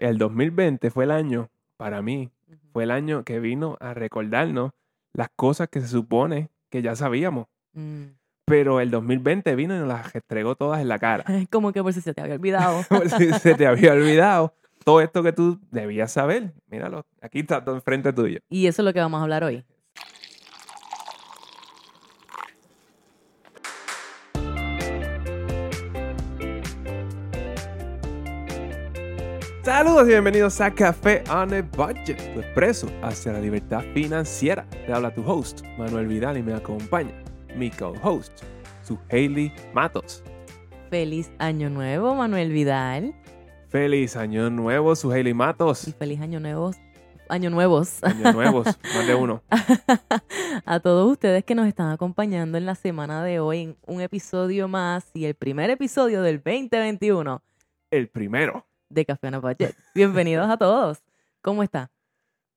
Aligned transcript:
el 0.00 0.18
2020 0.18 0.90
fue 0.90 1.04
el 1.04 1.10
año, 1.10 1.50
para 1.76 2.02
mí, 2.02 2.30
fue 2.72 2.84
el 2.84 2.90
año 2.90 3.24
que 3.24 3.40
vino 3.40 3.76
a 3.80 3.94
recordarnos 3.94 4.72
las 5.12 5.28
cosas 5.34 5.68
que 5.68 5.80
se 5.80 5.88
supone 5.88 6.50
que 6.70 6.82
ya 6.82 6.96
sabíamos. 6.96 7.46
Mm. 7.72 8.04
Pero 8.44 8.80
el 8.80 8.90
2020 8.90 9.54
vino 9.56 9.74
y 9.76 9.78
nos 9.78 9.88
las 9.88 10.14
entregó 10.14 10.54
todas 10.54 10.80
en 10.80 10.88
la 10.88 10.98
cara. 10.98 11.24
Como 11.50 11.72
que 11.72 11.82
por 11.82 11.92
si 11.92 12.00
se 12.00 12.14
te 12.14 12.20
había 12.20 12.34
olvidado. 12.34 12.82
Por 12.88 13.10
si 13.10 13.32
se 13.34 13.54
te 13.54 13.66
había 13.66 13.92
olvidado 13.92 14.54
todo 14.84 15.00
esto 15.00 15.22
que 15.22 15.32
tú 15.32 15.60
debías 15.70 16.12
saber. 16.12 16.54
Míralo, 16.66 17.04
aquí 17.20 17.40
está 17.40 17.62
todo 17.62 17.74
enfrente 17.74 18.12
tuyo. 18.12 18.40
y 18.48 18.66
eso 18.66 18.82
es 18.82 18.86
lo 18.86 18.92
que 18.92 19.00
vamos 19.00 19.20
a 19.20 19.22
hablar 19.22 19.44
hoy. 19.44 19.64
Saludos 29.68 30.06
y 30.06 30.12
bienvenidos 30.12 30.62
a 30.62 30.74
Café 30.74 31.22
on 31.30 31.52
a 31.52 31.60
Budget, 31.60 32.16
tu 32.32 32.40
expreso 32.40 32.88
hacia 33.02 33.34
la 33.34 33.40
libertad 33.40 33.82
financiera. 33.92 34.64
Te 34.86 34.94
habla 34.94 35.12
tu 35.12 35.22
host, 35.30 35.60
Manuel 35.76 36.06
Vidal, 36.06 36.38
y 36.38 36.42
me 36.42 36.54
acompaña 36.54 37.12
mi 37.54 37.70
co-host, 37.70 38.32
su 38.82 38.98
Hailey 39.10 39.52
Matos. 39.74 40.24
Feliz 40.88 41.30
año 41.38 41.68
nuevo, 41.68 42.14
Manuel 42.14 42.50
Vidal. 42.50 43.14
Feliz 43.68 44.16
año 44.16 44.48
nuevo, 44.48 44.96
su 44.96 45.12
Hailey 45.12 45.32
Y 45.32 45.34
Matos. 45.34 45.94
feliz 45.98 46.18
año 46.22 46.40
nuevos. 46.40 46.76
Año 47.28 47.50
nuevos. 47.50 48.02
Años 48.02 48.34
nuevos, 48.34 48.64
más 48.94 49.06
de 49.06 49.14
uno. 49.14 49.42
a 50.64 50.80
todos 50.80 51.12
ustedes 51.12 51.44
que 51.44 51.54
nos 51.54 51.68
están 51.68 51.90
acompañando 51.90 52.56
en 52.56 52.64
la 52.64 52.74
semana 52.74 53.22
de 53.22 53.38
hoy 53.38 53.60
en 53.60 53.76
un 53.86 54.00
episodio 54.00 54.66
más 54.66 55.10
y 55.12 55.26
el 55.26 55.34
primer 55.34 55.68
episodio 55.68 56.22
del 56.22 56.36
2021 56.38 57.42
El 57.90 58.08
primero. 58.08 58.64
De 58.88 59.04
Café 59.04 59.28
on 59.28 59.34
a 59.34 59.38
Budget. 59.38 59.74
Bienvenidos 59.94 60.48
a 60.48 60.56
todos. 60.56 61.02
¿Cómo 61.42 61.62
está? 61.62 61.90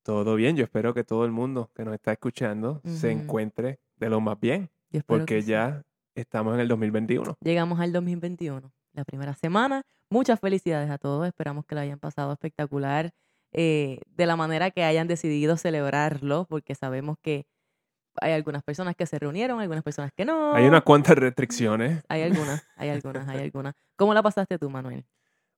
Todo 0.03 0.35
bien, 0.35 0.55
yo 0.55 0.63
espero 0.63 0.94
que 0.94 1.03
todo 1.03 1.26
el 1.26 1.31
mundo 1.31 1.69
que 1.75 1.86
nos 1.86 1.94
está 1.94 2.11
escuchando 2.11 2.81
se 2.86 3.11
encuentre 3.11 3.80
de 3.97 4.09
lo 4.09 4.19
más 4.19 4.39
bien, 4.39 4.72
porque 5.06 5.41
sí. 5.41 5.50
ya 5.50 5.83
estamos 6.16 6.56
en 6.56 6.61
el 6.61 6.67
2021. 6.67 7.38
Llegamos 7.41 7.80
al 7.80 7.94
2021, 7.94 8.72
la 8.94 9.06
primera 9.06 9.36
semana. 9.36 9.83
Muchas 10.09 10.39
felicidades 10.39 10.89
a 10.89 10.97
todos. 10.97 11.28
Esperamos 11.28 11.66
que 11.66 11.75
lo 11.75 11.81
hayan 11.81 12.00
pasado 12.00 12.34
espectacular 12.34 13.11
eh, 13.52 14.00
de 14.08 14.25
la 14.25 14.36
manera 14.36 14.72
que 14.72 14.84
hayan 14.84 15.08
decidido 15.08 15.56
celebrarlo, 15.58 16.45
porque 16.50 16.73
sabemos 16.73 17.17
que 17.22 17.45
hay 18.19 18.34
algunas 18.34 18.63
personas 18.63 18.95
que 18.95 19.06
se 19.06 19.19
reunieron, 19.19 19.59
algunas 19.59 19.84
personas 19.84 20.11
que 20.16 20.25
no. 20.25 20.53
Hay 20.56 20.66
unas 20.66 20.81
cuantas 20.81 21.16
restricciones. 21.16 22.03
Hay 22.09 22.23
algunas, 22.23 22.66
hay 22.75 22.89
algunas, 22.89 23.28
hay 23.28 23.39
algunas. 23.41 23.75
¿Cómo 23.95 24.13
la 24.16 24.23
pasaste 24.23 24.58
tú, 24.58 24.69
Manuel? 24.69 25.06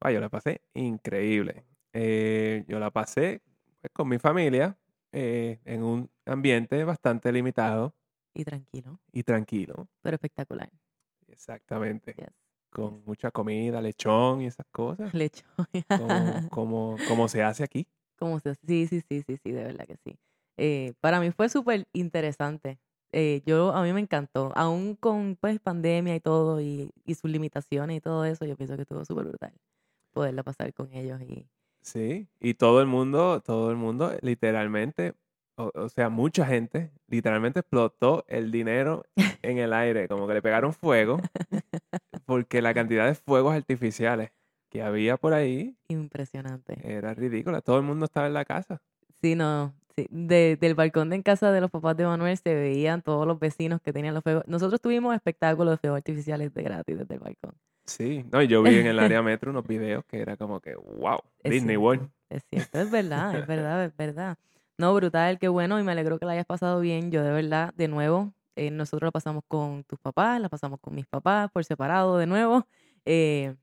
Ah, 0.06 0.12
yo 0.12 0.20
la 0.20 0.30
pasé 0.30 0.62
increíble. 0.74 1.66
Eh, 1.94 2.66
yo 2.68 2.78
la 2.78 2.92
pasé 2.92 3.42
pues, 3.80 3.92
con 3.94 4.10
mi 4.10 4.20
familia 4.20 4.78
eh, 5.14 5.62
en 5.64 5.82
un 5.84 6.10
ambiente 6.26 6.84
bastante 6.84 7.32
limitado 7.32 7.96
Y 8.34 8.44
tranquilo, 8.44 9.00
y 9.14 9.24
tranquilo. 9.24 9.88
pero 10.02 10.16
espectacular. 10.16 10.70
Exactamente. 11.28 12.14
Yes. 12.18 12.28
Con 12.70 13.04
mucha 13.06 13.32
comida, 13.32 13.82
lechón 13.82 14.42
y 14.42 14.48
esas 14.48 14.66
cosas. 14.72 15.14
Lecho. 15.14 15.46
Como, 15.88 16.10
como, 16.52 16.98
como 17.08 17.28
se 17.30 17.42
hace 17.42 17.64
aquí. 17.64 17.88
¿Cómo 18.18 18.40
se 18.40 18.56
Sí, 18.56 18.88
sí, 18.88 19.02
sí, 19.08 19.22
sí, 19.26 19.38
sí, 19.38 19.52
de 19.52 19.64
verdad 19.64 19.86
que 19.88 19.96
sí. 20.04 20.18
Eh, 20.58 20.94
para 21.00 21.20
mí 21.22 21.32
fue 21.32 21.48
súper 21.50 21.88
interesante. 21.94 22.78
Eh, 23.14 23.42
yo, 23.46 23.74
a 23.74 23.84
mí 23.84 23.94
me 23.94 24.02
encantó. 24.02 24.52
Aún 24.56 24.96
con 24.96 25.38
pues 25.40 25.60
pandemia 25.60 26.16
y 26.16 26.20
todo 26.20 26.60
y, 26.60 26.90
y 27.06 27.16
sus 27.16 27.30
limitaciones 27.32 27.98
y 27.98 28.02
todo 28.02 28.26
eso, 28.26 28.44
yo 28.46 28.58
pienso 28.58 28.76
que 28.76 28.82
estuvo 28.82 29.06
súper 29.06 29.26
brutal 29.26 29.54
poderla 30.14 30.44
pasar 30.44 30.74
con 30.74 30.94
ellos 30.94 31.22
y 31.22 31.48
Sí. 31.82 32.30
Y 32.40 32.54
todo 32.54 32.80
el 32.80 32.88
mundo, 32.88 33.42
todo 33.42 33.70
el 33.70 33.76
mundo, 33.76 34.14
literalmente, 34.22 35.16
o, 35.58 35.70
o 35.76 35.90
sea, 35.90 36.08
mucha 36.10 36.46
gente, 36.46 36.92
literalmente 37.10 37.60
explotó 37.60 38.24
el 38.30 38.52
dinero 38.52 39.04
en 39.42 39.58
el 39.58 39.74
aire. 39.74 40.08
Como 40.08 40.26
que 40.26 40.34
le 40.36 40.42
pegaron 40.42 40.72
fuego. 40.74 41.20
Porque 42.26 42.62
la 42.62 42.74
cantidad 42.74 43.06
de 43.08 43.16
fuegos 43.16 43.54
artificiales 43.54 44.32
que 44.70 44.82
había 44.82 45.18
por 45.18 45.34
ahí 45.34 45.76
impresionante. 45.90 46.78
Era 46.84 47.14
ridícula. 47.14 47.62
Todo 47.62 47.78
el 47.78 47.84
mundo 47.84 48.06
estaba 48.06 48.28
en 48.28 48.34
la 48.34 48.46
casa. 48.46 48.82
Sí, 49.22 49.36
no, 49.36 49.74
sí. 49.96 50.08
De- 50.10 50.58
del 50.60 50.74
balcón 50.76 51.10
de 51.10 51.18
en 51.18 51.22
casa 51.22 51.52
de 51.52 51.62
los 51.62 51.70
papás 51.70 51.96
de 51.98 52.06
Manuel 52.06 52.38
se 52.38 52.56
veían 52.56 53.02
todos 53.02 53.28
los 53.28 53.40
vecinos 53.40 53.82
que 53.82 53.94
tenían 53.94 54.14
los 54.14 54.24
fuegos. 54.24 54.44
Nosotros 54.48 54.82
tuvimos 54.82 55.14
espectáculos 55.16 55.74
de 55.74 55.78
fuegos 55.78 55.98
artificiales 55.98 56.54
de 56.54 56.64
gratis 56.64 56.98
desde 56.98 57.14
el 57.14 57.20
balcón. 57.20 57.54
Sí. 57.86 58.26
No, 58.32 58.42
y 58.42 58.48
yo 58.48 58.64
vi 58.64 58.76
en 58.76 58.88
el 58.88 59.00
área 59.00 59.22
metro 59.24 59.52
unos 59.52 59.68
videos 59.68 60.06
que 60.06 60.22
era 60.22 60.38
como 60.38 60.60
que, 60.62 60.76
wow, 60.76 61.20
Es 61.44 61.52
Disney 61.52 61.76
cierto, 61.76 61.82
World. 61.82 62.10
Es 62.30 62.44
cierto, 62.50 62.80
es 62.80 62.90
verdad, 62.92 63.38
es 63.38 63.46
verdad, 63.48 63.84
es 63.86 63.96
verdad. 63.96 64.38
No, 64.78 64.94
brutal, 64.96 65.38
qué 65.38 65.48
bueno 65.50 65.80
y 65.80 65.84
me 65.84 65.92
alegro 65.92 66.18
que 66.18 66.26
la 66.26 66.32
hayas 66.34 66.46
pasado 66.46 66.80
bien. 66.80 67.12
Yo 67.12 67.24
de 67.24 67.32
verdad, 67.32 67.74
de 67.76 67.88
nuevo, 67.88 68.34
eh, 68.56 68.72
nosotros 68.72 69.08
la 69.08 69.12
pasamos 69.12 69.44
con 69.48 69.84
tus 69.84 70.00
papás, 70.00 70.40
la 70.42 70.50
pasamos 70.50 70.80
con 70.80 70.96
mis 70.96 71.06
papás 71.08 71.52
por 71.52 71.64
separado 71.66 72.18
de 72.18 72.26
nuevo. 72.26 72.68
eh, 73.06 73.56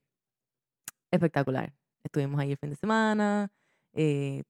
espectacular. 1.10 1.72
Estuvimos 2.04 2.40
ahí 2.40 2.52
el 2.52 2.58
fin 2.58 2.70
de 2.70 2.76
semana, 2.76 3.50
eh, 3.92 4.42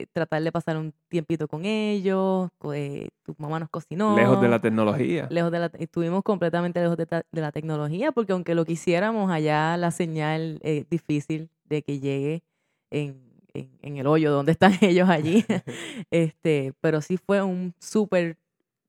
eh, 0.00 0.06
tratar 0.12 0.42
de 0.42 0.52
pasar 0.52 0.76
un 0.76 0.92
tiempito 1.08 1.48
con 1.48 1.64
ellos, 1.64 2.48
eh, 2.74 3.08
tu 3.24 3.34
mamá 3.38 3.58
nos 3.60 3.68
cocinó. 3.70 4.14
Lejos 4.16 4.40
de 4.40 4.48
la 4.48 4.60
tecnología. 4.60 5.26
Lejos 5.30 5.50
de 5.52 5.58
la, 5.58 5.66
estuvimos 5.78 6.22
completamente 6.22 6.80
lejos 6.80 6.96
de, 6.96 7.06
la 7.32 7.52
tecnología, 7.52 8.12
porque 8.12 8.32
aunque 8.32 8.54
lo 8.54 8.64
quisiéramos, 8.64 9.30
allá 9.30 9.76
la 9.76 9.90
señal 9.90 10.58
es 10.62 10.88
difícil 10.88 11.50
de 11.64 11.82
que 11.82 12.00
llegue 12.00 12.42
en, 12.90 13.20
en, 13.54 13.70
en 13.82 13.96
el 13.96 14.06
hoyo 14.06 14.30
donde 14.32 14.52
están 14.52 14.72
ellos 14.80 15.08
allí. 15.08 15.44
este, 16.10 16.72
pero 16.80 17.00
sí 17.00 17.16
fue 17.16 17.42
un 17.42 17.74
súper 17.78 18.38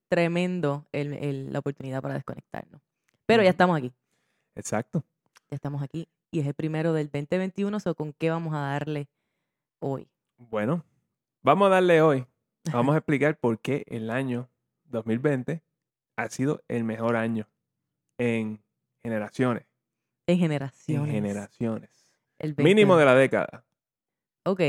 tremendo 0.10 0.86
el- 0.92 1.14
el- 1.14 1.54
la 1.54 1.60
oportunidad 1.60 2.02
para 2.02 2.16
desconectarnos. 2.16 2.82
Pero 3.26 3.44
ya 3.44 3.50
estamos 3.50 3.78
aquí, 3.78 3.92
Exacto. 4.56 5.04
ya 5.50 5.56
estamos 5.56 5.82
aquí. 5.84 6.08
Y 6.32 6.40
es 6.40 6.48
el 6.48 6.54
primero 6.54 6.94
del 6.94 7.08
2021, 7.08 7.80
so 7.80 7.96
¿con 7.96 8.14
qué 8.14 8.30
vamos 8.30 8.54
a 8.54 8.60
darle 8.60 9.08
hoy? 9.80 10.08
Bueno, 10.38 10.84
vamos 11.42 11.68
a 11.68 11.70
darle 11.70 12.02
hoy. 12.02 12.26
Vamos 12.72 12.94
a 12.96 13.00
explicar 13.00 13.38
por 13.38 13.60
qué 13.60 13.84
el 13.88 14.10
año 14.10 14.50
2020 14.86 15.64
ha 16.18 16.30
sido 16.30 16.62
el 16.68 16.84
mejor 16.84 17.16
año 17.16 17.48
en 18.18 18.62
generaciones. 19.02 19.66
En 20.28 20.36
En 20.36 20.40
generaciones. 20.40 21.12
generaciones. 21.12 21.90
El 22.38 22.56
Mínimo 22.58 22.94
2020. 22.96 23.00
de 23.00 23.06
la 23.06 23.16
década. 23.16 23.66
Ok. 24.46 24.62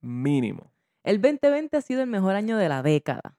Mínimo. 0.00 0.72
El 1.04 1.20
2020 1.20 1.76
ha 1.76 1.80
sido 1.80 2.02
el 2.02 2.08
mejor 2.08 2.34
año 2.34 2.56
de 2.56 2.68
la 2.68 2.82
década. 2.82 3.36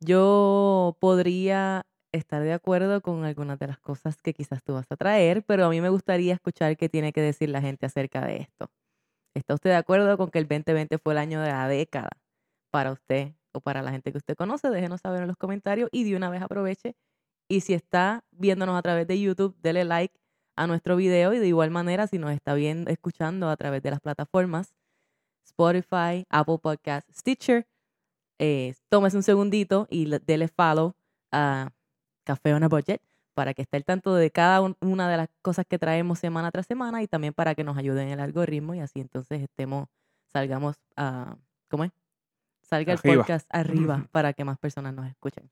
Yo 0.00 0.96
podría 1.00 1.86
estar 2.12 2.42
de 2.42 2.52
acuerdo 2.52 3.00
con 3.02 3.24
algunas 3.24 3.58
de 3.58 3.68
las 3.68 3.78
cosas 3.78 4.20
que 4.22 4.34
quizás 4.34 4.62
tú 4.64 4.74
vas 4.74 4.90
a 4.90 4.96
traer, 4.96 5.44
pero 5.44 5.66
a 5.66 5.70
mí 5.70 5.80
me 5.80 5.88
gustaría 5.90 6.34
escuchar 6.34 6.76
qué 6.76 6.88
tiene 6.88 7.12
que 7.12 7.20
decir 7.20 7.48
la 7.50 7.60
gente 7.60 7.86
acerca 7.86 8.24
de 8.24 8.38
esto. 8.38 8.70
¿Está 9.34 9.54
usted 9.54 9.70
de 9.70 9.76
acuerdo 9.76 10.16
con 10.16 10.30
que 10.30 10.38
el 10.38 10.48
2020 10.48 10.98
fue 10.98 11.12
el 11.14 11.18
año 11.18 11.40
de 11.40 11.48
la 11.50 11.68
década 11.68 12.10
para 12.70 12.92
usted 12.92 13.34
o 13.52 13.60
para 13.60 13.82
la 13.82 13.90
gente 13.92 14.10
que 14.12 14.18
usted 14.18 14.34
conoce? 14.36 14.70
Déjenos 14.70 15.00
saber 15.00 15.22
en 15.22 15.28
los 15.28 15.36
comentarios 15.36 15.88
y 15.92 16.04
de 16.04 16.16
una 16.16 16.30
vez 16.30 16.42
aproveche. 16.42 16.96
Y 17.48 17.60
si 17.60 17.74
está 17.74 18.24
viéndonos 18.32 18.76
a 18.78 18.82
través 18.82 19.06
de 19.06 19.20
YouTube, 19.20 19.56
dele 19.60 19.84
like 19.84 20.14
a 20.56 20.66
nuestro 20.66 20.96
video 20.96 21.32
y 21.32 21.38
de 21.38 21.48
igual 21.48 21.70
manera 21.70 22.06
si 22.06 22.18
nos 22.18 22.32
está 22.32 22.54
viendo, 22.54 22.90
escuchando 22.90 23.48
a 23.48 23.56
través 23.56 23.82
de 23.82 23.90
las 23.90 24.00
plataformas 24.00 24.74
Spotify, 25.44 26.24
Apple 26.28 26.58
Podcast, 26.62 27.08
Stitcher, 27.12 27.66
eh, 28.38 28.74
tómese 28.88 29.16
un 29.16 29.22
segundito 29.22 29.86
y 29.90 30.06
le- 30.06 30.18
dele 30.20 30.48
follow 30.48 30.94
a 31.32 31.70
Café 32.24 32.54
on 32.54 32.62
a 32.64 32.68
Budget 32.68 33.00
para 33.40 33.54
que 33.54 33.62
esté 33.62 33.78
al 33.78 33.86
tanto 33.86 34.14
de 34.14 34.30
cada 34.30 34.60
un- 34.60 34.76
una 34.82 35.08
de 35.08 35.16
las 35.16 35.28
cosas 35.40 35.64
que 35.66 35.78
traemos 35.78 36.18
semana 36.18 36.50
tras 36.50 36.66
semana 36.66 37.02
y 37.02 37.06
también 37.08 37.32
para 37.32 37.54
que 37.54 37.64
nos 37.64 37.78
ayuden 37.78 38.08
en 38.08 38.12
el 38.12 38.20
algoritmo 38.20 38.74
y 38.74 38.80
así 38.80 39.00
entonces 39.00 39.40
estemos, 39.40 39.88
salgamos 40.30 40.76
a, 40.94 41.36
¿cómo 41.70 41.84
es? 41.84 41.90
Salga 42.60 42.92
Arriba. 42.92 43.12
el 43.14 43.18
podcast 43.20 43.46
arriba 43.48 44.06
para 44.12 44.34
que 44.34 44.44
más 44.44 44.58
personas 44.58 44.92
nos 44.92 45.06
escuchen. 45.08 45.48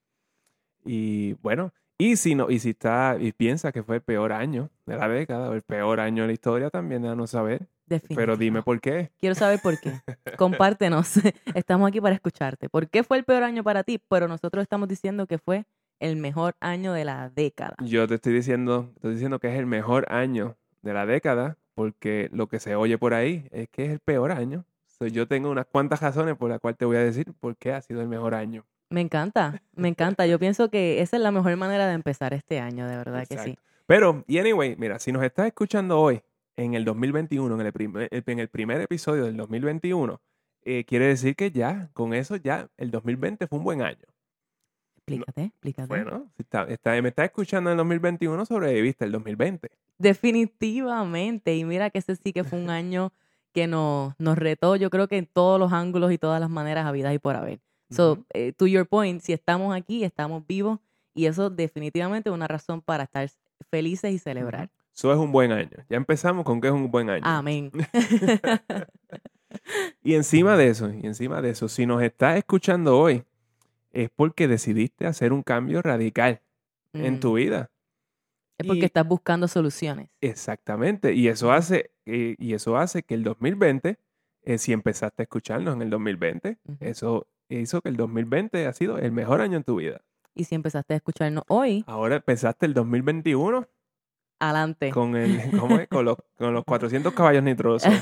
Y 0.85 1.33
bueno, 1.43 1.73
y 1.97 2.17
si 2.17 2.35
no, 2.35 2.51
y 2.51 2.59
si 2.59 2.71
está, 2.71 3.17
y 3.19 3.33
piensa 3.33 3.73
que 3.73 3.83
fue 3.83 3.97
el 3.97 4.03
peor 4.03 4.33
año 4.33 4.69
de 4.85 4.99
la 4.99 5.09
década 5.09 5.49
o 5.49 5.55
el 5.55 5.63
peor 5.63 5.99
año 6.01 6.25
de 6.25 6.27
la 6.27 6.33
historia, 6.35 6.69
también 6.69 7.01
déjanos 7.01 7.31
saber. 7.31 7.67
Pero 8.15 8.37
dime 8.37 8.63
por 8.63 8.83
qué. 8.83 9.11
Quiero 9.19 9.35
saber 9.35 9.61
por 9.63 9.81
qué. 9.81 9.93
Compártenos. 10.37 11.15
Estamos 11.55 11.89
aquí 11.89 12.03
para 12.03 12.15
escucharte. 12.15 12.69
¿Por 12.69 12.91
qué 12.91 13.03
fue 13.03 13.17
el 13.17 13.25
peor 13.25 13.45
año 13.45 13.65
para 13.65 13.83
ti? 13.83 13.99
Pero 14.11 14.29
nosotros 14.29 14.61
estamos 14.61 14.89
diciendo 14.91 15.27
que 15.27 15.39
fue 15.39 15.65
el 16.01 16.17
mejor 16.17 16.57
año 16.61 16.93
de 16.93 17.05
la 17.05 17.31
década. 17.31 17.77
Yo 17.83 18.07
te 18.07 18.15
estoy 18.15 18.33
diciendo, 18.33 18.91
estoy 18.97 19.15
diciendo 19.15 19.39
que 19.39 19.49
es 19.49 19.59
el 19.59 19.67
mejor 19.67 20.07
año 20.13 20.57
de 20.83 20.93
la 20.95 21.07
década, 21.07 21.57
porque 21.75 22.29
lo 22.33 22.49
que 22.49 22.61
se 22.61 22.75
oye 22.75 22.99
por 22.99 23.15
ahí 23.15 23.49
es 23.51 23.69
que 23.69 23.85
es 23.85 23.91
el 23.91 24.01
peor 24.01 24.33
año. 24.33 24.65
So, 24.87 25.07
yo 25.07 25.29
tengo 25.29 25.51
unas 25.51 25.67
cuantas 25.67 26.01
razones 26.01 26.37
por 26.37 26.51
las 26.51 26.61
cuales 26.61 26.79
te 26.79 26.85
voy 26.85 26.97
a 26.97 27.05
decir 27.05 27.33
por 27.39 27.57
qué 27.57 27.73
ha 27.73 27.81
sido 27.81 28.01
el 28.01 28.09
mejor 28.09 28.35
año. 28.35 28.65
Me 28.91 29.01
encanta, 29.01 29.63
me 29.75 29.89
encanta. 29.89 30.27
Yo 30.27 30.39
pienso 30.39 30.71
que 30.71 31.01
esa 31.03 31.17
es 31.17 31.23
la 31.23 31.31
mejor 31.31 31.55
manera 31.57 31.87
de 31.87 31.95
empezar 31.95 32.33
este 32.35 32.59
año, 32.59 32.89
de 32.89 32.97
verdad 32.97 33.27
que 33.29 33.39
sí. 33.39 33.59
Pero, 33.87 34.25
y 34.27 34.39
anyway, 34.39 34.77
mira, 34.77 34.99
si 34.99 35.13
nos 35.13 35.23
estás 35.23 35.47
escuchando 35.47 36.01
hoy, 36.01 36.23
en 36.57 36.75
el 36.75 36.85
2021, 36.85 37.55
en 37.55 37.67
el 37.67 37.73
primer, 37.73 38.09
en 38.11 38.39
el 38.39 38.49
primer 38.49 38.81
episodio 38.81 39.25
del 39.25 39.37
2021, 39.37 40.21
eh, 40.65 40.85
quiere 40.85 41.07
decir 41.07 41.37
que 41.37 41.51
ya, 41.51 41.91
con 41.93 42.13
eso 42.13 42.37
ya, 42.37 42.69
el 42.77 42.91
2020 42.91 43.47
fue 43.47 43.59
un 43.59 43.65
buen 43.65 43.83
año. 43.83 44.05
Explícate, 45.09 45.43
explícate. 45.45 45.89
Bueno, 45.89 46.27
si 46.37 46.43
está, 46.43 46.65
está- 46.65 47.03
me 47.03 47.09
estás 47.09 47.27
escuchando 47.27 47.71
en 47.71 47.73
el 47.73 47.79
2021, 47.79 48.45
sobreviviste 48.47 49.05
el 49.05 49.13
2020. 49.13 49.71
Definitivamente. 49.99 51.57
Y 51.57 51.65
mira 51.65 51.91
que 51.91 51.99
ese 51.99 52.17
sí 52.17 52.33
que 52.33 52.45
fue 52.45 52.59
un 52.59 52.71
año 52.71 53.13
que 53.53 53.67
nos, 53.67 54.15
nos 54.19 54.37
retó, 54.39 54.77
yo 54.77 54.91
creo 54.91 55.09
que 55.09 55.17
en 55.19 55.27
todos 55.27 55.59
los 55.59 55.73
ángulos 55.73 56.13
y 56.13 56.19
todas 56.19 56.41
las 56.41 56.51
maneras 56.51 56.87
habidas 56.87 57.15
y 57.15 57.19
por 57.19 57.35
haber. 57.37 57.61
So, 57.91 58.25
eh, 58.35 58.53
to 58.53 58.67
your 58.67 58.87
point, 58.87 59.23
si 59.23 59.33
estamos 59.33 59.75
aquí, 59.75 60.05
estamos 60.05 60.47
vivos 60.47 60.79
y 61.15 61.25
eso 61.25 61.49
definitivamente 61.49 62.29
es 62.29 62.35
una 62.35 62.47
razón 62.47 62.83
para 62.83 63.05
estar 63.05 63.29
felices 63.71 64.13
y 64.13 64.19
celebrar. 64.19 64.69
Eso 64.95 65.11
es 65.13 65.19
un 65.19 65.33
buen 65.33 65.53
año. 65.53 65.71
Ya 65.89 65.97
empezamos 65.97 66.45
con 66.45 66.61
que 66.61 66.67
es 66.69 66.75
un 66.75 66.91
buen 66.91 67.09
año. 67.09 67.23
Amén. 67.25 67.71
Y 70.03 70.15
encima 70.15 70.57
de 70.57 70.69
eso, 70.69 70.91
y 70.93 71.07
encima 71.07 71.41
de 71.41 71.51
eso, 71.51 71.69
si 71.69 71.87
nos 71.87 72.03
estás 72.03 72.37
escuchando 72.37 72.99
hoy, 72.99 73.25
es 73.93 74.11
porque 74.15 74.49
decidiste 74.49 75.07
hacer 75.07 75.33
un 75.33 75.43
cambio 75.43 75.83
radical 75.83 76.43
en 76.93 77.21
tu 77.21 77.35
vida. 77.35 77.71
Es 78.59 78.67
porque 78.67 78.81
y- 78.81 78.85
estás 78.87 79.07
buscando 79.07 79.47
soluciones. 79.49 80.11
Exactamente. 80.21 81.15
Y 81.15 81.29
eso 81.29 81.53
hace, 81.53 81.93
eh, 82.07 82.35
y 82.39 82.55
eso 82.55 82.77
hace 82.77 83.03
que 83.05 83.15
el 83.15 83.23
2020, 83.25 83.99
eh, 84.43 84.59
si 84.59 84.73
empezaste 84.73 85.23
a 85.23 85.25
escucharnos 85.25 85.75
en 85.75 85.83
el 85.83 85.91
2020, 85.91 86.59
Ujú. 86.65 86.77
eso 86.81 87.29
hizo 87.49 87.81
que 87.81 87.89
el 87.89 87.97
2020 87.97 88.67
ha 88.67 88.73
sido 88.73 88.99
el 88.99 89.13
mejor 89.13 89.41
año 89.41 89.57
en 89.57 89.65
tu 89.65 89.77
vida. 89.77 90.01
Y 90.35 90.45
si 90.45 90.55
empezaste 90.55 90.95
a 90.95 90.97
escucharnos 90.97 91.45
hoy, 91.49 91.85
Ahora 91.87 92.17
empezaste 92.17 92.67
el 92.67 92.75
2021 92.75 93.67
adelante. 94.41 94.91
con, 94.91 95.17
el, 95.17 95.41
¿cómo 95.69 95.79
es? 95.79 95.89
con, 95.89 96.05
los, 96.05 96.17
con 96.37 96.53
los 96.53 96.65
400 96.65 97.13
caballos 97.15 97.43
nitrosos. 97.45 97.93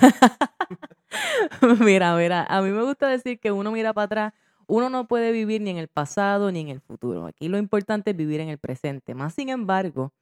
mira, 1.81 2.17
mira, 2.17 2.45
a 2.49 2.63
mí 2.63 2.71
me 2.71 2.83
gusta 2.83 3.09
decir 3.09 3.39
que 3.39 3.53
uno 3.53 3.71
mira 3.73 3.93
para 3.93 4.05
atrás, 4.05 4.33
uno 4.67 4.91
no 4.91 5.07
puede 5.07 5.33
vivir 5.33 5.61
ni 5.61 5.71
en 5.71 5.77
el 5.77 5.89
pasado 5.89 6.51
ni 6.51 6.61
en 6.61 6.69
el 6.69 6.81
futuro. 6.81 7.27
Aquí 7.27 7.49
lo 7.49 7.59
importante 7.59 8.11
es 8.11 8.17
vivir 8.17 8.41
en 8.41 8.49
el 8.49 8.59
presente. 8.59 9.15
Más 9.15 9.35
sin 9.35 9.49
embargo, 9.49 10.13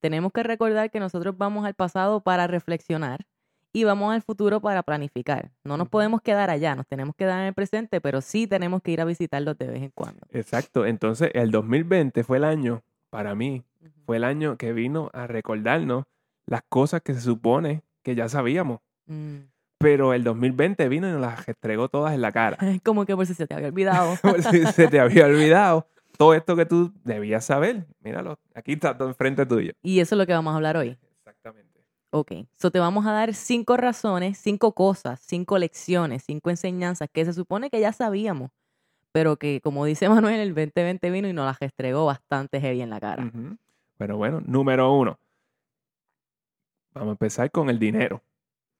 tenemos 0.00 0.32
que 0.32 0.42
recordar 0.42 0.90
que 0.90 1.00
nosotros 1.00 1.36
vamos 1.36 1.64
al 1.64 1.74
pasado 1.74 2.20
para 2.20 2.46
reflexionar 2.46 3.26
y 3.72 3.84
vamos 3.84 4.12
al 4.12 4.22
futuro 4.22 4.60
para 4.60 4.82
planificar. 4.82 5.50
No 5.64 5.76
nos 5.76 5.88
podemos 5.88 6.20
quedar 6.20 6.50
allá, 6.50 6.74
nos 6.74 6.86
tenemos 6.86 7.14
que 7.14 7.24
quedar 7.24 7.40
en 7.40 7.46
el 7.46 7.54
presente, 7.54 8.00
pero 8.00 8.20
sí 8.20 8.46
tenemos 8.46 8.82
que 8.82 8.90
ir 8.90 9.00
a 9.00 9.04
visitarlos 9.04 9.56
de 9.56 9.66
vez 9.66 9.82
en 9.82 9.90
cuando. 9.94 10.20
Exacto. 10.30 10.84
Entonces, 10.84 11.30
el 11.34 11.50
2020 11.50 12.22
fue 12.24 12.36
el 12.36 12.44
año, 12.44 12.82
para 13.10 13.34
mí, 13.34 13.62
fue 14.04 14.18
el 14.18 14.24
año 14.24 14.56
que 14.56 14.72
vino 14.72 15.10
a 15.14 15.26
recordarnos 15.26 16.04
las 16.46 16.62
cosas 16.68 17.00
que 17.02 17.14
se 17.14 17.20
supone 17.20 17.82
que 18.02 18.14
ya 18.14 18.28
sabíamos. 18.28 18.80
Mm. 19.06 19.51
Pero 19.82 20.14
el 20.14 20.24
2020 20.24 20.88
vino 20.88 21.08
y 21.08 21.12
nos 21.12 21.20
las 21.20 21.46
entregó 21.48 21.88
todas 21.88 22.14
en 22.14 22.22
la 22.22 22.32
cara. 22.32 22.56
Como 22.84 23.04
que 23.04 23.14
por 23.16 23.26
si 23.26 23.34
se 23.34 23.46
te 23.46 23.54
había 23.54 23.68
olvidado. 23.68 24.16
Como 24.22 24.38
si 24.38 24.64
se 24.66 24.88
te 24.88 25.00
había 25.00 25.26
olvidado 25.26 25.86
todo 26.16 26.34
esto 26.34 26.56
que 26.56 26.66
tú 26.66 26.92
debías 27.04 27.44
saber. 27.44 27.86
Míralo, 28.00 28.38
aquí 28.54 28.72
está 28.72 28.96
todo 28.96 29.08
enfrente 29.08 29.44
tuyo. 29.46 29.72
y 29.82 30.00
eso 30.00 30.14
es 30.14 30.18
lo 30.18 30.26
que 30.26 30.32
vamos 30.32 30.52
a 30.52 30.56
hablar 30.56 30.76
hoy. 30.76 30.96
Exactamente. 31.18 31.80
Ok, 32.10 32.32
so 32.58 32.70
te 32.70 32.78
vamos 32.78 33.06
a 33.06 33.12
dar 33.12 33.32
cinco 33.32 33.76
razones, 33.78 34.36
cinco 34.38 34.72
cosas, 34.72 35.18
cinco 35.20 35.56
lecciones, 35.58 36.22
cinco 36.24 36.50
enseñanzas 36.50 37.08
que 37.10 37.24
se 37.24 37.32
supone 37.32 37.70
que 37.70 37.80
ya 37.80 37.92
sabíamos, 37.92 38.50
pero 39.12 39.36
que 39.36 39.60
como 39.62 39.86
dice 39.86 40.08
Manuel, 40.10 40.40
el 40.40 40.54
2020 40.54 41.10
vino 41.10 41.28
y 41.28 41.32
nos 41.32 41.46
las 41.46 41.58
restregó 41.58 42.04
bastante 42.04 42.60
heavy 42.60 42.82
en 42.82 42.90
la 42.90 43.00
cara. 43.00 43.32
Pero 43.96 44.16
bueno, 44.18 44.42
número 44.44 44.92
uno. 44.92 45.18
Vamos 46.94 47.08
a 47.08 47.12
empezar 47.12 47.50
con 47.50 47.70
el 47.70 47.78
dinero. 47.78 48.22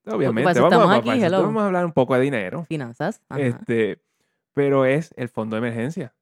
Obviamente, 0.07 0.51
eso 0.51 0.63
vamos, 0.63 0.73
estamos 0.73 0.91
a- 0.95 0.99
aquí, 0.99 1.07
para 1.09 1.17
eso 1.19 1.27
hello. 1.27 1.43
vamos 1.43 1.63
a 1.63 1.67
hablar 1.67 1.85
un 1.87 1.93
poco 1.93 2.15
de 2.15 2.21
dinero. 2.21 2.65
Finanzas. 2.69 3.21
ajá, 3.29 3.41
Este, 3.41 4.03
pero 4.53 4.85
es 4.85 5.13
el 5.17 5.29
fondo 5.29 5.57
de 5.57 5.59
emergencia. 5.67 6.15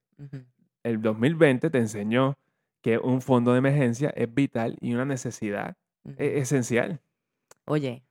El 0.83 1.01
2020 1.03 1.71
te 1.71 1.79
enseñó 1.79 2.37
que 2.83 2.99
un 2.99 3.21
fondo 3.23 3.53
de 3.53 3.59
emergencia 3.59 4.11
es 4.17 4.33
vital 4.33 4.77
y 4.81 4.95
una 4.95 5.05
necesidad 5.05 5.77
e- 6.19 6.39
esencial. 6.39 7.01
Oye, 7.67 8.03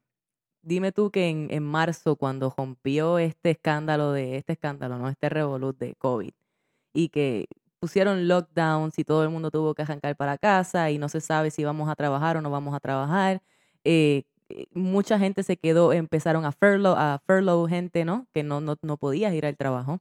dime 0.61 0.91
tú 0.91 1.11
que 1.11 1.29
en, 1.29 1.47
en 1.51 1.63
marzo, 1.63 2.15
cuando 2.15 2.53
rompió 2.55 3.17
este 3.19 3.51
escándalo 3.51 4.11
de, 4.11 4.37
este 4.37 4.53
escándalo, 4.53 4.97
¿no? 4.97 5.09
Este 5.09 5.29
revolut 5.29 5.77
de 5.77 5.95
COVID, 5.95 6.31
y 6.93 7.09
que 7.09 7.47
pusieron 7.79 8.27
lockdowns 8.27 8.99
y 8.99 9.03
todo 9.03 9.23
el 9.23 9.29
mundo 9.29 9.51
tuvo 9.51 9.73
que 9.73 9.83
arrancar 9.83 10.15
para 10.15 10.37
casa 10.37 10.91
y 10.91 10.97
no 10.97 11.09
se 11.09 11.21
sabe 11.21 11.49
si 11.49 11.63
vamos 11.63 11.89
a 11.89 11.95
trabajar 11.95 12.37
o 12.37 12.41
no 12.41 12.49
vamos 12.49 12.75
a 12.75 12.79
trabajar. 12.79 13.41
eh, 13.85 14.23
mucha 14.73 15.19
gente 15.19 15.43
se 15.43 15.57
quedó, 15.57 15.93
empezaron 15.93 16.45
a 16.45 16.51
furlough, 16.51 16.97
a 16.97 17.19
furlough 17.25 17.67
gente, 17.69 18.05
¿no? 18.05 18.27
Que 18.33 18.43
no, 18.43 18.61
no, 18.61 18.75
no 18.81 18.97
podías 18.97 19.33
ir 19.33 19.45
al 19.45 19.57
trabajo. 19.57 19.99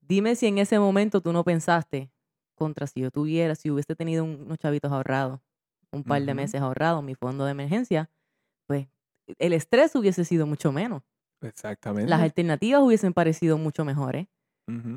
Dime 0.00 0.36
si 0.36 0.46
en 0.46 0.58
ese 0.58 0.78
momento 0.78 1.20
tú 1.20 1.32
no 1.32 1.44
pensaste, 1.44 2.10
contra 2.54 2.86
si 2.86 3.00
yo 3.00 3.10
tuviera, 3.10 3.54
si 3.54 3.70
hubiese 3.70 3.94
tenido 3.94 4.24
un- 4.24 4.42
unos 4.42 4.58
chavitos 4.58 4.90
ahorrados, 4.90 5.40
un 5.92 6.02
par 6.04 6.22
de 6.22 6.34
meses 6.34 6.60
ahorrados, 6.60 7.02
mi 7.04 7.14
fondo 7.14 7.44
de 7.44 7.52
emergencia, 7.52 8.10
pues 8.66 8.88
el 9.38 9.52
estrés 9.52 9.94
hubiese 9.94 10.24
sido 10.24 10.46
mucho 10.46 10.72
menos. 10.72 11.02
Exactamente. 11.42 12.08
Las 12.10 12.20
alternativas 12.22 12.82
hubiesen 12.82 13.12
parecido 13.12 13.58
mucho 13.58 13.84
mejores. 13.84 14.26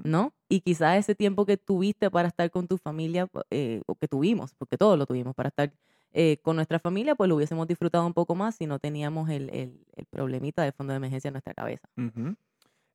¿no? 0.04 0.34
Y 0.50 0.60
quizás 0.62 0.98
ese 0.98 1.16
tiempo 1.16 1.46
que 1.46 1.56
tuviste 1.56 2.12
para 2.12 2.28
estar 2.28 2.52
con 2.52 2.68
tu 2.68 2.78
familia, 2.78 3.30
eh, 3.50 3.82
o 3.88 3.96
que 3.96 4.08
tuvimos, 4.10 4.54
porque 4.56 4.78
todos 4.78 4.98
lo 4.98 5.06
tuvimos, 5.06 5.34
para 5.34 5.48
estar 5.50 5.72
eh, 6.14 6.38
con 6.42 6.56
nuestra 6.58 6.80
familia, 6.80 7.16
pues 7.16 7.28
lo 7.30 7.36
hubiésemos 7.36 7.68
disfrutado 7.68 8.06
un 8.06 8.14
poco 8.14 8.36
más 8.36 8.56
si 8.56 8.66
no 8.68 8.80
teníamos 8.80 9.30
el, 9.30 9.50
el, 9.52 9.86
el 9.96 10.06
problemita 10.08 10.64
del 10.64 10.74
fondo 10.74 10.92
de 10.94 10.98
emergencia 10.98 11.30
en 11.30 11.34
nuestra 11.34 11.54
cabeza. 11.54 11.88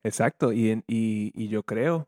Exacto, 0.03 0.53
y, 0.53 0.71
y, 0.87 1.31
y 1.33 1.47
yo 1.49 1.63
creo 1.63 2.07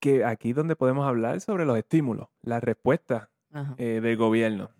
que 0.00 0.24
aquí 0.24 0.50
es 0.50 0.56
donde 0.56 0.76
podemos 0.76 1.06
hablar 1.06 1.40
sobre 1.40 1.64
los 1.64 1.76
estímulos, 1.78 2.28
las 2.42 2.62
respuestas 2.62 3.28
eh, 3.78 4.00
del 4.02 4.16
gobierno. 4.16 4.70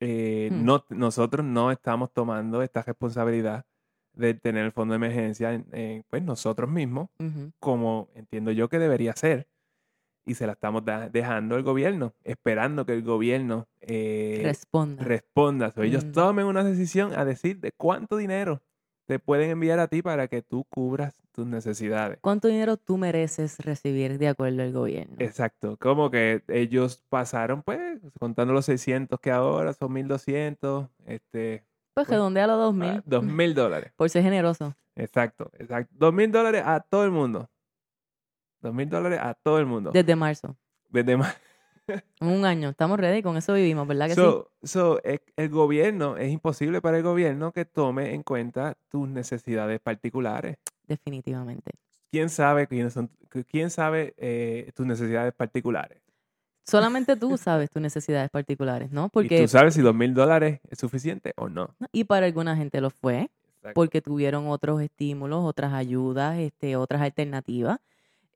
Eh, 0.00 0.48
Hmm. 0.52 0.64
no, 0.64 0.84
nosotros 0.90 1.44
no 1.44 1.70
estamos 1.72 2.12
tomando 2.12 2.62
esta 2.62 2.82
responsabilidad 2.82 3.66
de 4.14 4.34
tener 4.34 4.64
el 4.64 4.72
fondo 4.72 4.92
de 4.92 4.96
emergencia, 4.96 5.52
en- 5.52 5.66
en, 5.72 6.04
pues 6.08 6.22
nosotros 6.22 6.70
mismos, 6.70 7.08
como 7.60 8.08
entiendo 8.14 8.50
yo 8.52 8.68
que 8.68 8.78
debería 8.78 9.14
ser, 9.14 9.48
y 10.24 10.34
se 10.34 10.46
la 10.46 10.52
estamos 10.52 10.82
dejando 11.10 11.56
al 11.56 11.62
gobierno, 11.62 12.14
esperando 12.24 12.84
que 12.86 12.92
el 12.92 13.02
gobierno 13.02 13.66
eh, 13.88 14.40
Responda. 14.44 15.02
responda. 15.02 15.72
O 15.76 15.82
ellos 15.82 16.04
Mm. 16.04 16.12
tomen 16.12 16.46
una 16.46 16.62
decisión 16.62 17.12
a 17.18 17.24
decir 17.24 17.58
de 17.60 17.72
cuánto 17.72 18.16
dinero 18.16 18.62
te 19.06 19.18
pueden 19.18 19.50
enviar 19.50 19.78
a 19.78 19.88
ti 19.88 20.02
para 20.02 20.28
que 20.28 20.42
tú 20.42 20.64
cubras 20.68 21.14
tus 21.32 21.46
necesidades. 21.46 22.18
¿Cuánto 22.20 22.48
dinero 22.48 22.76
tú 22.76 22.98
mereces 22.98 23.58
recibir 23.60 24.18
de 24.18 24.28
acuerdo 24.28 24.62
al 24.62 24.72
gobierno? 24.72 25.16
Exacto, 25.18 25.76
como 25.80 26.10
que 26.10 26.42
ellos 26.48 27.02
pasaron, 27.08 27.62
pues, 27.62 28.00
contando 28.20 28.52
los 28.52 28.66
600 28.66 29.18
que 29.20 29.30
ahora 29.30 29.72
son 29.72 29.92
1200, 29.94 30.88
este, 31.06 31.64
Pues 31.94 32.06
pues, 32.06 32.10
redondea 32.10 32.46
los 32.46 32.58
dos 32.58 32.74
mil. 32.74 32.90
ah, 32.98 33.02
2000 33.06 33.54
dólares. 33.54 33.92
Por 33.96 34.10
ser 34.10 34.22
generoso. 34.22 34.74
Exacto, 34.94 35.50
exacto. 35.58 35.94
2000 35.96 36.30
dólares 36.30 36.62
a 36.66 36.80
todo 36.80 37.04
el 37.04 37.10
mundo. 37.10 37.48
2000 38.60 38.90
dólares 38.90 39.20
a 39.22 39.34
todo 39.34 39.58
el 39.58 39.66
mundo. 39.66 39.90
Desde 39.92 40.16
marzo. 40.16 40.56
Desde 40.88 41.16
ma- 41.16 41.32
En 41.32 41.47
un 42.20 42.44
año. 42.44 42.68
Estamos 42.70 42.98
ready, 42.98 43.22
con 43.22 43.36
eso 43.36 43.54
vivimos, 43.54 43.86
¿verdad 43.86 44.06
que 44.06 44.14
sí? 44.14 44.20
So, 44.20 44.50
so, 44.62 45.00
e- 45.04 45.20
el 45.36 45.48
gobierno, 45.48 46.16
es 46.16 46.30
imposible 46.30 46.80
para 46.80 46.96
el 46.98 47.02
gobierno 47.02 47.52
que 47.52 47.64
tome 47.64 48.14
en 48.14 48.22
cuenta 48.22 48.76
tus 48.88 49.08
necesidades 49.08 49.80
particulares. 49.80 50.56
Definitivamente. 50.86 51.72
¿Quién 52.10 52.30
sabe 52.30 52.66
quiénes 52.66 52.94
son, 52.94 53.10
quién 53.50 53.70
sabe 53.70 54.14
eh, 54.16 54.70
tus 54.74 54.86
necesidades 54.86 55.34
particulares? 55.34 56.00
Solamente 56.64 57.16
tú 57.16 57.36
sabes 57.38 57.70
tus 57.70 57.82
necesidades 57.82 58.30
particulares, 58.30 58.90
¿no? 58.90 59.06
Y 59.06 59.10
Porque, 59.10 59.40
tú 59.42 59.48
sabes 59.48 59.74
si 59.74 59.82
dos 59.82 59.94
mil 59.94 60.14
dólares 60.14 60.60
es 60.68 60.78
suficiente 60.78 61.32
o 61.36 61.48
no. 61.48 61.74
y 61.92 62.04
para 62.04 62.26
alguna 62.26 62.56
gente 62.56 62.80
lo 62.80 62.90
fue, 62.90 63.30
Exacto. 63.56 63.74
porque 63.74 64.00
tuvieron 64.02 64.48
otros 64.48 64.80
estímulos, 64.80 65.44
otras 65.44 65.72
ayudas, 65.72 66.38
este, 66.38 66.76
otras 66.76 67.02
alternativas. 67.02 67.78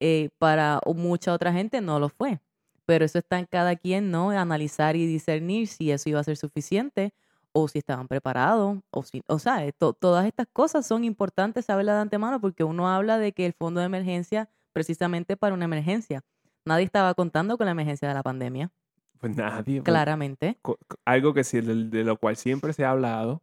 Eh, 0.01 0.31
para 0.39 0.81
mucha 0.97 1.33
otra 1.33 1.53
gente 1.53 1.81
no 1.81 1.99
lo 2.01 2.09
fue. 2.09 2.41
Pero 2.87 3.05
eso 3.05 3.19
está 3.19 3.39
en 3.39 3.47
cada 3.47 3.77
quien, 3.77 4.11
¿no? 4.11 4.31
Analizar 4.31 4.97
y 4.97 5.07
discernir 5.07 5.69
si 5.69 5.91
eso 5.91 6.09
iba 6.09 6.21
a 6.21 6.25
ser 6.25 6.37
suficiente 6.37 7.13
o 7.53 7.69
si 7.69 7.79
estaban 7.79 8.09
preparados. 8.09 8.79
O, 8.91 9.03
si, 9.03 9.23
o 9.27 9.39
sea, 9.39 9.65
eh, 9.65 9.73
to- 9.73 9.93
todas 9.93 10.27
estas 10.27 10.47
cosas 10.53 10.87
son 10.87 11.05
importantes 11.05 11.67
saberlas 11.67 11.97
de 11.97 12.03
antemano 12.03 12.41
porque 12.41 12.65
uno 12.65 12.89
habla 12.89 13.19
de 13.19 13.33
que 13.33 13.47
el 13.47 13.53
fondo 13.53 13.81
de 13.81 13.87
emergencia, 13.87 14.49
precisamente 14.73 15.37
para 15.37 15.55
una 15.55 15.67
emergencia. 15.67 16.23
Nadie 16.65 16.85
estaba 16.85 17.15
contando 17.15 17.57
con 17.59 17.67
la 17.67 17.73
emergencia 17.73 18.09
de 18.09 18.15
la 18.15 18.23
pandemia, 18.23 18.71
Pues 19.19 19.37
nadie. 19.37 19.81
pues, 19.81 19.85
claramente. 19.85 20.59
algo 21.05 21.35
que 21.35 21.45
sí, 21.45 21.61
de, 21.61 21.85
de 21.87 22.05
lo 22.05 22.17
cual 22.17 22.37
siempre 22.37 22.73
se 22.73 22.85
ha 22.85 22.91
hablado. 22.91 23.43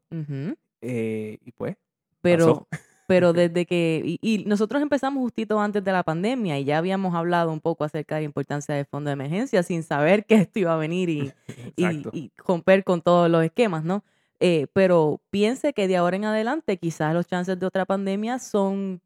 Eh, 0.81 1.37
y 1.45 1.51
pues, 1.51 1.75
Pero, 2.21 2.67
pero 3.09 3.33
desde 3.33 3.65
que, 3.65 4.03
y, 4.05 4.19
y 4.21 4.45
nosotros 4.45 4.81
empezamos 4.83 5.21
justito 5.21 5.59
antes 5.59 5.83
de 5.83 5.91
la 5.91 6.03
pandemia 6.03 6.59
y 6.59 6.63
ya 6.63 6.77
habíamos 6.77 7.15
hablado 7.15 7.51
un 7.51 7.59
poco 7.59 7.83
acerca 7.83 8.15
de 8.15 8.21
la 8.21 8.25
importancia 8.25 8.75
del 8.75 8.85
fondo 8.85 9.09
de 9.09 9.13
emergencia 9.13 9.63
sin 9.63 9.81
saber 9.81 10.25
que 10.27 10.35
esto 10.35 10.59
iba 10.59 10.73
a 10.73 10.77
venir 10.77 11.09
y, 11.09 11.33
y, 11.75 12.03
y 12.13 12.31
romper 12.37 12.83
con 12.83 13.01
todos 13.01 13.27
los 13.29 13.43
esquemas, 13.43 13.83
¿no? 13.83 14.03
Eh, 14.39 14.67
pero 14.73 15.21
piense 15.31 15.73
que 15.73 15.87
de 15.87 15.97
ahora 15.97 16.15
en 16.17 16.25
adelante 16.25 16.77
quizás 16.77 17.13
los 17.15 17.25
chances 17.25 17.59
de 17.59 17.65
otra 17.65 17.85
pandemia 17.85 18.37
son 18.37 19.01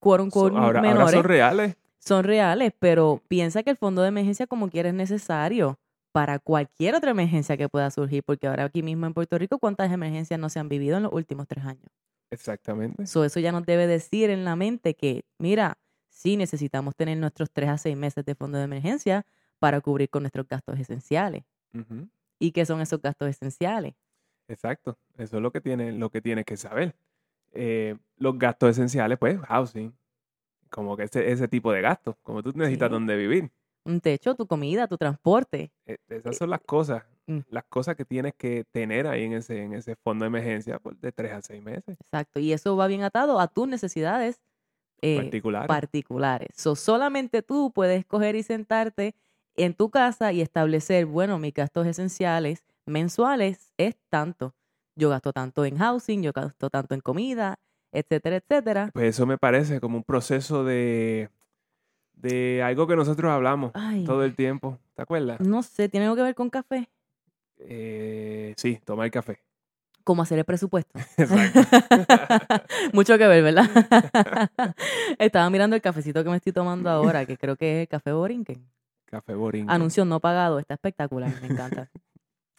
quote 0.00 0.30
So- 0.30 0.46
ahora, 0.46 0.62
ahora 0.64 0.80
menores. 0.80 1.10
son 1.14 1.24
reales. 1.24 1.76
son 1.98 2.24
reales, 2.24 2.72
pero 2.78 3.20
piensa 3.28 3.62
que 3.62 3.70
el 3.70 3.76
fondo 3.76 4.00
de 4.02 4.08
emergencia 4.08 4.46
como 4.46 4.70
quiera 4.70 4.88
es 4.88 4.94
necesario 4.94 5.78
para 6.12 6.38
cualquier 6.38 6.94
otra 6.94 7.10
emergencia 7.10 7.56
que 7.58 7.68
pueda 7.68 7.90
surgir, 7.90 8.22
porque 8.24 8.46
ahora 8.46 8.64
aquí 8.64 8.82
mismo 8.82 9.04
en 9.06 9.12
Puerto 9.14 9.36
Rico, 9.36 9.58
¿cuántas 9.58 9.92
emergencias 9.92 10.40
no 10.40 10.48
se 10.48 10.60
han 10.60 10.68
vivido 10.70 10.96
en 10.96 11.02
los 11.02 11.12
últimos 11.12 11.46
tres 11.46 11.64
años? 11.66 11.90
Exactamente. 12.30 13.06
So, 13.06 13.24
eso 13.24 13.40
ya 13.40 13.52
nos 13.52 13.64
debe 13.64 13.86
decir 13.86 14.30
en 14.30 14.44
la 14.44 14.56
mente 14.56 14.94
que, 14.94 15.24
mira, 15.38 15.78
sí 16.08 16.36
necesitamos 16.36 16.94
tener 16.96 17.18
nuestros 17.18 17.50
tres 17.52 17.68
a 17.68 17.78
seis 17.78 17.96
meses 17.96 18.24
de 18.24 18.34
fondo 18.34 18.58
de 18.58 18.64
emergencia 18.64 19.24
para 19.58 19.80
cubrir 19.80 20.10
con 20.10 20.22
nuestros 20.22 20.46
gastos 20.48 20.78
esenciales. 20.78 21.44
¿Y 22.38 22.52
qué 22.52 22.64
son 22.66 22.80
esos 22.80 23.00
gastos 23.00 23.28
esenciales? 23.28 23.94
Exacto. 24.48 24.98
Eso 25.16 25.36
es 25.36 25.42
lo 25.42 25.50
que 25.50 25.60
tiene, 25.60 25.92
lo 25.92 26.10
que 26.10 26.20
tienes 26.20 26.44
que 26.44 26.56
saber. 26.56 26.94
Eh, 27.52 27.96
los 28.16 28.38
gastos 28.38 28.70
esenciales, 28.70 29.18
pues, 29.18 29.38
housing. 29.40 29.92
Como 30.70 30.96
que 30.96 31.04
ese, 31.04 31.30
ese 31.30 31.48
tipo 31.48 31.72
de 31.72 31.80
gastos. 31.80 32.16
Como 32.22 32.42
tú 32.42 32.52
necesitas 32.54 32.88
Sí. 32.88 32.92
donde 32.92 33.16
vivir. 33.16 33.50
Un 33.84 34.00
techo, 34.00 34.34
tu 34.34 34.46
comida, 34.46 34.86
tu 34.88 34.96
transporte. 34.96 35.70
Eh, 35.86 35.98
Esas 36.08 36.36
son 36.36 36.50
las 36.50 36.60
cosas. 36.60 37.04
Mm. 37.26 37.40
Las 37.50 37.64
cosas 37.64 37.96
que 37.96 38.04
tienes 38.04 38.34
que 38.34 38.64
tener 38.70 39.06
ahí 39.06 39.24
en 39.24 39.34
ese, 39.34 39.62
en 39.62 39.74
ese 39.74 39.96
fondo 39.96 40.24
de 40.24 40.28
emergencia 40.28 40.78
por 40.78 40.96
de 40.96 41.12
tres 41.12 41.32
a 41.32 41.42
seis 41.42 41.62
meses. 41.62 41.84
Exacto. 42.00 42.40
Y 42.40 42.52
eso 42.52 42.76
va 42.76 42.86
bien 42.86 43.02
atado 43.02 43.40
a 43.40 43.48
tus 43.48 43.68
necesidades 43.68 44.40
eh, 45.00 45.16
particulares. 45.16 45.68
particulares. 45.68 46.48
So, 46.56 46.76
solamente 46.76 47.42
tú 47.42 47.72
puedes 47.74 48.04
coger 48.06 48.36
y 48.36 48.42
sentarte 48.42 49.14
en 49.56 49.74
tu 49.74 49.90
casa 49.90 50.32
y 50.32 50.40
establecer, 50.40 51.06
bueno, 51.06 51.38
mis 51.38 51.54
gastos 51.54 51.86
esenciales 51.86 52.64
mensuales 52.86 53.72
es 53.76 53.96
tanto. 54.10 54.54
Yo 54.96 55.10
gasto 55.10 55.32
tanto 55.32 55.64
en 55.64 55.76
housing, 55.76 56.22
yo 56.22 56.32
gasto 56.32 56.70
tanto 56.70 56.94
en 56.94 57.00
comida, 57.00 57.58
etcétera, 57.92 58.36
etcétera. 58.36 58.90
Pues 58.92 59.10
eso 59.10 59.26
me 59.26 59.38
parece 59.38 59.80
como 59.80 59.96
un 59.96 60.04
proceso 60.04 60.64
de, 60.64 61.30
de 62.24 62.62
algo 62.62 62.86
que 62.86 62.96
nosotros 62.96 63.30
hablamos 63.30 63.70
Ay, 63.74 64.04
todo 64.04 64.24
el 64.24 64.34
tiempo. 64.34 64.78
¿Te 64.94 65.02
acuerdas? 65.02 65.40
no 65.40 65.62
sé, 65.62 65.88
tiene 65.88 66.06
algo 66.06 66.16
que 66.16 66.22
ver 66.22 66.34
con 66.34 66.50
café. 66.50 66.88
Eh, 67.58 68.54
sí, 68.56 68.80
tomar 68.84 69.10
café. 69.10 69.40
Cómo 70.02 70.22
hacer 70.22 70.38
el 70.38 70.44
presupuesto. 70.44 70.98
Exacto. 71.16 71.60
Mucho 72.92 73.16
que 73.16 73.26
ver, 73.26 73.42
¿verdad? 73.42 73.68
Estaba 75.18 75.48
mirando 75.50 75.76
el 75.76 75.82
cafecito 75.82 76.22
que 76.24 76.30
me 76.30 76.36
estoy 76.36 76.52
tomando 76.52 76.90
ahora, 76.90 77.24
que 77.26 77.36
creo 77.36 77.56
que 77.56 77.76
es 77.76 77.80
el 77.82 77.88
café 77.88 78.12
Borinquen. 78.12 78.66
café 79.06 79.34
borinquen. 79.34 79.70
Anuncio 79.70 80.04
no 80.04 80.20
pagado, 80.20 80.58
está 80.58 80.74
espectacular, 80.74 81.32
me 81.40 81.48
encanta. 81.48 81.90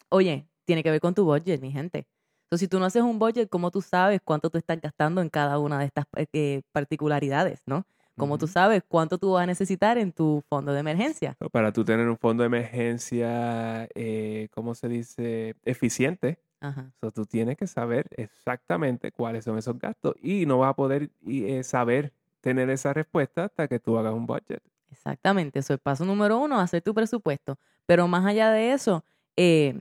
Oye, 0.08 0.48
tiene 0.64 0.82
que 0.82 0.90
ver 0.90 1.00
con 1.00 1.14
tu 1.14 1.24
budget, 1.24 1.60
mi 1.60 1.70
gente. 1.70 2.06
Entonces, 2.46 2.66
si 2.66 2.68
tú 2.68 2.78
no 2.78 2.84
haces 2.84 3.02
un 3.02 3.18
budget, 3.18 3.48
¿cómo 3.48 3.70
tú 3.72 3.82
sabes 3.82 4.20
cuánto 4.24 4.50
tú 4.50 4.58
estás 4.58 4.80
gastando 4.80 5.20
en 5.20 5.28
cada 5.28 5.58
una 5.58 5.78
de 5.80 5.86
estas 5.86 6.06
eh, 6.16 6.26
eh, 6.32 6.62
particularidades, 6.72 7.62
no? 7.66 7.84
¿Cómo 8.16 8.38
tú 8.38 8.46
sabes 8.46 8.82
cuánto 8.86 9.18
tú 9.18 9.32
vas 9.32 9.42
a 9.42 9.46
necesitar 9.46 9.98
en 9.98 10.12
tu 10.12 10.42
fondo 10.48 10.72
de 10.72 10.80
emergencia? 10.80 11.36
Para 11.52 11.72
tú 11.72 11.84
tener 11.84 12.08
un 12.08 12.16
fondo 12.16 12.42
de 12.42 12.46
emergencia, 12.46 13.88
eh, 13.94 14.48
¿cómo 14.52 14.74
se 14.74 14.88
dice? 14.88 15.54
Eficiente. 15.64 16.38
Ajá. 16.60 16.90
So, 17.00 17.12
tú 17.12 17.26
tienes 17.26 17.56
que 17.58 17.66
saber 17.66 18.06
exactamente 18.16 19.12
cuáles 19.12 19.44
son 19.44 19.58
esos 19.58 19.78
gastos 19.78 20.14
y 20.22 20.46
no 20.46 20.58
vas 20.58 20.70
a 20.70 20.74
poder 20.74 21.10
eh, 21.26 21.62
saber 21.62 22.12
tener 22.40 22.70
esa 22.70 22.94
respuesta 22.94 23.44
hasta 23.44 23.68
que 23.68 23.78
tú 23.78 23.98
hagas 23.98 24.14
un 24.14 24.26
budget. 24.26 24.62
Exactamente, 24.90 25.58
eso 25.58 25.74
es 25.74 25.78
el 25.78 25.82
paso 25.82 26.04
número 26.04 26.38
uno, 26.38 26.58
hacer 26.58 26.80
tu 26.80 26.94
presupuesto. 26.94 27.58
Pero 27.84 28.08
más 28.08 28.24
allá 28.24 28.50
de 28.50 28.72
eso, 28.72 29.04
eh, 29.36 29.80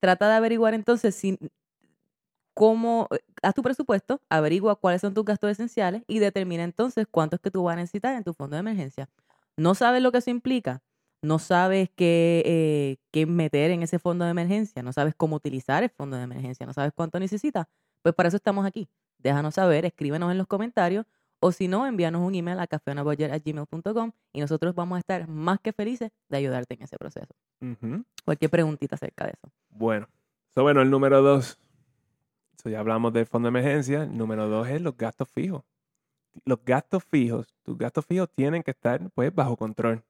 trata 0.00 0.28
de 0.28 0.34
averiguar 0.34 0.74
entonces 0.74 1.14
si 1.14 1.38
cómo, 2.56 3.06
eh, 3.10 3.18
haz 3.42 3.54
tu 3.54 3.62
presupuesto, 3.62 4.22
averigua 4.30 4.76
cuáles 4.76 5.02
son 5.02 5.12
tus 5.12 5.26
gastos 5.26 5.50
esenciales 5.50 6.02
y 6.08 6.20
determina 6.20 6.64
entonces 6.64 7.06
cuánto 7.08 7.36
es 7.36 7.42
que 7.42 7.50
tú 7.50 7.62
vas 7.64 7.74
a 7.74 7.76
necesitar 7.76 8.16
en 8.16 8.24
tu 8.24 8.32
fondo 8.32 8.56
de 8.56 8.60
emergencia. 8.60 9.10
No 9.58 9.74
sabes 9.74 10.02
lo 10.02 10.10
que 10.10 10.18
eso 10.18 10.30
implica, 10.30 10.82
no 11.20 11.38
sabes 11.38 11.90
qué, 11.94 12.42
eh, 12.46 12.96
qué 13.12 13.26
meter 13.26 13.72
en 13.72 13.82
ese 13.82 13.98
fondo 13.98 14.24
de 14.24 14.30
emergencia, 14.30 14.82
no 14.82 14.94
sabes 14.94 15.14
cómo 15.14 15.36
utilizar 15.36 15.82
el 15.82 15.90
fondo 15.90 16.16
de 16.16 16.22
emergencia, 16.22 16.64
no 16.64 16.72
sabes 16.72 16.92
cuánto 16.94 17.20
necesitas, 17.20 17.66
pues 18.00 18.14
para 18.14 18.28
eso 18.28 18.38
estamos 18.38 18.64
aquí. 18.64 18.88
Déjanos 19.18 19.56
saber, 19.56 19.84
escríbenos 19.84 20.32
en 20.32 20.38
los 20.38 20.46
comentarios 20.46 21.04
o 21.40 21.52
si 21.52 21.68
no, 21.68 21.86
envíanos 21.86 22.22
un 22.22 22.34
email 22.34 22.58
a 22.58 22.66
cafeonabudget@gmail.com 22.66 24.12
y 24.32 24.40
nosotros 24.40 24.74
vamos 24.74 24.96
a 24.96 25.00
estar 25.00 25.28
más 25.28 25.60
que 25.60 25.74
felices 25.74 26.10
de 26.30 26.38
ayudarte 26.38 26.72
en 26.72 26.84
ese 26.84 26.96
proceso. 26.96 27.34
Ujú. 27.60 28.02
Cualquier 28.24 28.50
preguntita 28.50 28.94
acerca 28.94 29.26
de 29.26 29.32
eso. 29.32 29.52
Bueno, 29.68 30.08
so, 30.54 30.62
bueno, 30.62 30.80
el 30.80 30.88
número 30.88 31.20
dos. 31.20 31.58
So, 32.66 32.70
ya 32.70 32.80
hablamos 32.80 33.12
del 33.12 33.26
fondo 33.26 33.48
de 33.48 33.60
emergencia. 33.60 34.06
Número 34.06 34.48
dos 34.48 34.66
es 34.66 34.82
los 34.82 34.96
gastos 34.96 35.28
fijos. 35.28 35.62
Los 36.44 36.58
gastos 36.64 37.04
fijos, 37.04 37.54
tus 37.62 37.78
gastos 37.78 38.04
fijos 38.04 38.28
tienen 38.34 38.64
que 38.64 38.72
estar 38.72 39.08
pues 39.14 39.32
bajo 39.32 39.56
control. 39.56 40.02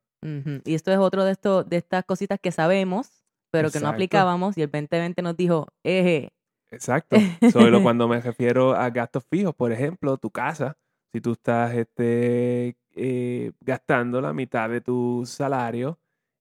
Y 0.65 0.75
esto 0.75 0.91
es 0.91 0.97
otro 0.97 1.25
de, 1.25 1.33
esto, 1.33 1.65
de 1.65 1.77
estas 1.77 2.07
cositas 2.07 2.41
que 2.41 2.51
sabemos, 2.51 3.23
pero 3.51 3.71
que 3.71 3.79
no 3.79 3.89
aplicábamos 3.89 4.57
y 4.57 4.63
el 4.63 4.71
2020 4.71 5.21
nos 5.21 5.37
dijo, 5.37 5.67
eje, 5.85 6.33
Exacto. 6.71 7.19
Solo 7.53 7.83
cuando 7.83 8.09
me 8.09 8.21
refiero 8.23 8.75
a 8.75 8.89
gastos 8.89 9.27
fijos, 9.31 9.55
por 9.55 9.71
ejemplo, 9.71 10.17
tu 10.17 10.31
casa, 10.31 10.79
si 11.13 11.21
tú 11.21 11.33
estás 11.33 11.75
este, 11.75 12.79
eh, 12.95 13.53
gastando 13.61 14.23
la 14.23 14.33
mitad 14.33 14.71
de 14.71 14.81
tu 14.81 15.25
salario, 15.27 15.99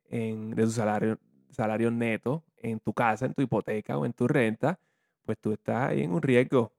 en, 0.09 0.51
de 0.51 0.63
tu 0.63 0.71
salario, 0.71 1.19
salario 1.51 1.91
neto 1.91 2.45
en 2.55 2.79
tu 2.79 2.93
casa, 2.93 3.25
en 3.25 3.33
tu 3.33 3.41
hipoteca 3.41 3.97
o 3.97 4.05
en 4.05 4.13
tu 4.13 4.29
renta, 4.29 4.79
pues 5.25 5.37
tú 5.39 5.53
estás 5.53 5.89
ahí 5.89 6.03
en 6.03 6.11
un 6.11 6.21
riesgo 6.21 6.73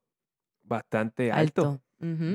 bastante 0.63 1.33
alto, 1.33 1.81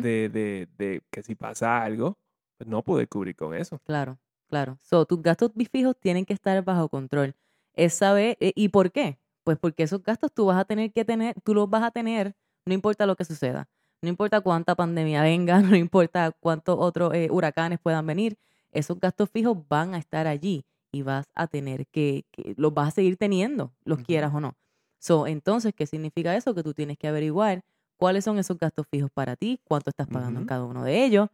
de, 0.01 0.30
de- 0.30 0.68
de 0.77 1.01
que 1.12 1.24
si 1.24 1.36
pasa 1.36 1.84
algo, 1.84 2.18
pues 2.58 2.68
no 2.70 2.84
poder 2.84 3.08
cubrir 3.10 3.36
con 3.36 3.53
eso. 3.56 3.80
Claro, 3.86 4.20
claro. 4.50 4.77
So, 4.82 5.06
tus 5.06 5.22
gastos 5.22 5.51
fijos 5.72 5.96
tienen 6.00 6.25
que 6.25 6.34
estar 6.34 6.63
bajo 6.63 6.89
control. 6.89 7.36
Es 7.74 7.94
saber, 7.94 8.38
eh, 8.39 8.53
¿y 8.56 8.70
por 8.70 8.91
qué? 8.91 9.20
Pues 9.44 9.58
porque 9.58 9.84
esos 9.84 10.03
gastos 10.03 10.32
tú 10.34 10.46
vas 10.46 10.58
a 10.60 10.65
tener 10.65 10.91
que 10.94 11.06
tener, 11.06 11.36
tú 11.44 11.53
los 11.53 11.70
vas 11.70 11.84
a 11.84 11.91
tener, 11.91 12.36
no 12.65 12.74
importa 12.74 13.06
lo 13.06 13.15
que 13.15 13.25
suceda. 13.25 13.70
No 14.01 14.10
importa 14.10 14.41
cuánta 14.41 14.75
pandemia 14.75 15.22
venga, 15.24 15.60
no 15.62 15.75
importa 15.75 16.32
cuántos 16.39 16.77
otros 16.80 17.13
eh, 17.13 17.27
huracanes 17.32 17.80
puedan 17.80 18.06
venir, 18.06 18.38
esos 18.72 19.00
gastos 19.00 19.30
fijos 19.30 19.58
van 19.68 19.94
a 19.94 19.98
estar 19.98 20.27
allí 20.27 20.65
y 20.91 21.01
vas 21.03 21.27
a 21.36 21.48
tener 21.48 21.88
que, 21.88 22.25
que 22.32 22.53
los 22.58 22.74
vas 22.74 22.89
a 22.89 22.91
seguir 22.91 23.18
teniendo, 23.18 23.74
los 23.84 24.00
quieras 24.00 24.34
o 24.34 24.39
no. 24.39 24.58
So, 25.01 25.25
entonces, 25.25 25.74
¿qué 25.75 25.88
significa 25.88 26.36
eso? 26.36 26.53
Que 26.53 26.62
tú 26.62 26.75
tienes 26.75 26.96
que 26.96 27.08
averiguar 27.08 27.63
cuáles 27.98 28.24
son 28.24 28.38
esos 28.38 28.60
gastos 28.60 28.86
fijos 28.88 29.10
para 29.12 29.36
ti, 29.36 29.60
cuánto 29.63 29.89
estás 29.89 30.08
pagando 30.08 30.39
en 30.39 30.46
cada 30.46 30.63
uno 30.63 30.84
de 30.84 31.03
ellos. 31.03 31.27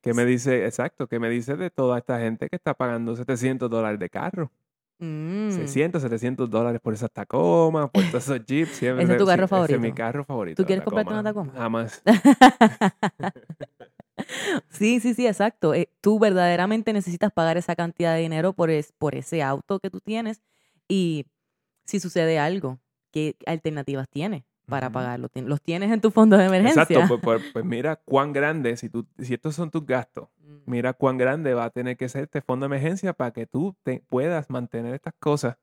¿Qué 0.00 0.12
me 0.12 0.24
dice, 0.24 0.66
exacto, 0.66 1.06
qué 1.06 1.20
me 1.20 1.30
dice 1.30 1.54
de 1.56 1.70
toda 1.70 1.98
esta 1.98 2.18
gente 2.18 2.48
que 2.48 2.56
está 2.56 2.74
pagando 2.74 3.14
700 3.14 3.70
dólares 3.70 4.00
de 4.00 4.10
carro? 4.10 4.50
Mm. 4.98 5.50
600, 5.52 6.02
700 6.02 6.50
dólares 6.50 6.80
por 6.80 6.94
esas 6.94 7.12
Tacomas, 7.12 7.90
por 7.90 8.02
todos 8.10 8.24
esos 8.24 8.44
Jeeps. 8.44 8.72
siempre- 8.76 9.04
¿Ese 9.04 9.12
es 9.12 9.18
tu 9.18 9.26
carro 9.26 9.46
sí, 9.46 9.54
Ese 9.54 9.74
es 9.74 9.80
mi 9.80 9.88
favorito? 9.88 9.94
carro 9.96 10.24
favorito. 10.24 10.62
¿Tú 10.62 10.66
quieres 10.66 10.84
comprarte 10.84 11.12
una 11.12 11.22
Tacoma? 11.22 11.52
Jamás. 11.54 12.02
sí, 14.70 15.00
sí, 15.00 15.14
sí, 15.14 15.26
exacto. 15.26 15.74
Eh, 15.74 15.88
tú 16.00 16.18
verdaderamente 16.18 16.92
necesitas 16.92 17.32
pagar 17.32 17.56
esa 17.56 17.76
cantidad 17.76 18.14
de 18.14 18.20
dinero 18.22 18.52
por, 18.52 18.70
es- 18.70 18.92
por 18.98 19.14
ese 19.14 19.42
auto 19.42 19.78
que 19.78 19.90
tú 19.90 20.00
tienes 20.00 20.42
y 20.88 21.26
si 21.84 22.00
sucede 22.00 22.38
algo, 22.38 22.78
¿qué 23.12 23.36
alternativas 23.46 24.08
tienes 24.08 24.42
para 24.66 24.90
pagarlo? 24.90 25.28
¿Los 25.34 25.60
tienes 25.62 25.92
en 25.92 26.00
tu 26.00 26.10
fondo 26.10 26.36
de 26.36 26.46
emergencia? 26.46 26.82
Exacto, 26.82 27.20
pues, 27.20 27.20
pues- 27.40 27.52
pues 27.52 27.64
mira 27.64 27.96
cuán 27.96 28.32
grande, 28.32 28.76
si, 28.76 28.88
tú, 28.88 29.06
si 29.18 29.34
estos 29.34 29.54
son 29.54 29.70
tus 29.70 29.84
gastos, 29.86 30.28
Mm, 30.38 30.70
mira 30.70 30.92
cuán 30.92 31.18
grande 31.18 31.54
va 31.54 31.64
a 31.64 31.70
tener 31.70 31.96
que 31.96 32.08
ser 32.08 32.24
este 32.24 32.40
fondo 32.40 32.64
de 32.64 32.68
emergencia 32.76 33.12
para 33.12 33.30
que 33.32 33.46
tú 33.46 33.76
te 33.84 34.02
puedas 34.08 34.50
mantener 34.50 34.94
estas 34.94 35.14
cosas 35.18 35.56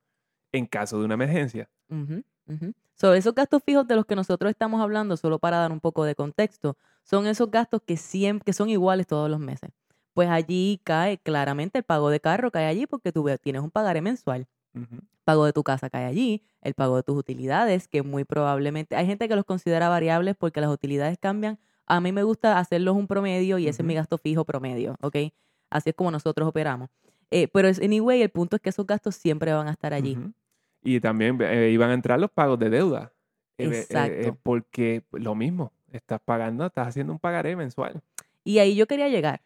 en 0.53 0.65
caso 0.68 1.00
de 1.00 1.06
una 1.06 1.15
emergencia. 1.15 1.70
ujú, 1.89 2.24
ujú. 2.48 2.74
So, 2.96 3.13
esos 3.13 3.34
gastos 3.34 3.63
fijos 3.63 3.88
de 3.88 3.96
los 3.96 4.06
que 4.06 4.15
nosotros 4.15 4.50
estamos 4.50 4.82
hablando, 4.82 5.15
solo 5.18 5.39
para 5.39 5.58
dar 5.58 5.72
un 5.72 5.79
poco 5.79 6.03
de 6.03 6.15
contexto, 6.15 6.77
son 7.03 7.27
esos 7.27 7.50
gastos 7.50 7.82
que 7.86 7.96
siempre 7.98 8.46
que 8.46 8.53
son 8.53 8.70
iguales 8.70 9.08
todos 9.08 9.29
los 9.29 9.39
meses. 9.39 9.72
Pues 10.13 10.29
allí 10.29 10.82
cae 10.84 11.18
claramente 11.18 11.77
el 11.79 11.84
pago 11.86 12.10
de 12.10 12.20
carro, 12.20 12.51
cae 12.51 12.65
allí 12.65 12.88
porque 12.88 13.12
tú 13.13 13.25
tienes 13.41 13.62
un 13.62 13.72
pagaré 13.72 14.01
mensual. 14.01 14.48
Pago 15.24 15.46
de 15.46 15.54
tu 15.54 15.64
casa 15.64 15.90
cae 15.90 16.06
allí, 16.06 16.44
el 16.62 16.74
pago 16.74 16.96
de 16.96 17.04
tus 17.04 17.18
utilidades, 17.18 17.88
que 17.88 18.04
muy 18.04 18.24
probablemente 18.24 18.96
hay 18.96 19.06
gente 19.06 19.28
que 19.28 19.36
los 19.36 19.46
considera 19.46 19.90
variables 19.90 20.36
porque 20.36 20.62
las 20.62 20.70
utilidades 20.70 21.18
cambian. 21.20 21.60
A 21.86 22.00
mí 22.00 22.12
me 22.12 22.24
gusta 22.24 22.60
hacerlos 22.60 22.96
un 22.96 23.08
promedio 23.08 23.58
y 23.58 23.68
ese 23.68 23.82
es 23.82 23.86
mi 23.86 23.96
gasto 23.96 24.18
fijo 24.18 24.46
promedio, 24.46 24.96
¿ok? 25.02 25.18
Así 25.70 25.90
es 25.90 25.96
como 25.96 26.12
nosotros 26.12 26.48
operamos. 26.48 26.90
Eh, 27.32 27.48
pero 27.48 27.68
es, 27.68 27.80
anyway, 27.80 28.22
el 28.22 28.30
punto 28.30 28.56
es 28.56 28.62
que 28.62 28.70
esos 28.70 28.86
gastos 28.86 29.16
siempre 29.16 29.54
van 29.54 29.68
a 29.68 29.72
estar 29.72 29.94
allí. 29.94 30.18
Y 30.82 31.00
también 31.00 31.38
eh, 31.42 31.70
iban 31.72 31.90
a 31.92 31.94
entrar 31.94 32.20
los 32.20 32.32
pagos 32.32 32.58
de 32.60 32.70
deuda. 32.70 33.12
Eh, 33.58 33.68
Exacto. 33.68 34.38
porque 34.42 35.04
lo 35.12 35.36
mismo, 35.36 35.74
estás 35.92 36.22
pagando, 36.24 36.66
estás 36.66 36.88
haciendo 36.88 37.12
un 37.12 37.20
pagaré 37.20 37.56
mensual. 37.56 38.02
Y 38.44 38.60
ahí 38.60 38.76
yo 38.76 38.88
quería 38.88 39.10
llegar. 39.10 39.42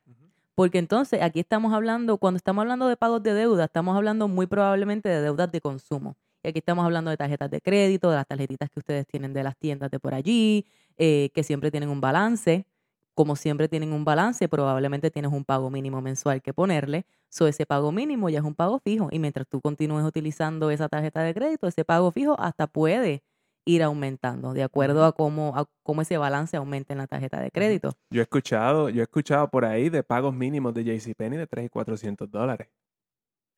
Porque 0.55 0.77
entonces 0.77 1.21
aquí 1.21 1.39
estamos 1.39 1.73
hablando, 1.73 2.17
cuando 2.17 2.37
estamos 2.37 2.61
hablando 2.61 2.87
de 2.87 2.95
pagos 2.95 3.23
de 3.23 3.33
deuda, 3.33 3.65
estamos 3.65 3.95
hablando 3.97 4.27
muy 4.27 4.45
probablemente 4.45 5.09
de 5.09 5.21
deudas 5.21 5.51
de 5.51 5.61
consumo. 5.61 6.15
Y 6.43 6.49
aquí 6.49 6.59
estamos 6.59 6.85
hablando 6.85 7.09
de 7.09 7.17
tarjetas 7.17 7.49
de 7.49 7.61
crédito, 7.61 8.09
de 8.09 8.17
las 8.17 8.27
tarjetitas 8.27 8.69
que 8.69 8.79
ustedes 8.79 9.07
tienen 9.07 9.33
de 9.33 9.43
las 9.43 9.57
tiendas 9.57 9.89
de 9.89 9.99
por 9.99 10.13
allí, 10.13 10.65
eh, 10.97 11.31
que 11.33 11.43
siempre 11.43 11.71
tienen 11.71 11.89
un 11.89 12.01
balance. 12.01 12.67
Como 13.15 13.35
siempre 13.35 13.67
tienen 13.67 13.93
un 13.93 14.05
balance, 14.05 14.47
probablemente 14.49 15.11
tienes 15.11 15.31
un 15.31 15.45
pago 15.45 15.69
mínimo 15.69 16.01
mensual 16.01 16.41
que 16.41 16.53
ponerle. 16.53 17.05
So, 17.29 17.47
ese 17.47 17.65
pago 17.65 17.91
mínimo 17.91 18.29
ya 18.29 18.39
es 18.39 18.45
un 18.45 18.55
pago 18.55 18.79
fijo. 18.79 19.07
Y 19.11 19.19
mientras 19.19 19.47
tú 19.47 19.61
continúes 19.61 20.05
utilizando 20.05 20.69
esa 20.71 20.89
tarjeta 20.89 21.21
de 21.21 21.33
crédito, 21.33 21.67
ese 21.67 21.85
pago 21.85 22.11
fijo 22.11 22.39
hasta 22.39 22.67
puede 22.67 23.23
ir 23.65 23.83
aumentando, 23.83 24.53
de 24.53 24.63
acuerdo 24.63 25.05
a 25.05 25.13
cómo, 25.13 25.55
a 25.57 25.65
cómo 25.83 26.01
ese 26.01 26.17
balance 26.17 26.57
aumenta 26.57 26.93
en 26.93 26.97
la 26.99 27.07
tarjeta 27.07 27.39
de 27.39 27.49
crédito. 27.51 27.93
Yo 28.09 28.21
he 28.21 28.23
escuchado, 28.23 28.89
yo 28.89 29.01
he 29.01 29.03
escuchado 29.03 29.49
por 29.49 29.65
ahí 29.65 29.89
de 29.89 30.03
pagos 30.03 30.33
mínimos 30.35 30.73
de 30.73 30.83
JCPenney 30.83 31.37
de 31.39 31.47
3 31.47 31.65
y 31.65 31.69
400 31.69 32.29
dólares. 32.29 32.67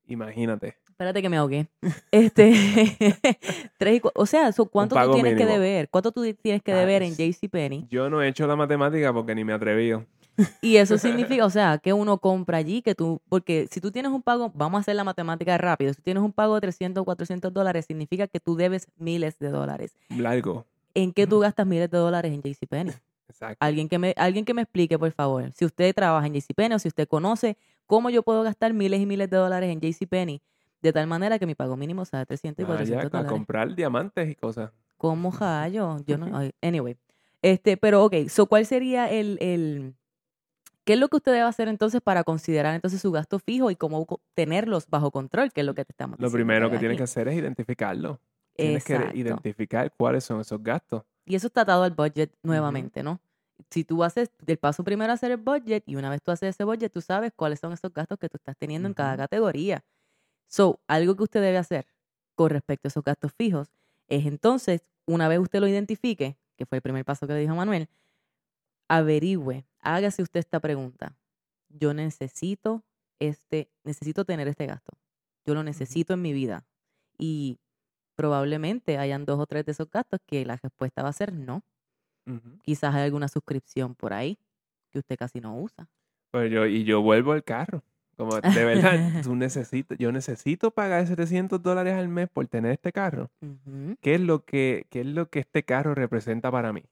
Imagínate. 0.07 0.77
Espérate 0.87 1.21
que 1.21 1.29
me 1.29 1.37
ahogué. 1.37 1.67
Este, 2.11 2.53
tres 3.77 3.97
y 3.97 4.01
o 4.13 4.25
sea, 4.25 4.51
¿cuánto 4.71 4.95
tú 4.95 5.13
tienes 5.13 5.35
que 5.35 5.45
deber? 5.45 5.89
¿Cuánto 5.89 6.11
tú 6.11 6.21
tienes 6.35 6.61
que 6.61 6.71
Ah, 6.73 6.77
deber 6.79 7.01
en 7.03 7.13
es- 7.13 7.17
JCPenney? 7.17 7.87
Yo 7.89 8.09
no 8.09 8.21
he 8.21 8.27
hecho 8.27 8.45
la 8.47 8.55
matemática 8.55 9.11
porque 9.13 9.33
ni 9.35 9.43
me 9.43 9.51
he 9.53 9.55
atrevido. 9.55 10.05
Y 10.61 10.77
eso 10.77 10.97
significa, 10.97 11.45
o 11.45 11.49
sea, 11.49 11.77
que 11.77 11.93
uno 11.93 12.17
compra 12.17 12.57
allí, 12.57 12.81
que 12.81 12.95
tú, 12.95 13.21
porque 13.29 13.67
si 13.71 13.79
tú 13.79 13.91
tienes 13.91 14.11
un 14.11 14.21
pago, 14.21 14.51
vamos 14.53 14.79
a 14.79 14.81
hacer 14.81 14.95
la 14.95 15.03
matemática 15.03 15.57
rápido, 15.57 15.93
si 15.93 16.01
tienes 16.01 16.21
un 16.23 16.33
pago 16.33 16.55
de 16.55 16.61
300 16.61 17.01
o 17.01 17.05
400 17.05 17.53
dólares, 17.53 17.85
significa 17.85 18.27
que 18.27 18.39
tú 18.39 18.55
debes 18.55 18.87
miles 18.97 19.39
de 19.39 19.49
dólares. 19.49 19.95
Largo. 20.09 20.65
¿En 20.93 21.13
qué 21.13 21.27
tú 21.27 21.39
gastas 21.39 21.65
miles 21.65 21.89
de 21.89 21.97
dólares 21.97 22.33
en 22.33 22.41
JCPenney? 22.41 22.93
Exacto. 23.29 23.57
Alguien 23.59 23.89
que 23.89 23.97
me, 23.99 24.13
alguien 24.17 24.45
que 24.45 24.53
me 24.53 24.61
explique, 24.61 24.97
por 24.99 25.11
favor. 25.11 25.51
Si 25.53 25.65
usted 25.65 25.93
trabaja 25.95 26.27
en 26.27 26.33
JCPenney 26.33 26.75
o 26.75 26.79
si 26.79 26.87
usted 26.87 27.07
conoce 27.07 27.57
cómo 27.85 28.09
yo 28.09 28.23
puedo 28.23 28.43
gastar 28.43 28.73
miles 28.73 28.99
y 29.01 29.05
miles 29.05 29.29
de 29.29 29.37
dólares 29.37 29.69
en 29.69 29.79
JCPenney 29.81 30.41
de 30.81 30.93
tal 30.93 31.07
manera 31.07 31.39
que 31.39 31.45
mi 31.45 31.55
pago 31.55 31.75
mínimo 31.75 32.05
sea 32.05 32.19
de 32.19 32.25
300 32.27 32.61
y 32.61 32.65
Vaya 32.65 32.77
400 32.77 33.05
a 33.05 33.09
dólares. 33.09 33.31
comprar 33.31 33.75
diamantes 33.75 34.29
y 34.29 34.35
cosas. 34.35 34.71
¿Cómo 34.97 35.31
hallo? 35.31 35.97
Yo 36.05 36.17
no. 36.17 36.27
ay, 36.37 36.51
Anyway. 36.61 36.95
Este, 37.41 37.77
pero 37.77 38.03
ok, 38.05 38.27
so, 38.29 38.45
¿cuál 38.47 38.65
sería 38.65 39.09
el, 39.11 39.37
el. 39.41 39.93
¿Qué 40.85 40.93
es 40.93 40.99
lo 40.99 41.09
que 41.09 41.17
usted 41.17 41.31
debe 41.31 41.45
hacer 41.45 41.67
entonces 41.67 41.99
para 41.99 42.23
considerar 42.23 42.75
entonces 42.75 43.01
su 43.01 43.11
gasto 43.11 43.39
fijo 43.39 43.71
y 43.71 43.75
cómo 43.75 44.05
tenerlos 44.35 44.87
bajo 44.87 45.09
control? 45.09 45.51
Que 45.51 45.61
es 45.61 45.65
lo 45.65 45.73
que 45.73 45.83
te 45.83 45.91
estamos 45.91 46.19
Lo 46.19 46.29
primero 46.29 46.69
que 46.69 46.77
tienes 46.77 46.97
que 46.97 47.03
hacer 47.03 47.27
es 47.27 47.35
identificarlo. 47.35 48.19
Tienes 48.55 48.83
que 48.85 49.11
identificar 49.15 49.91
cuáles 49.97 50.23
son 50.23 50.39
esos 50.39 50.61
gastos. 50.63 51.03
Y 51.25 51.35
eso 51.35 51.47
está 51.47 51.61
atado 51.61 51.83
al 51.83 51.91
budget 51.91 52.31
nuevamente, 52.43 53.01
¿no? 53.01 53.19
Si 53.71 53.83
tú 53.83 54.03
haces, 54.03 54.29
el 54.45 54.57
paso 54.57 54.83
primero 54.83 55.11
a 55.11 55.15
hacer 55.15 55.31
el 55.31 55.37
budget 55.37 55.83
y 55.87 55.95
una 55.95 56.09
vez 56.11 56.21
tú 56.21 56.29
haces 56.29 56.49
ese 56.49 56.63
budget, 56.63 56.91
tú 56.93 57.01
sabes 57.01 57.33
cuáles 57.35 57.59
son 57.59 57.73
esos 57.73 57.91
gastos 57.91 58.19
que 58.19 58.29
tú 58.29 58.37
estás 58.37 58.55
teniendo 58.55 58.87
en 58.87 58.93
cada 58.93 59.17
categoría. 59.17 59.83
So, 60.47 60.79
algo 60.87 61.15
que 61.15 61.23
usted 61.23 61.41
debe 61.41 61.57
hacer 61.57 61.87
con 62.35 62.51
respecto 62.51 62.87
a 62.87 62.89
esos 62.89 63.03
gastos 63.03 63.33
fijos 63.33 63.69
es 64.07 64.27
entonces, 64.27 64.81
una 65.07 65.27
vez 65.27 65.39
usted 65.39 65.59
lo 65.61 65.67
identifique, 65.67 66.37
que 66.57 66.65
fue 66.67 66.77
el 66.77 66.81
primer 66.83 67.03
paso 67.05 67.25
que 67.25 67.33
le 67.33 67.39
dijo 67.39 67.55
Manuel, 67.55 67.89
averigüe, 68.87 69.65
hágase 69.85 70.21
usted 70.21 70.41
esta 70.41 70.59
pregunta. 70.59 71.17
Yo 71.69 71.93
necesito 71.93 72.83
este, 73.19 73.69
necesito 73.83 74.25
tener 74.25 74.47
este 74.47 74.65
gasto. 74.65 74.97
Yo 75.45 75.53
lo 75.53 75.63
necesito 75.63 76.13
en 76.13 76.21
mi 76.21 76.33
vida. 76.33 76.65
Y 77.17 77.59
probablemente 78.15 78.97
hayan 78.97 79.25
dos 79.25 79.39
o 79.39 79.45
tres 79.45 79.65
de 79.65 79.71
esos 79.71 79.89
gastos 79.89 80.19
que 80.25 80.45
la 80.45 80.57
respuesta 80.57 81.03
va 81.03 81.09
a 81.09 81.13
ser 81.13 81.33
no. 81.33 81.63
Quizás 82.63 82.95
hay 82.95 83.03
alguna 83.03 83.27
suscripción 83.27 83.93
por 83.93 84.11
ahí 84.11 84.39
que 84.89 84.97
usted 84.97 85.15
casi 85.15 85.41
no 85.41 85.59
usa. 85.59 85.87
Pues 86.31 86.51
yo, 86.51 86.65
y 86.65 86.83
yo 86.83 87.01
vuelvo 87.01 87.33
al 87.33 87.43
carro. 87.43 87.83
Como 88.17 88.39
de 88.39 88.65
verdad, 88.65 88.93
tú 89.23 89.35
necesitas, 89.35 89.97
yo 89.99 90.11
necesito 90.11 90.71
pagar 90.71 91.05
700 91.05 91.61
dólares 91.61 91.93
al 91.93 92.07
mes 92.07 92.27
por 92.29 92.47
tener 92.47 92.71
este 92.71 92.91
carro. 92.91 93.29
¿Qué 94.01 94.15
es 94.15 94.21
lo 94.21 94.43
que, 94.43 94.87
qué 94.89 95.01
es 95.01 95.05
lo 95.05 95.29
que 95.29 95.39
este 95.39 95.63
carro 95.63 95.93
representa 95.93 96.49
para 96.49 96.73
mí? 96.73 96.83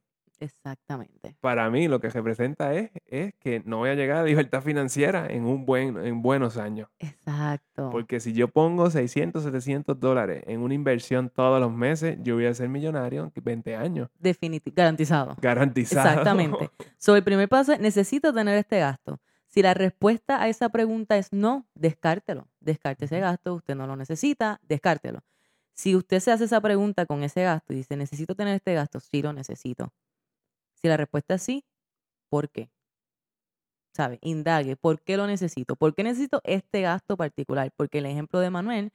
Exactamente. 0.43 1.37
Para 1.39 1.69
mí 1.69 1.87
lo 1.87 1.99
que 2.01 2.09
representa 2.09 2.73
es, 2.73 2.91
es 3.05 3.33
que 3.35 3.61
no 3.65 3.77
voy 3.77 3.89
a 3.91 3.95
llegar 3.95 4.17
a 4.17 4.23
libertad 4.23 4.61
financiera 4.61 5.27
en, 5.27 5.45
un 5.45 5.65
buen, 5.65 5.97
en 5.97 6.21
buenos 6.21 6.57
años. 6.57 6.89
Exacto. 6.99 7.89
Porque 7.89 8.19
si 8.19 8.33
yo 8.33 8.49
pongo 8.49 8.89
600, 8.89 9.43
700 9.43 9.99
dólares 9.99 10.43
en 10.47 10.59
una 10.59 10.73
inversión 10.73 11.29
todos 11.29 11.59
los 11.61 11.71
meses, 11.71 12.17
yo 12.21 12.35
voy 12.35 12.45
a 12.45 12.53
ser 12.53 12.67
millonario 12.67 13.31
en 13.33 13.43
20 13.43 13.75
años. 13.75 14.09
Definiti- 14.21 14.73
garantizado. 14.75 15.37
Garantizado. 15.41 16.09
Exactamente. 16.09 16.69
So, 16.97 17.17
el 17.17 17.23
primer 17.23 17.49
paso 17.49 17.73
es, 17.73 17.81
necesito 17.81 18.33
tener 18.33 18.57
este 18.57 18.79
gasto. 18.79 19.19
Si 19.47 19.61
la 19.61 19.73
respuesta 19.73 20.41
a 20.41 20.47
esa 20.47 20.69
pregunta 20.69 21.17
es 21.17 21.33
no, 21.33 21.67
descártelo. 21.75 22.47
Descarte 22.61 23.05
ese 23.05 23.19
gasto, 23.19 23.55
usted 23.55 23.75
no 23.75 23.87
lo 23.87 23.97
necesita, 23.97 24.61
descártelo. 24.63 25.19
Si 25.73 25.95
usted 25.95 26.19
se 26.19 26.31
hace 26.31 26.45
esa 26.45 26.61
pregunta 26.61 27.05
con 27.05 27.23
ese 27.23 27.43
gasto 27.43 27.73
y 27.73 27.77
dice, 27.77 27.97
necesito 27.97 28.35
tener 28.35 28.55
este 28.55 28.73
gasto, 28.73 28.99
sí 28.99 29.21
lo 29.21 29.33
necesito. 29.33 29.91
Si 30.83 30.89
la 30.89 30.97
respuesta 30.97 31.35
es 31.35 31.41
sí, 31.41 31.63
¿por 32.29 32.49
qué? 32.49 32.69
¿Sabe? 33.95 34.19
Indague, 34.21 34.75
¿por 34.75 34.99
qué 35.01 35.15
lo 35.15 35.27
necesito? 35.27 35.77
¿Por 35.77 35.95
qué 35.95 36.03
necesito 36.03 36.41
este 36.43 36.81
gasto 36.81 37.15
particular? 37.15 37.71
Porque 37.77 37.99
el 37.99 38.05
ejemplo 38.05 38.41
de 38.41 38.49
Manuel, 38.49 38.91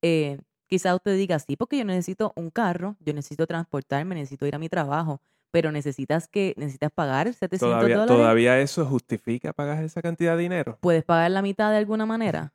eh, 0.00 0.38
quizás 0.66 0.94
usted 0.94 1.14
diga, 1.14 1.38
sí, 1.38 1.56
porque 1.56 1.76
yo 1.76 1.84
necesito 1.84 2.32
un 2.36 2.48
carro, 2.48 2.96
yo 3.00 3.12
necesito 3.12 3.46
transportarme, 3.46 4.14
necesito 4.14 4.46
ir 4.46 4.54
a 4.54 4.58
mi 4.58 4.70
trabajo, 4.70 5.20
pero 5.50 5.70
necesitas 5.72 6.26
que 6.26 6.54
necesitas 6.56 6.90
pagar 6.90 7.26
700 7.34 7.60
Todavía, 7.60 7.96
dólares. 7.98 8.16
todavía 8.16 8.60
eso 8.60 8.86
justifica 8.86 9.52
pagar 9.52 9.84
esa 9.84 10.00
cantidad 10.00 10.36
de 10.38 10.44
dinero. 10.44 10.78
Puedes 10.80 11.04
pagar 11.04 11.30
la 11.32 11.42
mitad 11.42 11.70
de 11.70 11.76
alguna 11.76 12.06
manera. 12.06 12.54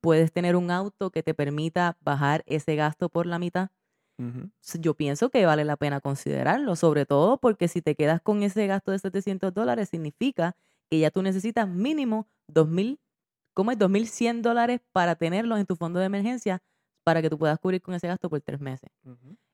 Puedes 0.00 0.32
tener 0.32 0.54
un 0.54 0.70
auto 0.70 1.10
que 1.10 1.24
te 1.24 1.34
permita 1.34 1.96
bajar 2.00 2.44
ese 2.46 2.76
gasto 2.76 3.08
por 3.08 3.26
la 3.26 3.40
mitad. 3.40 3.70
Yo 4.80 4.94
pienso 4.94 5.30
que 5.30 5.44
vale 5.46 5.64
la 5.64 5.76
pena 5.76 6.00
considerarlo, 6.00 6.76
sobre 6.76 7.06
todo 7.06 7.38
porque 7.38 7.68
si 7.68 7.82
te 7.82 7.94
quedas 7.96 8.20
con 8.20 8.42
ese 8.42 8.66
gasto 8.66 8.92
de 8.92 8.98
700 8.98 9.52
dólares, 9.52 9.88
significa 9.88 10.56
que 10.90 10.98
ya 11.00 11.10
tú 11.10 11.22
necesitas 11.22 11.68
mínimo 11.68 12.28
2.000, 12.46 13.00
¿cómo 13.54 13.72
es? 13.72 13.78
2.100 13.78 14.42
dólares 14.42 14.80
para 14.92 15.16
tenerlos 15.16 15.58
en 15.58 15.66
tu 15.66 15.76
fondo 15.76 15.98
de 16.00 16.06
emergencia 16.06 16.62
para 17.04 17.20
que 17.22 17.30
tú 17.30 17.38
puedas 17.38 17.58
cubrir 17.58 17.82
con 17.82 17.94
ese 17.94 18.06
gasto 18.06 18.30
por 18.30 18.40
tres 18.40 18.60
meses. 18.60 18.90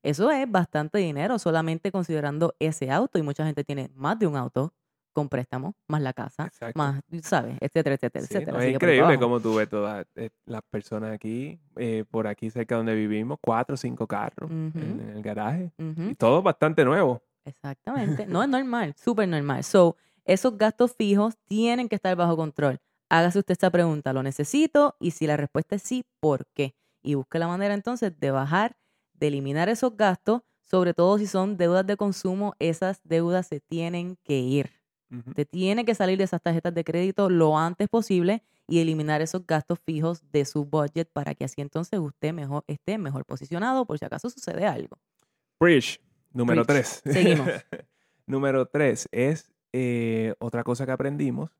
Eso 0.02 0.30
es 0.30 0.50
bastante 0.50 0.98
dinero 0.98 1.38
solamente 1.38 1.90
considerando 1.90 2.54
ese 2.58 2.90
auto 2.90 3.18
y 3.18 3.22
mucha 3.22 3.44
gente 3.46 3.64
tiene 3.64 3.90
más 3.94 4.18
de 4.18 4.26
un 4.26 4.36
auto 4.36 4.74
con 5.18 5.28
préstamo, 5.28 5.74
más 5.88 6.00
la 6.00 6.12
casa, 6.12 6.46
Exacto. 6.46 6.78
más, 6.78 7.02
¿sabes? 7.22 7.56
Etcétera, 7.60 7.96
etcétera, 7.96 8.24
Sí, 8.24 8.34
etcétera. 8.34 8.56
no, 8.56 8.62
es 8.62 8.72
increíble 8.72 9.18
como 9.18 9.40
tú 9.40 9.56
ves 9.56 9.68
todas 9.68 10.06
eh, 10.14 10.30
las 10.46 10.62
personas 10.62 11.12
aquí, 11.12 11.58
eh, 11.74 12.04
por 12.08 12.28
aquí 12.28 12.50
cerca 12.50 12.76
donde 12.76 12.94
vivimos, 12.94 13.36
cuatro 13.40 13.74
o 13.74 13.76
cinco 13.76 14.06
carros 14.06 14.48
en, 14.48 15.12
el 15.16 15.20
garaje. 15.20 15.72
Y 15.76 16.14
todo 16.14 16.40
bastante 16.40 16.84
nuevo. 16.84 17.20
Exactamente. 17.44 18.26
No 18.26 18.44
es 18.44 18.48
normal, 18.48 18.94
súper 18.96 19.26
normal. 19.28 19.64
So, 19.64 19.96
esos 20.24 20.56
gastos 20.56 20.94
fijos 20.94 21.34
tienen 21.46 21.88
que 21.88 21.96
estar 21.96 22.14
bajo 22.14 22.36
control. 22.36 22.78
Hágase 23.08 23.40
usted 23.40 23.52
esta 23.52 23.70
pregunta, 23.70 24.12
¿lo 24.12 24.22
necesito? 24.22 24.94
Y 25.00 25.10
si 25.10 25.26
la 25.26 25.36
respuesta 25.36 25.74
es 25.74 25.82
sí, 25.82 26.04
¿por 26.20 26.46
qué? 26.54 26.76
Y 27.02 27.14
busque 27.14 27.40
la 27.40 27.48
manera 27.48 27.74
entonces 27.74 28.12
de 28.20 28.30
bajar, 28.30 28.76
de 29.14 29.26
eliminar 29.26 29.68
esos 29.68 29.96
gastos, 29.96 30.42
sobre 30.62 30.94
todo 30.94 31.18
si 31.18 31.26
son 31.26 31.56
deudas 31.56 31.86
de 31.86 31.96
consumo, 31.96 32.54
esas 32.60 33.00
deudas 33.02 33.46
se 33.46 33.60
tienen 33.60 34.16
que 34.22 34.38
ir. 34.38 34.77
Usted 35.10 35.46
tiene 35.48 35.84
que 35.84 35.94
salir 35.94 36.18
de 36.18 36.24
esas 36.24 36.42
tarjetas 36.42 36.74
de 36.74 36.84
crédito 36.84 37.30
lo 37.30 37.56
antes 37.58 37.88
posible 37.88 38.42
y 38.66 38.80
eliminar 38.80 39.22
esos 39.22 39.46
gastos 39.46 39.78
fijos 39.80 40.22
de 40.32 40.44
su 40.44 40.66
budget 40.66 41.08
para 41.12 41.34
que 41.34 41.44
así 41.44 41.60
entonces 41.62 41.98
usted 41.98 42.32
mejor, 42.34 42.64
esté 42.66 42.98
mejor 42.98 43.24
posicionado 43.24 43.86
por 43.86 43.98
si 43.98 44.04
acaso 44.04 44.28
sucede 44.28 44.66
algo. 44.66 44.98
Preach, 45.58 45.98
número 46.32 46.64
Preach. 46.64 47.00
tres. 47.02 47.14
Seguimos. 47.14 47.48
número 48.26 48.66
tres 48.66 49.08
es 49.10 49.50
eh, 49.72 50.34
otra 50.38 50.62
cosa 50.64 50.84
que 50.84 50.92
aprendimos 50.92 51.50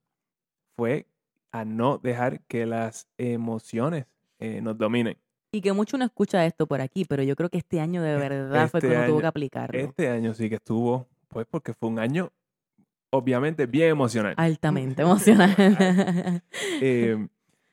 fue 0.77 1.07
a 1.51 1.65
no 1.65 1.97
dejar 1.99 2.43
que 2.43 2.67
las 2.67 3.09
emociones 3.17 4.05
eh, 4.39 4.61
nos 4.61 4.77
dominen. 4.77 5.17
Y 5.53 5.63
que 5.63 5.73
mucho 5.73 5.97
uno 5.97 6.05
escucha 6.05 6.45
esto 6.45 6.67
por 6.67 6.83
aquí, 6.83 7.07
pero 7.07 7.23
yo 7.23 7.35
creo 7.35 7.49
que 7.49 7.57
este 7.59 7.81
año 7.81 8.03
de 8.03 8.13
Es- 8.15 8.21
verdad 8.21 8.69
fue 8.69 8.81
este 8.81 8.89
uno 8.95 9.07
tuvo 9.07 9.15
año- 9.15 9.21
que 9.23 9.27
aplicarlo. 9.27 9.79
Este 9.81 10.09
año 10.11 10.35
sí 10.35 10.51
que 10.51 10.57
estuvo, 10.57 11.09
pues 11.29 11.47
porque 11.51 11.73
fue 11.73 11.89
un 11.89 11.99
año 11.99 12.31
obviamente 13.11 13.67
bien 13.67 13.91
emocional. 13.91 14.35
Altamente 14.37 15.03
emocional. 15.03 15.55
Eh, 16.81 17.27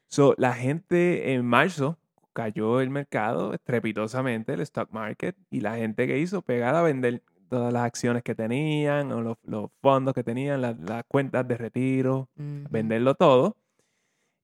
so, 0.07 0.33
la 0.37 0.53
gente 0.53 1.33
en 1.33 1.45
marzo 1.45 1.97
cayó 2.33 2.81
el 2.81 2.89
mercado 2.89 3.53
estrepitosamente, 3.53 4.53
el 4.53 4.61
stock 4.61 4.91
market, 4.91 5.35
y 5.49 5.61
la 5.61 5.75
gente 5.77 6.07
que 6.07 6.19
hizo 6.19 6.41
pegada 6.41 6.79
a 6.79 6.83
vender 6.83 7.21
todas 7.49 7.71
las 7.71 7.83
acciones 7.83 8.23
que 8.23 8.35
tenían, 8.35 9.11
o 9.11 9.21
los, 9.21 9.37
los 9.43 9.69
fondos 9.81 10.13
que 10.13 10.23
tenían, 10.23 10.61
las, 10.61 10.77
las 10.79 11.03
cuentas 11.07 11.47
de 11.47 11.57
retiro, 11.57 12.29
venderlo 12.35 13.15
todo. 13.15 13.55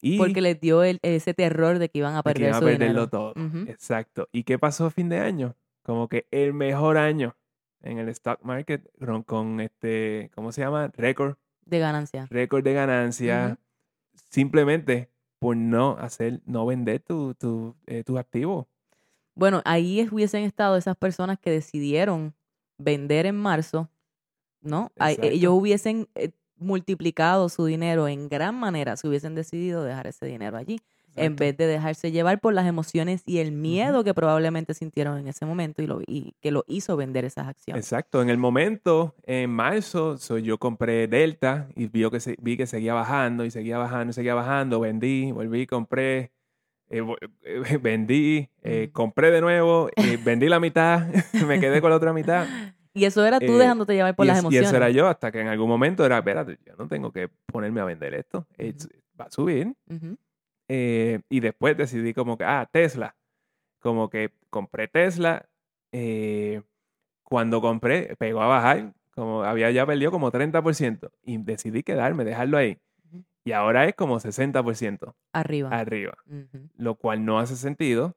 Y 0.01 0.17
Porque 0.17 0.41
les 0.41 0.59
dio 0.59 0.83
el- 0.83 0.99
ese 1.01 1.33
terror 1.33 1.79
de 1.79 1.89
que 1.89 1.99
iban 1.99 2.13
a 2.15 2.17
de 2.17 2.21
que 2.21 2.33
perder 2.33 2.43
iban 2.49 2.55
a 2.55 2.59
su 2.59 2.65
perderlo 2.65 3.05
dinero. 3.05 3.09
todo. 3.09 3.33
Exacto. 3.67 4.29
¿Y 4.31 4.43
qué 4.43 4.57
pasó 4.57 4.85
a 4.85 4.89
fin 4.91 5.09
de 5.09 5.19
año? 5.19 5.55
Como 5.83 6.07
que 6.07 6.27
el 6.31 6.53
mejor 6.53 6.97
año 6.97 7.35
en 7.83 7.97
el 7.99 8.09
stock 8.09 8.41
market 8.43 8.89
con, 9.03 9.23
con 9.23 9.59
este, 9.59 10.31
¿cómo 10.35 10.51
se 10.51 10.61
llama? 10.61 10.91
Récord, 10.95 11.35
De 11.65 11.79
ganancia. 11.79 12.27
récord 12.29 12.63
de 12.63 12.73
ganancia, 12.73 13.57
simplemente 14.29 15.09
por 15.39 15.55
no 15.57 15.97
hacer, 15.99 16.41
no 16.45 16.65
vender 16.65 16.99
tu, 16.99 17.33
tu, 17.35 17.75
eh, 17.87 18.03
tus 18.03 18.17
activos. 18.19 18.67
Bueno, 19.35 19.61
ahí 19.65 20.07
hubiesen 20.11 20.43
estado 20.43 20.77
esas 20.77 20.95
personas 20.97 21.39
que 21.39 21.49
decidieron 21.51 22.35
vender 22.77 23.25
en 23.25 23.35
marzo, 23.35 23.89
¿no? 24.61 24.91
Exacto. 24.95 25.23
ellos 25.23 25.53
hubiesen 25.53 26.07
eh, 26.15 26.31
multiplicado 26.57 27.49
su 27.49 27.65
dinero 27.65 28.07
en 28.07 28.29
gran 28.29 28.55
manera 28.59 28.95
si 28.97 29.07
hubiesen 29.07 29.33
decidido 29.33 29.83
dejar 29.83 30.05
ese 30.07 30.25
dinero 30.27 30.57
allí, 30.57 30.79
en 31.15 31.35
vez 31.35 31.57
de 31.57 31.67
dejarse 31.67 32.11
llevar 32.11 32.39
por 32.39 32.53
las 32.53 32.65
emociones 32.67 33.21
y 33.25 33.39
el 33.39 33.51
miedo 33.51 34.03
que 34.03 34.13
probablemente 34.13 34.73
sintieron 34.73 35.17
en 35.17 35.27
ese 35.27 35.45
momento 35.45 35.81
y, 35.81 35.87
lo, 35.87 36.01
y 36.07 36.33
que 36.41 36.51
lo 36.51 36.63
hizo 36.67 36.95
vender 36.97 37.25
esas 37.25 37.47
acciones. 37.47 37.83
Exacto, 37.85 38.21
en 38.21 38.29
el 38.29 38.37
momento, 38.37 39.13
en 39.23 39.49
marzo, 39.49 40.17
so, 40.17 40.37
yo 40.37 40.57
compré 40.57 41.07
Delta 41.07 41.67
y 41.75 41.87
vi 41.87 42.09
que, 42.09 42.19
se- 42.19 42.37
vi 42.41 42.57
que 42.57 42.67
seguía 42.67 42.93
bajando 42.93 43.45
y 43.45 43.51
seguía 43.51 43.77
bajando 43.77 44.11
y 44.11 44.13
seguía 44.13 44.33
bajando, 44.35 44.79
vendí, 44.79 45.31
volví, 45.31 45.67
compré, 45.67 46.31
eh, 46.89 47.01
eh, 47.43 47.61
vendí, 47.81 48.49
eh, 48.63 48.89
compré 48.93 49.31
de 49.31 49.41
nuevo, 49.41 49.89
vendí 50.23 50.47
la 50.49 50.59
mitad, 50.59 51.07
me 51.47 51.59
quedé 51.59 51.81
con 51.81 51.89
la 51.89 51.97
otra 51.97 52.13
mitad. 52.13 52.47
Y 52.93 53.05
eso 53.05 53.25
era 53.25 53.39
tú 53.39 53.57
dejándote 53.57 53.93
llevar 53.93 54.17
por 54.17 54.25
y, 54.25 54.27
las 54.27 54.39
es- 54.39 54.43
y 54.43 54.45
emociones. 54.47 54.67
eso 54.67 54.75
era 54.75 54.89
yo 54.89 55.07
hasta 55.07 55.31
que 55.31 55.39
en 55.39 55.47
algún 55.47 55.69
momento 55.69 56.05
era, 56.05 56.17
espérate, 56.17 56.57
yo 56.65 56.73
no 56.77 56.89
tengo 56.89 57.09
que 57.13 57.29
ponerme 57.45 57.79
a 57.79 57.85
vender 57.85 58.13
esto, 58.13 58.45
Ujú. 58.59 58.89
va 59.17 59.25
a 59.27 59.31
subir. 59.31 59.73
Eh, 60.67 61.21
y 61.29 61.39
después 61.39 61.77
decidí 61.77 62.13
como 62.13 62.37
que, 62.37 62.43
ah, 62.45 62.69
Tesla. 62.71 63.15
Como 63.79 64.09
que 64.09 64.31
compré 64.49 64.87
Tesla. 64.87 65.47
eh, 65.91 66.61
cuando 67.23 67.61
compré, 67.61 68.15
pegó 68.17 68.41
a 68.41 68.47
bajar. 68.47 68.93
Como 69.15 69.43
había 69.43 69.71
ya 69.71 69.85
perdido 69.85 70.11
como 70.11 70.31
30%. 70.31 71.11
Y 71.23 71.37
decidí 71.37 71.83
quedarme, 71.83 72.23
dejarlo 72.25 72.57
ahí. 72.57 72.77
Y 73.43 73.53
ahora 73.53 73.85
es 73.87 73.95
como 73.95 74.19
60% 74.19 75.15
Arriba. 75.33 75.69
arriba. 75.69 76.13
Lo 76.77 76.95
cual 76.95 77.25
no 77.25 77.39
hace 77.39 77.55
sentido 77.55 78.15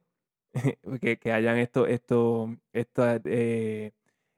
que, 1.01 1.19
que 1.19 1.33
hayan 1.33 1.57
esto, 1.59 1.87
esto, 1.87 2.55
esta, 2.73 3.21
eh, 3.25 3.93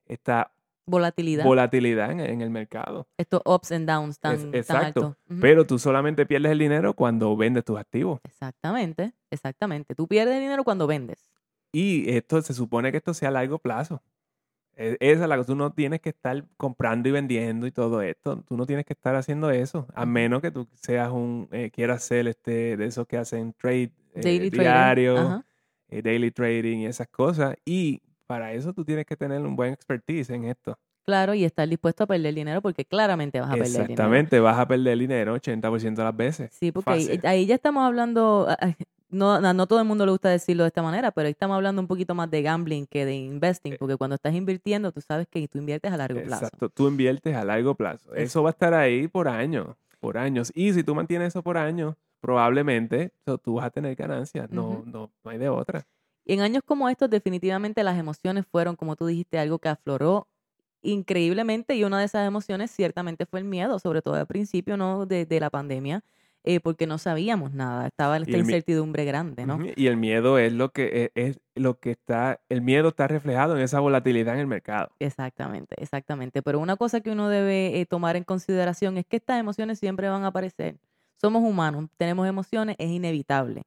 esta 0.06 0.52
Volatilidad. 0.86 1.44
volatilidad 1.44 2.12
en, 2.12 2.20
en 2.20 2.40
el 2.42 2.50
mercado. 2.50 3.08
Estos 3.18 3.42
ups 3.44 3.72
and 3.72 3.88
downs 3.88 4.18
tan, 4.20 4.34
Es- 4.34 4.42
tan 4.42 4.54
exacto. 4.54 5.04
altos. 5.06 5.16
Pero 5.40 5.66
tú 5.66 5.78
solamente 5.78 6.26
pierdes 6.26 6.52
el 6.52 6.58
dinero 6.58 6.94
cuando 6.94 7.36
vendes 7.36 7.64
tus 7.64 7.78
activos. 7.78 8.20
Exactamente, 8.24 9.12
exactamente. 9.30 9.94
Tú 9.94 10.06
pierdes 10.06 10.38
dinero 10.40 10.62
cuando 10.64 10.86
vendes. 10.86 11.26
Y 11.72 12.08
esto 12.10 12.40
se 12.42 12.54
supone 12.54 12.90
que 12.92 12.98
esto 12.98 13.12
sea 13.14 13.28
a 13.28 13.32
largo 13.32 13.58
plazo. 13.58 14.02
E- 14.76 14.96
Esa 15.00 15.22
es 15.24 15.28
la 15.28 15.36
cosa. 15.36 15.46
Tú 15.48 15.56
no 15.56 15.72
tienes 15.72 16.00
que 16.00 16.10
estar 16.10 16.44
comprando 16.56 17.08
y 17.08 17.12
vendiendo 17.12 17.66
y 17.66 17.72
todo 17.72 18.00
esto. 18.02 18.42
Tú 18.46 18.56
no 18.56 18.66
tienes 18.66 18.84
que 18.86 18.92
estar 18.92 19.14
haciendo 19.16 19.50
eso. 19.50 19.86
A 19.94 20.06
menos 20.06 20.40
que 20.42 20.50
tú 20.50 20.68
seas 20.74 21.10
un, 21.10 21.48
eh, 21.50 21.70
quieras 21.72 22.02
ser 22.04 22.28
este, 22.28 22.76
de 22.76 22.86
esos 22.86 23.06
que 23.06 23.16
hacen 23.16 23.52
trade 23.54 23.90
eh, 24.14 24.20
Daily 24.22 24.50
diario, 24.50 25.44
eh, 25.88 26.02
daily 26.02 26.30
trading 26.30 26.78
y 26.78 26.86
esas 26.86 27.08
cosas. 27.08 27.56
Y 27.64 28.00
para 28.26 28.52
eso 28.52 28.72
tú 28.72 28.84
tienes 28.84 29.06
que 29.06 29.16
tener 29.16 29.40
un 29.42 29.56
buen 29.56 29.72
expertise 29.72 30.30
en 30.30 30.44
esto. 30.44 30.78
Claro, 31.04 31.34
y 31.34 31.44
estar 31.44 31.68
dispuesto 31.68 32.02
a 32.02 32.06
perder 32.08 32.34
dinero 32.34 32.60
porque 32.60 32.84
claramente 32.84 33.40
vas 33.40 33.48
a 33.50 33.52
perder 33.52 33.68
dinero. 33.68 33.84
Exactamente. 33.92 34.40
Vas 34.40 34.58
a 34.58 34.66
perder 34.66 34.98
dinero 34.98 35.34
80% 35.36 35.94
de 35.94 36.04
las 36.04 36.16
veces. 36.16 36.50
Sí, 36.52 36.72
porque 36.72 37.20
ahí, 37.22 37.46
ya 37.46 37.54
estamos 37.54 37.84
hablando, 37.84 38.48
no, 39.08 39.40
no, 39.40 39.66
todo 39.68 39.78
el 39.78 39.86
mundo 39.86 40.04
le 40.04 40.10
gusta 40.10 40.30
decirlo 40.30 40.64
de 40.64 40.68
esta 40.68 40.82
manera, 40.82 41.12
pero 41.12 41.26
ahí 41.26 41.30
estamos 41.30 41.54
hablando 41.54 41.80
un 41.80 41.86
poquito 41.86 42.16
más 42.16 42.28
de 42.28 42.42
gambling 42.42 42.86
que 42.86 43.04
de 43.04 43.14
investing, 43.14 43.74
Eh. 43.74 43.76
porque 43.78 43.96
cuando 43.96 44.16
estás 44.16 44.34
invirtiendo, 44.34 44.90
tú 44.90 45.00
sabes 45.00 45.28
que 45.28 45.46
tú 45.46 45.58
inviertes 45.58 45.92
a 45.92 45.96
largo 45.96 46.20
plazo. 46.22 46.44
Exacto, 46.46 46.68
tú 46.70 46.88
inviertes 46.88 47.36
a 47.36 47.44
largo 47.44 47.76
plazo. 47.76 48.12
Es- 48.14 48.24
Eso 48.30 48.42
va 48.42 48.50
a 48.50 48.52
estar 48.52 48.74
ahí 48.74 49.06
por 49.06 49.28
años, 49.28 49.76
por 50.00 50.18
años. 50.18 50.50
Y 50.56 50.72
si 50.72 50.82
tú 50.82 50.96
mantienes 50.96 51.28
eso 51.28 51.42
por 51.44 51.56
años, 51.56 51.94
probablemente 52.20 53.12
tú 53.44 53.54
vas 53.54 53.66
a 53.66 53.70
tener 53.70 53.94
ganancias. 53.94 54.50
No, 54.50 54.82
no, 54.84 55.12
no 55.22 55.30
hay 55.30 55.38
de 55.38 55.48
otra. 55.48 55.86
Y 56.26 56.34
en 56.34 56.40
años 56.40 56.62
como 56.66 56.88
estos, 56.88 57.08
definitivamente 57.08 57.84
las 57.84 57.98
emociones 57.98 58.44
fueron, 58.50 58.76
como 58.76 58.96
tú 58.96 59.06
dijiste, 59.06 59.38
algo 59.38 59.60
que 59.60 59.68
afloró 59.68 60.26
increíblemente 60.82 61.74
y 61.74 61.84
una 61.84 61.98
de 62.00 62.04
esas 62.04 62.26
emociones 62.26 62.70
ciertamente 62.70 63.26
fue 63.26 63.40
el 63.40 63.44
miedo, 63.44 63.78
sobre 63.78 64.02
todo 64.02 64.14
al 64.14 64.26
principio 64.26 64.76
¿no? 64.76 65.06
de, 65.06 65.24
de 65.24 65.40
la 65.40 65.50
pandemia, 65.50 66.04
eh, 66.44 66.60
porque 66.60 66.86
no 66.86 66.98
sabíamos 66.98 67.52
nada, 67.52 67.86
estaba 67.88 68.16
esta 68.18 68.38
incertidumbre 68.38 69.04
grande, 69.04 69.46
¿no? 69.46 69.58
Y 69.76 69.86
el 69.88 69.96
miedo 69.96 70.38
es 70.38 70.52
lo 70.52 70.70
que 70.70 71.10
e- 71.14 71.20
es, 71.20 71.40
lo 71.56 71.80
que 71.80 71.90
está, 71.92 72.40
el 72.48 72.62
miedo 72.62 72.88
está 72.88 73.08
reflejado 73.08 73.56
en 73.56 73.62
esa 73.62 73.80
volatilidad 73.80 74.34
en 74.34 74.40
el 74.40 74.46
mercado. 74.46 74.90
Exactamente, 75.00 75.74
exactamente. 75.82 76.42
Pero 76.42 76.60
una 76.60 76.76
cosa 76.76 77.00
que 77.00 77.10
uno 77.10 77.28
debe 77.28 77.80
eh, 77.80 77.86
tomar 77.86 78.14
en 78.14 78.22
consideración 78.22 78.96
es 78.96 79.06
que 79.06 79.16
estas 79.16 79.40
emociones 79.40 79.80
siempre 79.80 80.08
van 80.08 80.22
a 80.22 80.28
aparecer. 80.28 80.76
Somos 81.20 81.42
humanos, 81.42 81.88
tenemos 81.96 82.28
emociones, 82.28 82.76
es 82.78 82.90
inevitable. 82.90 83.62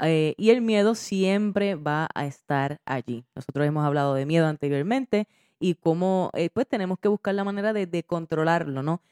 Eh, 0.00 0.34
y 0.38 0.50
el 0.50 0.60
miedo 0.62 0.94
siempre 0.94 1.74
va 1.74 2.08
a 2.14 2.26
estar 2.26 2.80
allí. 2.84 3.24
Nosotros 3.34 3.66
hemos 3.66 3.84
hablado 3.84 4.14
de 4.14 4.26
miedo 4.26 4.46
anteriormente 4.46 5.26
y 5.58 5.74
cómo 5.74 6.30
eh, 6.34 6.50
pues 6.50 6.68
tenemos 6.68 6.98
que 6.98 7.08
buscar 7.08 7.34
la 7.34 7.44
manera 7.44 7.72
de, 7.72 8.04
controlarlo, 8.04 8.82
¿no? 8.82 9.02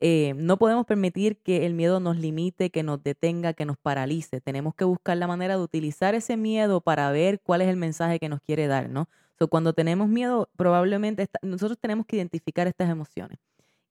Eh, 0.00 0.34
no 0.36 0.58
podemos 0.58 0.84
permitir 0.86 1.38
que 1.42 1.64
el 1.66 1.72
miedo 1.74 1.98
nos 2.00 2.16
limite, 2.18 2.70
que 2.70 2.82
nos 2.82 3.02
detenga, 3.02 3.54
que 3.54 3.64
nos 3.64 3.78
paralice. 3.78 4.40
Tenemos 4.40 4.74
que 4.74 4.84
buscar 4.84 5.16
la 5.16 5.26
manera 5.26 5.56
de 5.56 5.62
utilizar 5.62 6.14
ese 6.14 6.36
miedo 6.36 6.80
para 6.82 7.10
ver 7.10 7.40
cuál 7.40 7.62
es 7.62 7.68
el 7.68 7.76
mensaje 7.76 8.18
que 8.20 8.28
nos 8.28 8.40
quiere 8.42 8.66
dar, 8.66 8.90
¿no? 8.90 9.08
So, 9.38 9.48
cuando 9.48 9.72
tenemos 9.72 10.08
miedo, 10.08 10.50
probablemente 10.56 11.22
esta- 11.22 11.38
nosotros 11.42 11.78
tenemos 11.78 12.06
que 12.06 12.16
identificar 12.16 12.66
estas 12.66 12.90
emociones. 12.90 13.38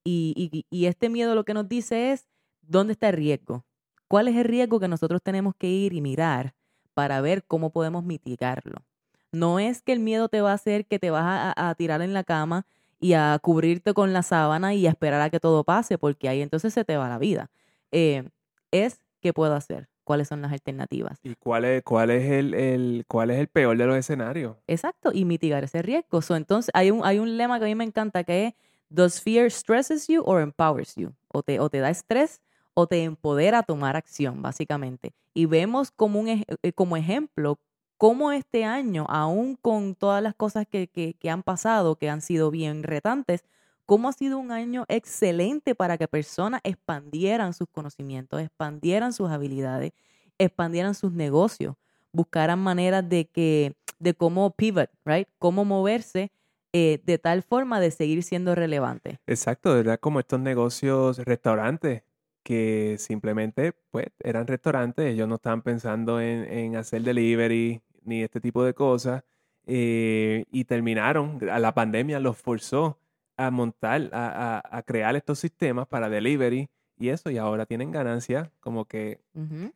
Y, 0.03 0.33
y- 0.37 0.65
y 0.69 0.85
este 0.87 1.09
miedo 1.09 1.35
lo 1.35 1.45
que 1.45 1.53
nos 1.53 1.67
dice 1.69 2.11
es, 2.11 2.27
¿dónde 2.61 2.93
está 2.93 3.09
el 3.09 3.15
riesgo? 3.17 3.65
¿Cuál 4.13 4.27
es 4.27 4.35
el 4.35 4.43
riesgo 4.43 4.79
que 4.79 4.87
nosotros 4.87 5.23
tenemos 5.23 5.55
que 5.55 5.65
ir 5.65 5.91
y 5.91 5.99
mirar 5.99 6.53
para 6.93 7.19
ver 7.19 7.43
cómo 7.45 7.71
podemos 7.71 8.03
mitigarlo? 8.03 8.83
No 9.31 9.57
es 9.57 9.81
que 9.81 9.91
el 9.91 9.99
miedo 10.01 10.29
te 10.29 10.39
va 10.41 10.51
a 10.51 10.53
hacer 10.53 10.85
que 10.85 10.99
te 10.99 11.09
vas 11.09 11.23
a, 11.25 11.69
a 11.69 11.73
tirar 11.73 12.03
en 12.03 12.13
la 12.13 12.23
cama 12.23 12.67
y 12.99 13.13
a 13.13 13.39
cubrirte 13.41 13.95
con 13.95 14.13
la 14.13 14.21
sábana 14.21 14.75
y 14.75 14.85
a 14.85 14.91
esperar 14.91 15.19
a 15.19 15.31
que 15.31 15.39
todo 15.39 15.63
pase, 15.63 15.97
porque 15.97 16.29
ahí 16.29 16.43
entonces 16.43 16.75
se 16.75 16.85
te 16.85 16.95
va 16.95 17.09
la 17.09 17.17
vida. 17.17 17.49
Eh, 17.91 18.29
es 18.69 18.99
qué 19.19 19.33
puedo 19.33 19.55
hacer, 19.55 19.89
cuáles 20.03 20.27
son 20.27 20.43
las 20.43 20.51
alternativas. 20.51 21.17
¿Y 21.23 21.33
cuál 21.33 21.65
es, 21.65 21.81
cuál 21.81 22.11
es, 22.11 22.29
el, 22.29 22.53
el- 22.53 23.05
cuál 23.07 23.31
es 23.31 23.39
el 23.39 23.47
peor 23.47 23.75
de 23.75 23.87
los 23.87 23.97
escenarios? 23.97 24.57
Exacto, 24.67 25.09
y 25.11 25.25
mitigar 25.25 25.63
ese 25.63 25.81
riesgo. 25.81 26.21
So, 26.21 26.35
entonces, 26.35 26.69
hay 26.75 26.91
un, 26.91 27.03
hay 27.03 27.17
un 27.17 27.35
lema 27.35 27.57
que 27.57 27.65
a 27.65 27.67
mí 27.67 27.73
me 27.73 27.83
encanta 27.83 28.23
que 28.23 28.45
es, 28.45 28.53
¿Does 28.89 29.19
fear 29.19 29.49
stresses 29.49 30.05
you 30.07 30.21
or 30.23 30.39
empowers 30.39 30.93
you? 30.93 31.15
O 31.29 31.41
te, 31.41 31.59
o 31.59 31.67
te 31.67 31.79
da 31.79 31.89
estrés 31.89 32.43
o 32.73 32.87
te 32.87 33.03
empodera 33.03 33.59
a 33.59 33.63
tomar 33.63 33.95
acción, 33.95 34.41
básicamente. 34.41 35.13
Y 35.33 35.45
vemos 35.45 35.91
como, 35.91 36.19
un, 36.19 36.27
eh, 36.27 36.73
como 36.73 36.97
ejemplo 36.97 37.59
cómo 37.97 38.31
este 38.31 38.65
año, 38.65 39.05
aún 39.07 39.55
con 39.55 39.95
todas 39.95 40.21
las 40.21 40.35
cosas 40.35 40.67
que, 40.67 40.87
que, 40.87 41.13
que 41.13 41.29
han 41.29 41.43
pasado, 41.43 41.95
que 41.95 42.09
han 42.09 42.21
sido 42.21 42.51
bien 42.51 42.83
retantes, 42.83 43.43
cómo 43.85 44.09
ha 44.09 44.13
sido 44.13 44.37
un 44.37 44.51
año 44.51 44.85
excelente 44.87 45.75
para 45.75 45.97
que 45.97 46.07
personas 46.07 46.61
expandieran 46.63 47.53
sus 47.53 47.67
conocimientos, 47.69 48.41
expandieran 48.41 49.13
sus 49.13 49.29
habilidades, 49.29 49.91
expandieran 50.37 50.95
sus 50.95 51.11
negocios, 51.11 51.75
buscaran 52.11 52.59
maneras 52.59 53.07
de 53.07 53.25
que, 53.25 53.75
de 53.99 54.13
cómo 54.13 54.51
pivot, 54.51 54.89
right? 55.05 55.27
Cómo 55.39 55.65
moverse 55.65 56.31
eh, 56.73 57.01
de 57.05 57.17
tal 57.17 57.43
forma 57.43 57.79
de 57.79 57.91
seguir 57.91 58.23
siendo 58.23 58.55
relevante. 58.55 59.19
Exacto, 59.27 59.73
¿verdad? 59.73 59.99
Como 59.99 60.19
estos 60.19 60.39
negocios, 60.39 61.19
restaurantes, 61.19 62.03
que 62.43 62.97
simplemente, 62.99 63.73
pues, 63.91 64.07
eran 64.19 64.45
restaurantes, 64.47 65.05
ellos 65.05 65.27
no 65.27 65.35
estaban 65.35 65.61
pensando 65.61 66.19
en, 66.19 66.43
en 66.43 66.75
hacer 66.75 67.01
delivery 67.01 67.81
ni 68.03 68.21
este 68.21 68.41
tipo 68.41 68.63
de 68.63 68.73
cosas, 68.73 69.23
eh, 69.65 70.43
y 70.51 70.65
terminaron, 70.65 71.39
a 71.49 71.57
la 71.59 71.73
pandemia 71.73 72.19
los 72.19 72.37
forzó 72.37 72.99
a 73.37 73.49
montar, 73.49 74.09
a, 74.11 74.57
a- 74.59 74.77
a 74.77 74.83
crear 74.83 75.15
estos 75.15 75.39
sistemas 75.39 75.87
para 75.87 76.09
delivery 76.09 76.69
y 76.99 77.09
eso, 77.09 77.29
y 77.31 77.37
ahora 77.37 77.65
tienen 77.65 77.91
ganancias 77.91 78.49
como 78.59 78.85
que 78.85 79.21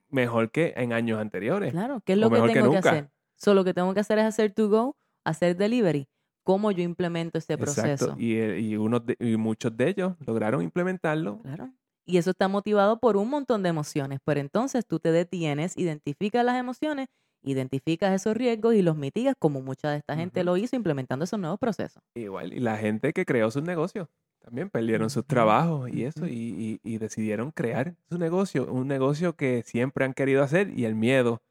mejor 0.09 0.51
que 0.51 0.73
en 0.77 0.93
años 0.93 1.19
anteriores. 1.19 1.71
Claro, 1.71 2.01
¿qué 2.05 2.13
es 2.13 2.19
lo 2.19 2.29
que 2.29 2.35
que 2.35 2.53
tengo 2.53 2.69
que, 2.69 2.75
nunca. 2.75 2.89
hacer? 2.91 3.09
Solo 3.35 3.61
lo 3.61 3.65
que 3.65 3.73
tengo 3.73 3.93
que 3.93 3.99
hacer 4.01 4.19
es 4.19 4.25
hacer 4.25 4.51
to 4.53 4.69
go, 4.69 4.95
hacer 5.23 5.55
delivery. 5.55 6.07
¿Cómo 6.43 6.71
yo 6.71 6.81
implemento 6.83 7.37
ese 7.37 7.57
proceso? 7.57 7.89
Exacto, 7.89 8.15
y, 8.19 8.35
eh, 8.35 8.59
y, 8.59 8.75
unos 8.77 9.05
de- 9.05 9.17
y 9.19 9.35
muchos 9.37 9.75
de 9.75 9.89
ellos 9.89 10.13
lograron 10.25 10.61
implementarlo. 10.61 11.39
Claro. 11.41 11.71
Y 12.07 12.17
eso 12.17 12.31
está 12.31 12.47
motivado 12.47 12.99
por 12.99 13.17
un 13.17 13.29
montón 13.29 13.63
de 13.63 13.69
emociones. 13.69 14.19
Pero 14.25 14.39
entonces 14.39 14.85
tú 14.87 14.99
te 14.99 15.11
detienes, 15.11 15.77
identificas 15.77 16.45
las 16.45 16.55
emociones, 16.57 17.07
identificas 17.43 18.13
esos 18.13 18.35
riesgos 18.35 18.75
y 18.75 18.81
los 18.81 18.95
mitigas 18.95 19.35
como 19.37 19.61
mucha 19.61 19.91
de 19.91 19.97
esta 19.97 20.15
gente 20.15 20.43
lo 20.43 20.55
hizo 20.57 20.75
implementando 20.75 21.25
esos 21.25 21.39
nuevos 21.39 21.59
procesos. 21.59 22.01
Igual, 22.15 22.53
y 22.53 22.59
la 22.59 22.77
gente 22.77 23.13
que 23.13 23.25
creó 23.25 23.51
sus 23.51 23.63
negocios 23.63 24.07
también 24.39 24.69
perdieron 24.69 25.09
sus 25.09 25.25
trabajos 25.25 25.89
y 25.89 26.05
eso, 26.05 26.25
y, 26.27 26.31
y- 26.33 26.79
y 26.83 26.97
decidieron 26.99 27.51
crear 27.51 27.95
su 28.09 28.17
negocio, 28.17 28.71
un 28.71 28.87
negocio 28.87 29.35
que 29.35 29.61
siempre 29.63 30.05
han 30.05 30.13
querido 30.13 30.41
hacer 30.41 30.69
y 30.77 30.85
el 30.85 30.95
miedo 30.95 31.41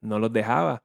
no 0.00 0.18
los 0.20 0.32
dejaba. 0.32 0.84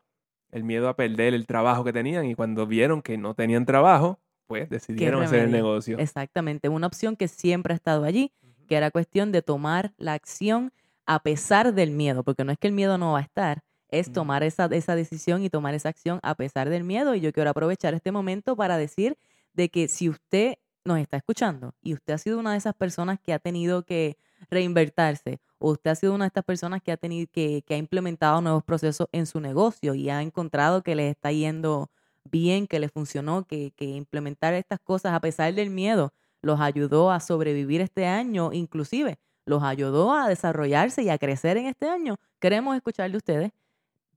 El 0.52 0.64
miedo 0.64 0.90
a 0.90 0.96
perder 0.96 1.36
el 1.36 1.46
trabajo 1.46 1.84
que 1.84 1.94
tenían 1.94 2.26
y 2.26 2.34
cuando 2.34 2.66
vieron 2.66 3.04
que 3.04 3.18
no 3.20 3.36
tenían 3.36 3.66
trabajo, 3.66 4.20
pues 4.48 4.68
decidieron 4.70 5.22
hacer 5.22 5.42
el 5.42 5.52
negocio. 5.52 6.00
Exactamente, 6.00 6.70
una 6.70 6.88
opción 6.88 7.16
que 7.16 7.28
siempre 7.28 7.74
ha 7.74 7.76
estado 7.76 8.04
allí. 8.04 8.32
Que 8.70 8.78
era 8.78 8.92
cuestión 8.92 9.32
de 9.34 9.42
tomar 9.44 9.94
la 9.98 10.14
acción 10.14 10.74
a 11.08 11.22
pesar 11.24 11.74
del 11.74 11.92
miedo, 11.92 12.24
porque 12.24 12.44
no 12.46 12.52
es 12.54 12.60
que 12.60 12.68
el 12.68 12.74
miedo 12.74 12.98
no 13.00 13.14
va 13.14 13.20
a 13.20 13.24
estar, 13.24 13.64
es 13.90 14.10
Mm. 14.10 14.14
tomar 14.14 14.44
esa, 14.44 14.66
esa 14.68 14.96
decisión 14.96 15.44
y 15.44 15.50
tomar 15.50 15.74
esa 15.76 15.90
acción 15.90 16.20
a 16.24 16.36
pesar 16.36 16.70
del 16.70 16.84
miedo. 16.84 17.16
Y 17.16 17.22
yo 17.22 17.34
quiero 17.34 17.50
aprovechar 17.50 17.94
este 17.96 18.12
momento 18.12 18.56
para 18.56 18.78
decir 18.78 19.18
de 19.54 19.70
que 19.70 19.88
si 19.88 20.10
usted 20.10 20.56
nos 20.86 21.00
está 21.00 21.18
escuchando 21.18 21.74
y 21.82 21.94
usted 21.96 22.14
ha 22.14 22.18
sido 22.20 22.40
una 22.40 22.52
de 22.54 22.58
esas 22.60 22.76
personas 22.76 23.20
que 23.20 23.34
ha 23.34 23.40
tenido 23.40 23.84
que 23.84 24.18
reinvertirse 24.50 25.40
o 25.58 25.72
usted 25.72 25.92
ha 25.92 25.96
sido 25.96 26.14
una 26.16 26.26
de 26.26 26.28
estas 26.30 26.46
personas 26.46 26.82
que 26.82 26.92
ha 26.92 26.98
tenido 26.98 27.28
que, 27.32 27.64
que 27.66 27.74
ha 27.74 27.78
implementado 27.78 28.42
nuevos 28.42 28.64
procesos 28.64 29.08
en 29.12 29.26
su 29.26 29.40
negocio 29.42 29.94
y 29.96 30.10
ha 30.10 30.22
encontrado 30.22 30.84
que 30.84 30.96
le 30.96 31.10
está 31.10 31.32
yendo 31.32 31.92
bien, 32.24 32.68
que 32.68 32.80
le 32.80 32.90
funcionó, 32.90 33.46
que, 33.46 33.72
que 33.76 33.86
implementar 33.86 34.54
estas 34.54 34.80
cosas 34.80 35.14
a 35.14 35.20
pesar 35.20 35.54
del 35.54 35.70
miedo 35.70 36.14
los 36.42 36.60
ayudó 36.60 37.12
a 37.12 37.20
sobrevivir 37.20 37.82
este 37.82 38.06
año, 38.06 38.52
inclusive 38.54 39.18
los 39.50 39.64
ayudó 39.64 40.14
a 40.14 40.30
desarrollarse 40.30 41.02
y 41.04 41.10
a 41.10 41.18
crecer 41.18 41.58
en 41.58 41.66
este 41.66 41.90
año. 41.90 42.16
Queremos 42.40 42.76
escuchar 42.76 43.12
de 43.12 43.18
ustedes. 43.18 43.52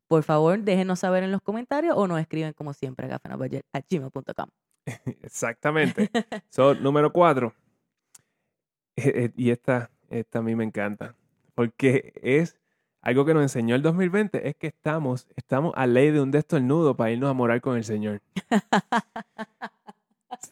Por 0.07 0.23
favor, 0.23 0.61
déjenos 0.61 1.01
saber 1.01 1.25
en 1.25 1.33
los 1.33 1.41
comentarios 1.41 1.95
o 1.97 2.07
nos 2.07 2.21
escriben 2.21 2.53
como 2.53 2.75
siempre 2.75 3.11
a 3.11 3.19
gmail.com. 3.91 4.47
Exactamente. 5.23 6.11
So, 6.51 6.75
número 6.75 7.13
cuatro. 7.13 7.55
Eh, 8.97 9.13
eh, 9.15 9.33
y 9.37 9.51
esta, 9.51 9.91
esta 10.11 10.41
a 10.41 10.43
mí 10.43 10.55
me 10.55 10.65
encanta. 10.65 11.17
Porque 11.55 12.13
es 12.23 12.59
algo 13.01 13.25
que 13.25 13.35
nos 13.35 13.43
enseñó 13.43 13.75
el 13.75 13.83
2020, 13.83 14.49
es 14.49 14.57
que 14.57 14.69
estamos, 14.69 15.27
estamos 15.35 15.73
a 15.77 15.87
ley 15.87 16.11
de 16.11 16.21
un 16.21 16.31
destornudo 16.31 16.97
para 16.97 17.11
irnos 17.11 17.31
a 17.31 17.33
morar 17.33 17.61
con 17.61 17.77
el 17.77 17.85
Señor. 17.85 18.21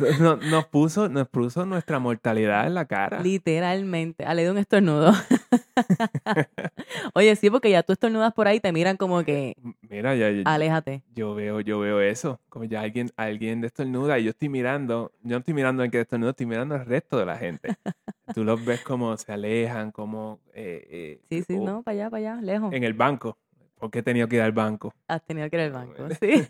No- 0.21 0.37
Nos 0.37 0.67
puso, 0.67 1.09
nos 1.09 1.29
puso 1.29 1.67
nuestra 1.67 1.99
mortalidad 1.99 2.67
en 2.67 2.75
la 2.75 2.85
cara. 2.87 3.21
Literalmente, 3.23 4.25
ale 4.25 4.45
de 4.45 4.51
un 4.51 4.59
estornudo. 4.59 5.13
Oye, 7.15 7.37
sí, 7.37 7.51
porque 7.51 7.71
ya 7.71 7.83
tú 7.83 7.93
estornudas 7.93 8.33
por 8.33 8.49
ahí 8.49 8.57
y 8.57 8.61
te 8.61 8.73
miran 8.73 8.97
como 8.97 9.23
que, 9.25 9.55
Mira, 9.89 10.15
ya, 10.15 10.31
ya- 10.31 10.43
aléjate. 10.45 11.03
yo 11.15 11.35
veo, 11.35 11.61
yo 11.61 11.79
veo 11.81 12.01
eso. 12.01 12.41
Como 12.49 12.65
ya 12.65 12.81
alguien, 12.81 13.11
alguien 13.17 13.61
destornuda 13.61 14.19
y 14.19 14.25
yo 14.25 14.31
estoy 14.31 14.49
mirando, 14.49 15.13
yo 15.23 15.33
no 15.33 15.39
estoy 15.39 15.55
mirando 15.55 15.83
al 15.83 15.91
que 15.91 15.99
destornuda, 15.99 16.31
estoy 16.31 16.47
mirando 16.47 16.75
al 16.75 16.87
resto 16.87 17.19
de 17.19 17.27
la 17.27 17.37
gente. 17.37 17.75
Tú 18.35 18.45
los 18.45 18.65
ves 18.65 18.81
como 18.83 19.17
se 19.17 19.33
alejan, 19.33 19.91
como 19.91 20.41
eh, 20.55 20.87
eh, 20.91 21.21
Sí, 21.29 21.43
sí, 21.43 21.59
no, 21.59 21.83
para 21.83 21.95
allá, 21.97 22.11
para 22.11 22.33
allá, 22.35 22.43
lejos. 22.43 22.73
en 22.73 22.85
el 22.85 22.95
banco. 22.95 23.37
¿Por 23.79 23.91
qué 23.91 24.01
he 24.01 24.03
tenido 24.03 24.29
que 24.29 24.37
ir 24.37 24.43
al 24.43 24.53
banco? 24.53 24.95
Has 25.09 25.23
tenido 25.25 25.49
que 25.51 25.57
ir 25.57 25.63
al 25.63 25.73
banco, 25.73 26.07
sí. 26.21 26.47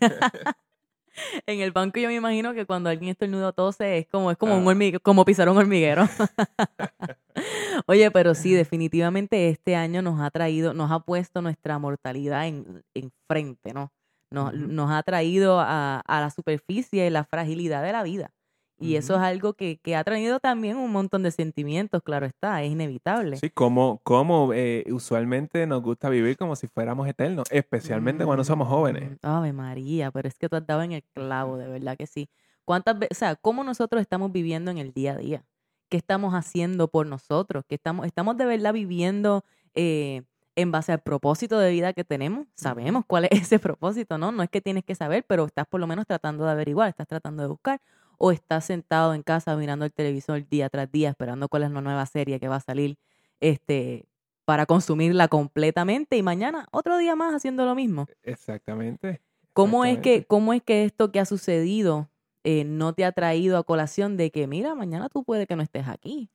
en 1.45 1.59
el 1.61 1.71
banco 1.71 1.99
yo 1.99 2.07
me 2.07 2.15
imagino 2.15 2.53
que 2.53 2.65
cuando 2.65 2.89
alguien 2.89 3.11
estornuda 3.11 3.51
tose 3.51 3.97
es 3.97 4.07
como, 4.07 4.31
es 4.31 4.37
como 4.37 4.55
un 4.57 4.63
Ah. 4.63 4.67
hormiguero, 4.69 4.99
como 5.01 5.25
pisar 5.25 5.49
un 5.49 5.57
hormiguero. 5.57 6.07
Oye, 7.87 8.11
pero 8.11 8.35
sí, 8.35 8.53
definitivamente 8.53 9.49
este 9.49 9.75
año 9.75 10.01
nos 10.01 10.19
ha 10.21 10.29
traído, 10.31 10.73
nos 10.73 10.91
ha 10.91 10.99
puesto 10.99 11.41
nuestra 11.41 11.79
mortalidad 11.79 12.47
en, 12.47 12.83
en 12.93 13.11
frente, 13.27 13.73
¿no? 13.73 13.91
Nos, 14.29 14.53
nos 14.53 14.91
ha 14.91 15.03
traído 15.03 15.59
a, 15.59 15.99
a 15.99 16.21
la 16.21 16.29
superficie 16.29 17.09
la 17.09 17.25
fragilidad 17.25 17.83
de 17.83 17.91
la 17.91 18.03
vida. 18.03 18.31
Y 18.81 18.95
eso 18.95 19.15
es 19.15 19.21
algo 19.21 19.53
que, 19.53 19.77
que 19.77 19.95
ha 19.95 20.03
traído 20.03 20.39
también 20.39 20.77
un 20.77 20.91
montón 20.91 21.21
de 21.23 21.31
sentimientos, 21.31 22.01
claro 22.03 22.25
está, 22.25 22.63
es 22.63 22.71
inevitable. 22.71 23.37
Sí, 23.37 23.49
como, 23.49 23.99
como 24.03 24.53
eh, 24.53 24.85
usualmente 24.89 25.67
nos 25.67 25.81
gusta 25.81 26.09
vivir 26.09 26.35
como 26.35 26.55
si 26.55 26.67
fuéramos 26.67 27.07
eternos, 27.07 27.45
especialmente 27.51 28.25
cuando 28.25 28.43
somos 28.43 28.67
jóvenes. 28.67 29.11
Mm, 29.11 29.27
Ave 29.27 29.53
María, 29.53 30.11
pero 30.11 30.27
es 30.27 30.37
que 30.37 30.49
tú 30.49 30.55
has 30.55 30.65
dado 30.65 30.81
en 30.81 30.93
el 30.93 31.03
clavo, 31.13 31.57
de 31.57 31.67
verdad 31.67 31.95
que 31.95 32.07
sí. 32.07 32.27
¿Cuántas 32.65 32.97
veces, 32.97 33.17
o 33.17 33.19
sea, 33.19 33.35
cómo 33.35 33.63
nosotros 33.63 34.01
estamos 34.01 34.31
viviendo 34.31 34.71
en 34.71 34.77
el 34.77 34.93
día 34.93 35.13
a 35.13 35.17
día? 35.17 35.45
¿Qué 35.89 35.97
estamos 35.97 36.33
haciendo 36.33 36.87
por 36.87 37.05
nosotros? 37.05 37.63
¿Qué 37.67 37.75
estamos, 37.75 38.05
estamos 38.05 38.37
de 38.37 38.45
verdad 38.45 38.73
viviendo 38.73 39.43
eh, 39.75 40.23
en 40.55 40.71
base 40.71 40.91
al 40.91 41.01
propósito 41.01 41.59
de 41.59 41.71
vida 41.71 41.93
que 41.93 42.03
tenemos? 42.03 42.47
Sabemos 42.55 43.03
cuál 43.05 43.25
es 43.25 43.31
ese 43.51 43.59
propósito, 43.59 44.17
¿no? 44.17 44.31
No 44.31 44.41
es 44.41 44.49
que 44.49 44.61
tienes 44.61 44.83
que 44.83 44.95
saber, 44.95 45.25
pero 45.27 45.45
estás 45.45 45.67
por 45.67 45.79
lo 45.79 45.87
menos 45.87 46.07
tratando 46.07 46.45
de 46.45 46.51
averiguar, 46.51 46.89
estás 46.89 47.07
tratando 47.07 47.43
de 47.43 47.49
buscar, 47.49 47.81
o 48.23 48.31
estás 48.31 48.65
sentado 48.65 49.15
en 49.15 49.23
casa 49.23 49.55
mirando 49.55 49.83
el 49.83 49.91
televisor 49.91 50.47
día 50.47 50.69
tras 50.69 50.91
día, 50.91 51.09
esperando 51.09 51.49
cuál 51.49 51.63
es 51.63 51.71
la 51.71 51.81
nueva 51.81 52.05
serie 52.05 52.39
que 52.39 52.47
va 52.47 52.57
a 52.57 52.61
salir, 52.61 52.97
este, 53.39 54.05
para 54.45 54.67
consumirla 54.67 55.27
completamente 55.27 56.17
y 56.17 56.21
mañana 56.21 56.67
otro 56.71 56.99
día 56.99 57.15
más 57.15 57.33
haciendo 57.33 57.65
lo 57.65 57.73
mismo. 57.73 58.05
Exactamente. 58.21 59.21
¿Cómo 59.53 59.85
es, 59.85 59.97
que. 59.97 60.23
¿Cómo 60.25 60.53
es 60.53 60.61
que 60.61 60.85
esto 60.85 61.11
que 61.11 61.19
ha 61.19 61.25
sucedido 61.25 62.09
eh, 62.43 62.63
no 62.63 62.93
te 62.93 63.05
ha 63.05 63.11
traído 63.11 63.57
a 63.57 63.63
colación 63.63 64.17
de 64.17 64.29
que, 64.29 64.45
mira, 64.45 64.75
mañana 64.75 65.09
tú 65.09 65.23
puedes 65.23 65.47
que 65.47 65.55
no 65.55 65.63
estés 65.63 65.87
aquí? 65.87 66.29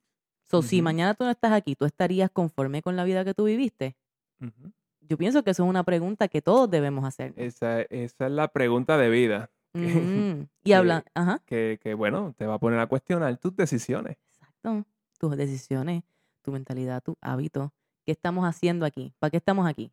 So, 0.50 0.62
si 0.62 0.82
mañana 0.82 1.14
tú 1.14 1.22
no 1.22 1.30
estás 1.30 1.52
aquí, 1.52 1.76
¿tú 1.76 1.84
estarías 1.84 2.30
conforme 2.30 2.82
con 2.82 2.96
la 2.96 3.04
vida 3.04 3.24
que 3.24 3.34
tú 3.34 3.44
viviste? 3.44 3.96
Yo 5.00 5.16
pienso 5.16 5.44
que 5.44 5.50
eso 5.50 5.62
es 5.62 5.68
una 5.68 5.84
pregunta 5.84 6.26
que 6.26 6.42
todos 6.42 6.68
debemos 6.68 7.04
hacer. 7.04 7.32
Esa, 7.36 7.82
esa 7.82 8.26
es 8.26 8.32
la 8.32 8.48
pregunta 8.48 8.98
de 8.98 9.08
vida. 9.08 9.50
Ujú. 9.84 10.48
Y 10.64 10.70
que- 10.70 10.74
habla, 10.74 11.04
ajá, 11.14 11.40
que, 11.46 11.78
que, 11.82 11.94
bueno, 11.94 12.34
te 12.36 12.46
va 12.46 12.54
a 12.54 12.58
poner 12.58 12.78
a 12.80 12.86
cuestionar 12.86 13.36
tus 13.38 13.54
decisiones. 13.56 14.16
exacto. 14.32 14.84
Tus 15.18 15.36
decisiones, 15.36 16.02
tu 16.42 16.52
mentalidad, 16.52 17.02
tu 17.02 17.16
hábito. 17.20 17.72
¿Qué 18.04 18.12
estamos 18.12 18.44
haciendo 18.44 18.84
aquí? 18.86 19.12
¿Para 19.18 19.30
qué 19.30 19.36
estamos 19.38 19.66
aquí? 19.66 19.92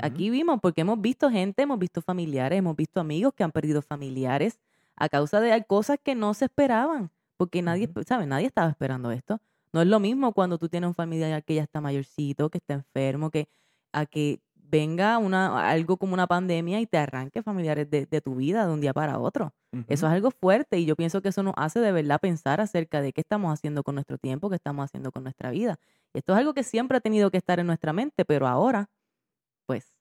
Aquí 0.00 0.28
vimos, 0.28 0.60
porque 0.60 0.82
hemos 0.82 1.00
visto 1.00 1.30
gente, 1.30 1.62
hemos 1.62 1.78
visto 1.78 2.02
familiares, 2.02 2.58
hemos 2.58 2.76
visto 2.76 3.00
amigos 3.00 3.32
que 3.34 3.44
han 3.44 3.50
perdido 3.52 3.80
familiares 3.80 4.58
a 4.94 5.08
causa 5.08 5.40
de 5.40 5.64
cosas 5.64 5.98
que 6.02 6.14
no 6.14 6.34
se 6.34 6.46
esperaban, 6.46 7.10
porque 7.38 7.62
nadie, 7.62 7.88
Ujú. 7.88 8.02
¿sabes? 8.04 8.26
Nadie 8.28 8.46
estaba 8.46 8.68
esperando 8.68 9.10
esto. 9.10 9.40
No 9.72 9.80
es 9.80 9.88
lo 9.88 9.98
mismo 9.98 10.32
cuando 10.32 10.58
tú 10.58 10.68
tienes 10.68 10.88
un 10.88 10.94
familiar 10.94 11.42
que 11.44 11.54
ya 11.54 11.62
está 11.62 11.80
mayorcito, 11.80 12.50
que 12.50 12.58
está 12.58 12.74
enfermo, 12.74 13.30
que 13.30 13.48
a 13.92 14.04
que 14.04 14.40
venga 14.70 15.18
una, 15.18 15.68
algo 15.70 15.96
como 15.96 16.14
una 16.14 16.26
pandemia 16.26 16.80
y 16.80 16.86
te 16.86 16.98
arranque 16.98 17.42
familiares 17.42 17.88
de, 17.90 18.06
de 18.06 18.20
tu 18.20 18.36
vida 18.36 18.66
de 18.66 18.72
un 18.72 18.80
día 18.80 18.92
para 18.92 19.18
otro. 19.18 19.52
Eso 19.88 20.06
es 20.06 20.12
algo 20.12 20.30
fuerte 20.30 20.78
y 20.78 20.86
yo 20.86 20.96
pienso 20.96 21.20
que 21.22 21.28
eso 21.28 21.42
nos 21.42 21.54
hace 21.56 21.80
de 21.80 21.92
verdad 21.92 22.18
pensar 22.20 22.60
acerca 22.60 23.00
de 23.02 23.12
qué 23.12 23.20
estamos 23.20 23.52
haciendo 23.52 23.82
con 23.84 23.94
nuestro 23.94 24.18
tiempo, 24.18 24.48
qué 24.50 24.56
estamos 24.56 24.84
haciendo 24.84 25.12
con 25.12 25.22
nuestra 25.22 25.50
vida. 25.50 25.78
Y 26.14 26.18
esto 26.18 26.32
es 26.32 26.38
algo 26.38 26.54
que 26.54 26.62
siempre 26.64 26.96
ha 26.96 27.00
tenido 27.00 27.30
que 27.30 27.36
estar 27.38 27.60
en 27.60 27.66
nuestra 27.66 27.92
mente, 27.92 28.24
pero 28.24 28.46
ahora, 28.48 28.88
pues, 29.66 29.94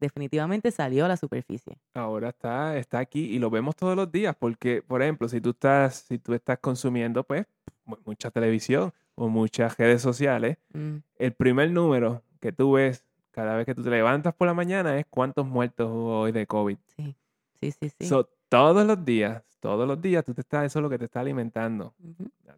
definitivamente 0.00 0.70
salió 0.70 1.04
a 1.04 1.08
la 1.08 1.16
superficie. 1.16 1.78
Ahora 1.94 2.30
está, 2.30 2.76
está 2.78 2.98
aquí 3.00 3.26
y 3.26 3.38
lo 3.38 3.50
vemos 3.50 3.76
todos 3.76 3.96
los 3.96 4.10
días 4.10 4.34
porque, 4.38 4.82
por 4.82 5.02
ejemplo, 5.02 5.28
si 5.28 5.40
tú 5.40 5.50
estás, 5.50 5.96
si 6.08 6.18
tú 6.18 6.34
estás 6.34 6.58
consumiendo, 6.58 7.22
pues, 7.24 7.46
mu- 7.84 7.96
mucha 8.04 8.30
televisión 8.30 8.92
o 9.14 9.28
muchas 9.28 9.76
redes 9.76 10.02
sociales, 10.02 10.56
Mm, 10.72 10.96
el 11.16 11.32
primer 11.34 11.70
número 11.70 12.22
que 12.40 12.52
tú 12.52 12.72
ves 12.72 13.04
cada 13.30 13.56
vez 13.56 13.66
que 13.66 13.74
tú 13.74 13.82
te 13.82 13.90
levantas 13.90 14.34
por 14.34 14.46
la 14.46 14.54
mañana 14.54 14.98
es 14.98 15.06
cuántos 15.08 15.46
muertos 15.46 15.88
hubo 15.90 16.20
hoy 16.20 16.32
de 16.32 16.46
COVID. 16.46 16.76
sí, 16.96 17.16
sí, 17.60 17.72
sí, 17.72 17.90
sí. 17.98 18.06
So, 18.06 18.28
todos 18.48 18.84
los 18.84 19.04
días, 19.04 19.42
todos 19.60 19.86
los 19.86 20.00
días 20.00 20.24
tú 20.24 20.34
te 20.34 20.40
estás, 20.40 20.66
eso 20.66 20.80
es 20.80 20.82
lo 20.82 20.90
que 20.90 20.98
te 20.98 21.04
está 21.04 21.20
alimentando. 21.20 21.94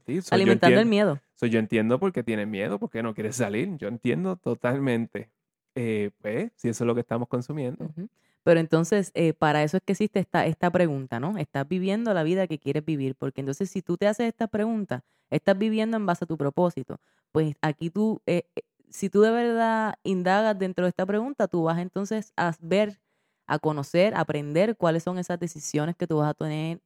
Ti. 0.05 0.23
So, 0.23 0.35
Alimentando 0.35 0.81
el 0.81 0.87
miedo. 0.87 1.21
so, 1.35 1.47
yo 1.47 1.59
entiendo 1.59 2.01
por 2.01 2.13
qué 2.13 2.23
tienes 2.23 2.49
miedo, 2.49 2.79
por 2.79 2.91
qué 2.91 3.03
no 3.03 3.15
quieres 3.15 3.37
salir. 3.37 3.77
Yo 3.77 3.89
entiendo 3.89 4.37
totalmente. 4.37 5.31
Eh, 5.75 6.11
pues, 6.21 6.51
si 6.57 6.69
eso 6.69 6.85
es 6.85 6.87
lo 6.87 6.95
que 6.95 7.01
estamos 7.01 7.29
consumiendo. 7.29 7.89
Pero 8.43 8.59
entonces, 8.61 9.11
eh, 9.15 9.33
para 9.33 9.63
eso 9.63 9.77
es 9.77 9.83
que 9.85 9.93
existe 9.93 10.19
esta, 10.19 10.47
esta 10.47 10.71
pregunta, 10.71 11.21
¿no? 11.21 11.39
¿Estás 11.39 11.69
viviendo 11.69 12.13
la 12.13 12.23
vida 12.25 12.47
que 12.47 12.59
quieres 12.59 12.85
vivir? 12.85 13.15
Porque 13.15 13.41
entonces, 13.41 13.71
si 13.71 13.83
tú 13.83 13.97
te 13.97 14.07
haces 14.07 14.27
esta 14.27 14.49
pregunta, 14.49 15.05
¿estás 15.31 15.57
viviendo 15.57 15.97
en 15.97 16.07
base 16.07 16.25
a 16.25 16.27
tu 16.27 16.37
propósito? 16.37 16.99
Pues 17.31 17.55
aquí 17.63 17.89
tú, 17.91 18.21
eh, 18.27 18.45
si 18.93 19.11
tú 19.11 19.23
de 19.23 19.31
verdad 19.31 19.95
indagas 20.05 20.59
dentro 20.59 20.85
de 20.85 20.91
esta 20.91 21.07
pregunta, 21.07 21.49
tú 21.49 21.65
vas 21.65 21.79
entonces 21.79 22.33
a 22.37 22.55
ver, 22.61 23.01
a 23.47 23.59
conocer, 23.59 24.15
a 24.15 24.21
aprender 24.21 24.77
cuáles 24.77 25.03
son 25.05 25.19
esas 25.19 25.39
decisiones 25.41 25.97
que 25.97 26.07
tú 26.07 26.19
vas 26.19 26.31
a 26.31 26.35
tener 26.35 26.81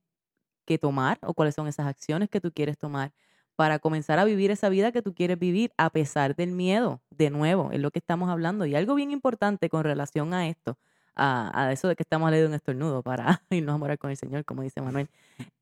que 0.66 0.79
tomar 0.79 1.19
o 1.23 1.35
cuáles 1.35 1.55
son 1.55 1.69
esas 1.69 1.87
acciones 1.87 2.29
que 2.31 2.40
tú 2.40 2.53
quieres 2.53 2.79
tomar 2.79 3.12
para 3.57 3.79
comenzar 3.79 4.19
a 4.19 4.25
vivir 4.25 4.51
esa 4.51 4.69
vida 4.69 4.92
que 4.92 5.03
tú 5.03 5.14
quieres 5.14 5.38
vivir 5.38 5.73
a 5.79 5.90
pesar 5.90 6.37
del 6.37 6.53
miedo. 6.53 7.03
De 7.11 7.31
nuevo, 7.31 7.71
es 7.73 7.81
lo 7.81 7.90
que 7.90 7.99
estamos 8.01 8.29
hablando. 8.31 8.66
Y 8.66 8.75
algo 8.75 8.95
bien 8.95 9.11
importante 9.11 9.71
con 9.71 9.85
relación 9.85 10.35
a 10.35 10.49
esto, 10.49 10.79
a, 11.16 11.50
a 11.68 11.72
eso 11.72 11.88
de 11.88 11.96
que 11.96 12.02
estamos 12.02 12.31
leyendo 12.31 12.50
un 12.50 12.55
estornudo 12.55 13.02
para 13.02 13.42
irnos 13.50 13.74
a 13.74 13.79
morar 13.79 13.98
con 13.98 14.11
el 14.11 14.16
Señor, 14.16 14.44
como 14.44 14.62
dice 14.62 14.81
Manuel, 14.81 15.09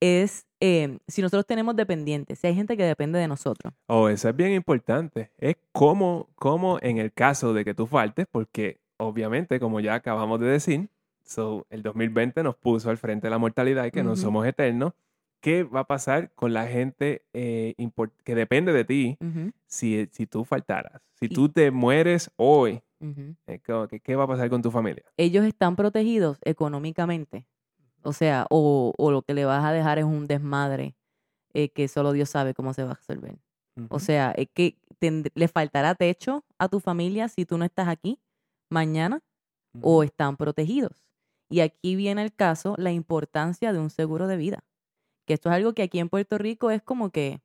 es 0.01 0.47
eh, 0.61 0.99
si 1.09 1.23
nosotros 1.23 1.47
tenemos 1.47 1.77
dependientes, 1.77 2.39
si 2.39 2.47
hay 2.47 2.55
gente 2.55 2.77
que 2.77 2.85
depende 2.85 3.19
de 3.19 3.29
nosotros. 3.29 3.73
Oh, 3.87 4.09
eso 4.09 4.29
es 4.29 4.37
bien 4.37 4.53
importante. 4.53 5.31
Es 5.39 5.57
como, 5.73 6.29
como 6.37 6.79
en 6.83 6.99
el 6.99 7.13
caso 7.13 7.53
de 7.55 7.65
que 7.65 7.75
tú 7.75 7.87
faltes, 7.87 8.27
porque 8.31 8.81
obviamente, 8.97 9.59
como 9.61 9.81
ya 9.81 9.95
acabamos 9.95 10.41
de 10.41 10.47
decir, 10.47 10.89
so, 11.25 11.67
el 11.71 11.83
2020 11.83 12.43
nos 12.43 12.57
puso 12.57 12.91
al 12.91 12.99
frente 12.99 13.27
de 13.27 13.31
la 13.31 13.39
mortalidad 13.39 13.85
y 13.87 13.91
que 13.91 14.03
no 14.03 14.13
Ujú. 14.13 14.21
somos 14.21 14.47
eternos. 14.47 14.93
¿Qué 15.41 15.63
va 15.63 15.81
a 15.81 15.85
pasar 15.87 16.31
con 16.35 16.55
la 16.55 16.67
gente 16.67 17.23
eh, 17.35 17.75
que 18.25 18.35
depende 18.35 18.73
de 18.73 18.85
ti 18.85 19.19
si, 19.67 20.09
si 20.11 20.27
tú 20.27 20.45
faltaras? 20.47 21.03
Si 21.21 21.27
Y- 21.27 21.29
tú 21.29 21.51
te 21.51 21.71
mueres 21.71 22.31
hoy, 22.37 22.81
eh, 23.47 23.61
¿qué, 24.03 24.17
va 24.17 24.25
a 24.25 24.29
pasar 24.29 24.49
con 24.51 24.63
tu 24.63 24.71
familia? 24.71 25.05
Ellos 25.17 25.45
están 25.45 25.77
protegidos 25.77 26.39
económicamente. 26.43 27.47
O 28.03 28.13
sea, 28.13 28.47
o, 28.51 28.93
o 28.97 29.11
lo 29.11 29.23
que 29.23 29.35
le 29.35 29.45
vas 29.45 29.65
a 29.65 29.73
dejar 29.73 29.99
es 29.99 30.05
un 30.05 30.27
desmadre 30.27 30.95
eh, 31.55 31.71
que 31.71 31.87
solo 31.89 32.13
Dios 32.13 32.29
sabe 32.29 32.53
cómo 32.53 32.75
se 32.75 32.83
va 32.83 32.91
a 32.91 32.95
resolver. 32.95 33.39
O 33.89 33.99
sea, 33.99 34.33
es 34.33 34.49
que 34.55 34.79
le 35.35 35.49
faltará 35.49 35.95
techo 35.95 36.45
a 36.59 36.69
tu 36.69 36.81
familia 36.81 37.29
si 37.29 37.45
tú 37.45 37.59
no 37.59 37.65
estás 37.65 37.89
aquí 37.89 38.21
mañana. 38.71 39.21
o 39.81 40.05
están 40.05 40.37
protegidos. 40.37 41.11
Y 41.51 41.61
aquí 41.61 41.97
viene 41.97 42.23
el 42.23 42.33
caso, 42.33 42.75
la 42.79 42.93
importancia 42.93 43.73
de 43.73 43.81
un 43.81 43.91
seguro 43.91 44.29
de 44.29 44.37
vida. 44.37 44.65
Que 45.27 45.35
esto 45.35 45.49
es 45.49 45.55
algo 45.57 45.73
que 45.75 45.83
aquí 45.83 45.99
en 45.99 46.09
Puerto 46.09 46.39
Rico 46.39 46.71
es 46.71 46.81
como 46.83 47.11
que, 47.11 47.41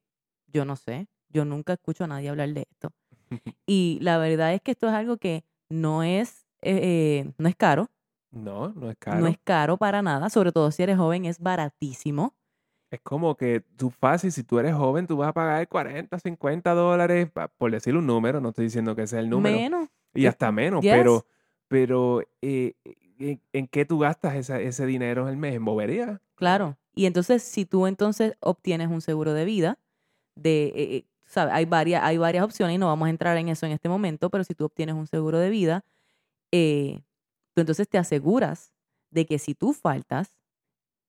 yo 0.47 0.63
no 0.63 0.75
sé, 0.75 1.07
yo 1.29 1.45
nunca 1.45 1.73
escucho 1.73 2.03
a 2.03 2.07
nadie 2.07 2.29
hablar 2.29 2.49
de 2.53 2.67
esto. 2.69 2.91
Y 3.65 3.99
la 4.01 4.17
verdad 4.17 4.53
es 4.53 4.61
que 4.61 4.71
esto 4.71 4.87
es 4.87 4.93
algo 4.93 5.17
que 5.17 5.43
no 5.69 6.03
es, 6.03 6.45
eh, 6.61 7.23
eh, 7.25 7.31
no 7.37 7.47
es 7.47 7.55
caro, 7.55 7.89
No, 8.31 8.69
no 8.75 8.89
es 8.91 8.97
caro. 8.97 9.19
no 9.19 9.27
es 9.27 9.37
caro 9.43 9.77
para 9.77 10.01
nada, 10.01 10.29
sobre 10.29 10.51
todo 10.51 10.71
si 10.71 10.83
eres 10.83 10.97
joven, 10.97 11.25
es 11.25 11.39
baratísimo. 11.39 12.35
Es 12.91 12.99
como 13.01 13.35
que 13.37 13.61
tú 13.77 13.91
fácil, 13.91 14.31
si 14.31 14.43
tú 14.43 14.57
eres 14.59 14.73
joven, 14.73 15.05
tú 15.05 15.17
vas 15.17 15.29
a 15.29 15.33
pagar 15.33 15.67
40, 15.67 16.17
50 16.19 16.73
dólares, 16.73 17.29
por 17.57 17.71
decir 17.71 17.95
un 17.95 18.07
número, 18.07 18.41
no 18.41 18.49
estoy 18.49 18.65
diciendo 18.65 18.95
que 18.95 19.05
sea 19.05 19.19
el 19.19 19.29
número, 19.29 19.55
Menos. 19.57 19.89
y 20.15 20.25
eh, 20.25 20.27
hasta 20.27 20.51
menos, 20.51 20.81
yes. 20.81 20.91
pero, 20.93 21.25
pero 21.67 22.21
eh, 22.41 22.73
¿en, 23.19 23.41
en 23.53 23.67
qué 23.67 23.85
tú 23.85 23.99
gastas 23.99 24.35
esa- 24.35 24.59
ese 24.59 24.87
dinero 24.87 25.27
al 25.27 25.37
mes? 25.37 25.53
¿En 25.55 25.65
bobería? 25.65 26.19
Claro. 26.35 26.77
Y 26.95 27.05
entonces, 27.05 27.43
si 27.43 27.65
tú 27.65 27.85
entonces 27.85 28.33
obtienes 28.39 28.89
un 28.89 29.01
seguro 29.01 29.33
de 29.33 29.45
vida, 29.45 29.77
de, 30.35 30.65
eh, 30.67 30.73
eh, 30.95 31.05
¿sabes? 31.29 31.53
Hay 31.53 31.65
varias, 31.65 32.03
hay 32.03 32.17
varias 32.17 32.43
opciones 32.43 32.75
y 32.75 32.77
no 32.77 32.87
vamos 32.87 33.05
a 33.07 33.09
entrar 33.09 33.37
en 33.37 33.47
eso 33.49 33.65
en 33.65 33.71
este 33.71 33.87
momento, 33.87 34.29
pero 34.29 34.43
si 34.43 34.55
tú 34.55 34.65
obtienes 34.65 34.95
un 34.95 35.07
seguro 35.07 35.37
de 35.39 35.49
vida, 35.49 35.85
eh, 36.51 37.01
tú 37.53 37.61
entonces 37.61 37.87
te 37.87 37.97
aseguras 37.97 38.73
de 39.11 39.25
que 39.25 39.39
si 39.39 39.53
tú 39.55 39.73
faltas 39.73 40.35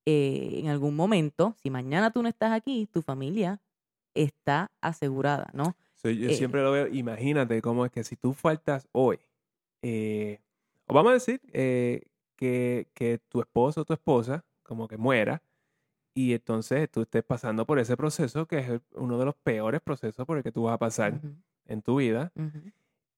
eh, 0.07 0.61
en 0.61 0.69
algún 0.69 0.95
momento, 0.95 1.55
si 1.63 1.71
mañana 1.71 2.11
tú 2.11 2.23
no 2.23 2.29
estás 2.29 2.53
aquí, 2.53 2.87
tu 2.93 3.03
familia 3.03 3.61
está 4.15 4.71
asegurada, 4.81 5.51
¿no? 5.53 5.77
So, 5.97 6.11
yo 6.11 6.29
Eh, 6.29 6.35
siempre 6.35 6.63
lo 6.63 6.73
veo, 6.73 6.87
imagínate 6.89 7.61
cómo 7.63 7.85
es 7.85 7.93
que 7.93 8.05
si 8.05 8.17
tú 8.17 8.33
faltas 8.33 8.89
hoy, 8.93 9.19
eh, 9.83 10.41
o 10.87 10.95
vamos 10.95 11.11
a 11.11 11.15
decir 11.15 11.41
eh, 11.53 12.03
que, 12.37 12.89
que 12.95 13.19
tu 13.29 13.41
esposo 13.41 13.83
o 13.83 13.85
tu 13.85 13.93
esposa 13.93 14.45
como 14.63 14.89
que 14.89 14.97
muera, 14.97 15.43
y 16.29 16.35
entonces 16.35 16.91
tú 16.91 17.03
estés 17.03 17.23
pasando 17.25 17.65
por 17.67 17.79
ese 17.79 17.97
proceso 17.97 18.47
que 18.47 18.59
es 18.59 18.81
uno 18.95 19.19
de 19.19 19.25
los 19.25 19.35
peores 19.37 19.81
procesos 19.81 20.27
por 20.27 20.37
el 20.37 20.43
que 20.43 20.53
tú 20.53 20.65
vas 20.65 20.75
a 20.75 20.79
pasar 20.79 21.21
en 21.67 21.83
tu 21.83 21.97
vida, 21.97 22.33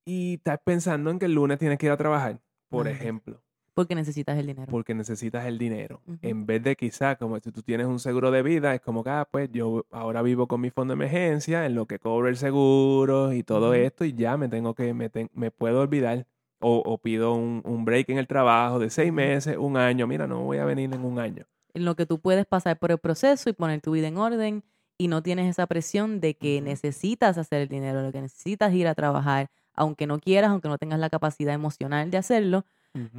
y 0.05 0.35
estás 0.35 0.59
pensando 0.65 1.11
en 1.11 1.19
que 1.19 1.27
el 1.27 1.35
lunes 1.35 1.59
tienes 1.59 1.79
que 1.79 1.87
ir 1.87 1.93
a 1.93 1.97
trabajar, 1.97 2.41
por 2.69 2.88
ejemplo, 2.88 3.41
Porque 3.75 3.95
necesitas 3.95 4.37
el 4.38 4.47
dinero. 4.47 4.71
porque 4.71 4.95
necesitas 4.95 5.47
el 5.47 5.57
dinero. 5.59 6.01
En 6.21 6.45
vez 6.47 6.62
de 6.62 6.77
quizá, 6.77 7.17
como 7.17 7.38
si 7.41 7.51
tú 7.53 7.62
tienes 7.62 7.87
un 7.87 7.99
seguro 7.99 8.31
de 8.31 8.43
vida, 8.43 8.75
es 8.75 8.81
como 8.81 9.03
que, 9.05 9.11
ah, 9.11 9.27
pues 9.31 9.51
yo 9.53 9.87
ahora 9.91 10.21
vivo 10.23 10.47
con 10.47 10.61
mi 10.61 10.71
fondo 10.71 10.93
de 10.93 10.97
emergencia, 10.97 11.65
en 11.67 11.75
lo 11.75 11.87
que 11.87 11.99
cobro 11.99 12.29
el 12.29 12.37
seguro 12.37 13.33
y 13.33 13.43
todo 13.43 13.73
esto, 13.75 14.05
y 14.05 14.12
ya 14.12 14.37
me 14.37 14.49
tengo 14.49 14.75
que, 14.75 14.93
me, 14.93 15.11
me 15.35 15.51
puedo 15.51 15.81
olvidar. 15.81 16.27
O, 16.65 16.77
o 16.85 16.97
pido 16.99 17.35
un, 17.35 17.61
un 17.65 17.85
break 17.85 18.09
en 18.11 18.19
el 18.19 18.29
trabajo 18.29 18.79
de 18.79 18.88
seis 18.88 19.12
meses, 19.12 19.57
un 19.57 19.77
año. 19.77 20.07
Mira, 20.07 20.29
no 20.29 20.43
voy 20.45 20.59
a 20.59 20.65
venir 20.65 20.95
en 20.95 21.05
un 21.05 21.19
año. 21.19 21.45
En 21.75 21.85
lo 21.85 21.97
que 21.97 22.07
tú 22.07 22.21
puedes 22.21 22.47
pasar 22.47 22.79
por 22.79 22.91
el 22.91 22.99
proceso 22.99 23.51
y 23.51 23.53
poner 23.53 23.81
tu 23.81 23.93
vida 23.93 24.09
en 24.09 24.19
orden 24.19 24.65
y 24.99 25.09
no 25.09 25.23
tienes 25.23 25.49
esa 25.49 25.67
presión 25.67 26.21
de 26.21 26.35
que 26.35 26.61
necesitas 26.61 27.39
hacer 27.39 27.63
el 27.63 27.69
dinero, 27.69 28.03
de 28.03 28.13
que 28.13 28.21
necesitas 28.21 28.73
ir 28.73 28.87
a 28.87 28.95
trabajar, 28.95 29.51
aunque 29.75 30.07
no 30.07 30.21
quieras, 30.21 30.51
aunque 30.51 30.69
no 30.69 30.79
tengas 30.79 31.01
la 31.01 31.11
capacidad 31.11 31.55
emocional 31.55 32.11
de 32.11 32.19
hacerlo, 32.19 32.65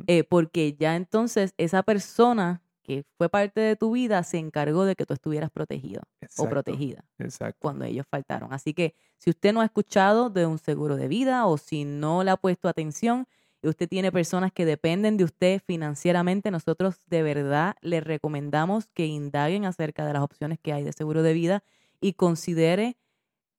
eh, 0.05 0.23
porque 0.23 0.75
ya 0.79 0.95
entonces 0.95 1.53
esa 1.57 1.81
persona 1.81 2.61
que 2.83 3.05
fue 3.17 3.29
parte 3.29 3.61
de 3.61 3.75
tu 3.75 3.91
vida 3.91 4.21
se 4.23 4.37
encargó 4.37 4.85
de 4.85 4.95
que 4.95 5.05
tú 5.05 5.13
estuvieras 5.13 5.49
protegido 5.49 6.03
o 6.37 6.47
protegida 6.49 7.03
Exacto. 7.17 7.57
cuando 7.59 7.85
ellos 7.85 8.05
faltaron. 8.09 8.53
Así 8.53 8.73
que 8.73 8.93
si 9.17 9.29
usted 9.29 9.53
no 9.53 9.61
ha 9.61 9.65
escuchado 9.65 10.29
de 10.29 10.45
un 10.45 10.59
seguro 10.59 10.97
de 10.97 11.07
vida 11.07 11.45
o 11.47 11.57
si 11.57 11.85
no 11.85 12.23
le 12.23 12.31
ha 12.31 12.37
puesto 12.37 12.67
atención 12.67 13.25
usted 13.69 13.87
tiene 13.87 14.11
personas 14.11 14.51
que 14.51 14.65
dependen 14.65 15.17
de 15.17 15.23
usted 15.23 15.61
financieramente, 15.65 16.51
nosotros 16.51 17.01
de 17.07 17.23
verdad 17.23 17.75
le 17.81 18.01
recomendamos 18.01 18.87
que 18.93 19.05
indaguen 19.05 19.65
acerca 19.65 20.05
de 20.05 20.13
las 20.13 20.21
opciones 20.21 20.59
que 20.61 20.73
hay 20.73 20.83
de 20.83 20.93
seguro 20.93 21.23
de 21.23 21.33
vida 21.33 21.63
y 22.01 22.13
considere 22.13 22.97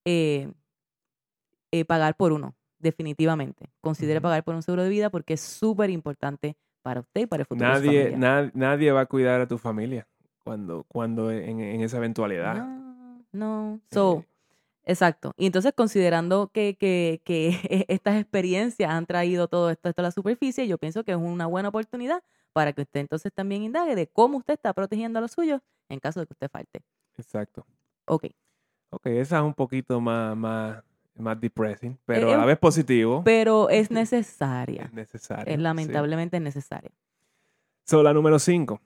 eh, 0.05 0.51
eh, 1.73 1.85
pagar 1.85 2.17
por 2.17 2.33
uno, 2.33 2.55
definitivamente. 2.79 3.71
Considere 3.81 4.21
pagar 4.21 4.45
por 4.45 4.55
un 4.55 4.63
seguro 4.63 4.83
de 4.83 4.89
vida 4.91 5.11
porque 5.11 5.35
es 5.35 5.41
súper 5.41 5.91
importante 5.91 6.57
para 6.83 7.01
usted 7.01 7.23
y 7.23 7.27
para 7.27 7.43
el 7.43 7.47
futuro 7.47 7.71
de 7.71 7.77
su 7.77 7.83
Nadie, 7.87 7.99
familia. 8.11 8.19
nad- 8.19 8.51
nadie 8.55 8.93
va 8.93 9.01
a 9.03 9.07
cuidar 9.07 9.41
a 9.41 9.49
tu 9.49 9.59
familia 9.59 10.07
cuando, 10.43 10.85
cuando 10.87 11.31
en, 11.31 11.61
en 11.61 11.81
esa 11.81 11.97
eventualidad. 11.97 12.55
No, 12.55 13.25
no. 13.33 13.81
So, 13.91 14.19
Eh, 14.21 14.27
Exacto. 14.87 15.33
Y 15.37 15.47
entonces, 15.47 15.73
considerando 15.75 16.49
que, 16.49 16.77
que, 16.77 17.23
que 17.25 17.85
estas 17.89 18.21
experiencias 18.21 18.91
han 18.91 19.07
traído 19.07 19.49
todo 19.49 19.71
esto, 19.71 19.89
esto 19.89 20.03
a 20.03 20.05
la 20.05 20.11
superficie, 20.11 20.67
yo 20.67 20.79
pienso 20.79 21.05
que 21.05 21.13
es 21.13 21.19
una 21.19 21.47
buena 21.47 21.69
oportunidad 21.69 22.23
para 22.53 22.73
que 22.73 22.83
usted 22.83 23.01
entonces 23.01 23.33
también 23.33 23.63
indague 23.63 23.95
de 23.95 24.07
cómo 24.07 24.39
usted 24.39 24.55
está 24.55 24.73
protegiendo 24.73 25.19
a 25.19 25.23
los 25.23 25.33
suyos 25.33 25.61
en 25.89 26.01
caso 26.01 26.21
de 26.21 26.27
que 26.27 26.33
usted 26.35 26.51
falte. 26.51 26.83
exacto. 27.17 27.67
Ok. 28.07 28.27
Ok, 28.91 29.07
esa 29.07 29.39
es 29.39 29.43
un 29.43 29.55
poquito 29.55 30.01
más, 30.01 30.37
más, 30.37 30.83
más 31.17 31.41
depressing, 31.41 31.99
pero 32.05 32.33
a 32.33 32.37
la 32.37 32.45
vez 32.45 32.59
positivo. 32.59 33.23
Pero 33.25 33.69
es 33.69 33.91
necesaria. 33.91 34.85
Es 34.85 34.93
necesario. 34.93 35.53
Es 35.53 35.59
lamentablemente 35.59 36.37
es 36.37 36.43
necesaria. 36.43 36.93
So, 37.85 38.03
la 38.03 38.13
número 38.13 38.39
5 38.39 38.81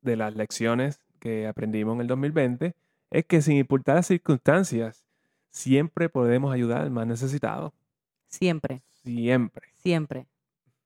de 0.00 0.16
las 0.16 0.34
lecciones 0.34 1.00
que 1.18 1.46
aprendimos 1.46 1.94
en 1.96 2.02
el 2.02 2.06
2020 2.06 2.74
es 3.14 3.24
que 3.26 3.40
sin 3.40 3.56
importar 3.56 3.94
las 3.94 4.08
circunstancias, 4.08 5.04
siempre 5.48 6.08
podemos 6.08 6.52
ayudar 6.52 6.80
al 6.80 6.90
más 6.90 7.06
necesitado. 7.06 7.72
Siempre, 8.26 8.82
Siempre. 9.04 9.68
siempre, 9.74 10.26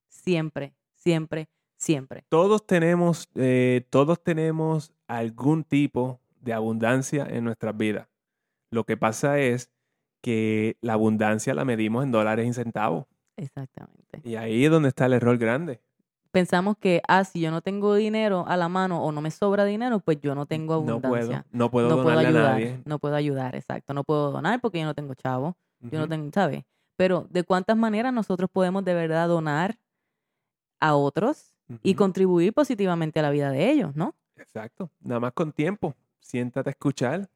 siempre, 0.08 0.74
siempre, 0.94 1.48
siempre. 1.78 2.24
Todos 2.28 2.66
tenemos, 2.66 3.30
eh, 3.34 3.86
todos 3.88 4.22
tenemos 4.22 4.92
algún 5.06 5.64
tipo 5.64 6.20
de 6.42 6.52
abundancia 6.52 7.26
en 7.26 7.44
nuestras 7.44 7.74
vidas. 7.74 8.08
Lo 8.70 8.84
que 8.84 8.98
pasa 8.98 9.38
es 9.38 9.70
que 10.20 10.76
la 10.82 10.92
abundancia 10.92 11.54
la 11.54 11.64
medimos 11.64 12.04
en 12.04 12.12
dólares 12.12 12.46
y 12.46 12.52
centavos. 12.52 13.06
Exactamente. 13.38 14.20
Y 14.22 14.36
ahí 14.36 14.66
es 14.66 14.70
donde 14.70 14.90
está 14.90 15.06
el 15.06 15.14
error 15.14 15.38
grande. 15.38 15.80
Pensamos 16.30 16.76
que, 16.78 17.00
ah, 17.08 17.24
si 17.24 17.40
yo 17.40 17.50
no 17.50 17.62
tengo 17.62 17.94
dinero 17.94 18.44
a 18.46 18.56
la 18.56 18.68
mano 18.68 19.02
o 19.02 19.12
no 19.12 19.20
me 19.22 19.30
sobra 19.30 19.64
dinero, 19.64 20.00
pues 20.00 20.20
yo 20.20 20.34
no 20.34 20.44
tengo 20.46 20.74
No 20.84 21.00
puedo, 21.00 21.14
abundancia. 21.16 21.46
no 21.52 21.70
puedo 21.70 21.88
no 21.88 22.02
puedo 22.02 22.08
donarle 22.16 22.26
a 22.26 22.28
ayudar, 22.30 22.52
nadie. 22.52 22.82
no 22.84 22.98
puedo 22.98 23.14
ayudar, 23.14 23.54
exacto. 23.56 23.94
No 23.94 24.04
puedo 24.04 24.30
donar 24.30 24.60
porque 24.60 24.78
yo 24.80 24.84
no 24.84 24.94
tengo 24.94 25.14
chavo, 25.14 25.56
yo 25.80 25.98
no 25.98 26.06
tengo, 26.08 26.30
¿sabes? 26.34 26.64
Pero 26.96 27.26
de 27.30 27.44
cuántas 27.44 27.76
maneras 27.76 28.12
nosotros 28.12 28.50
podemos 28.52 28.84
de 28.84 28.92
verdad 28.94 29.26
donar 29.28 29.78
a 30.80 30.94
otros 30.94 31.54
y 31.82 31.90
Ujú. 31.92 31.98
contribuir 31.98 32.52
positivamente 32.52 33.18
a 33.20 33.22
la 33.22 33.30
vida 33.30 33.50
de 33.50 33.70
ellos, 33.70 33.96
¿no? 33.96 34.14
Exacto. 34.36 34.90
Nada 35.00 35.20
más 35.20 35.32
con 35.32 35.52
tiempo. 35.52 35.94
Siéntate 36.20 36.70
a 36.70 36.72
escuchar 36.72 37.28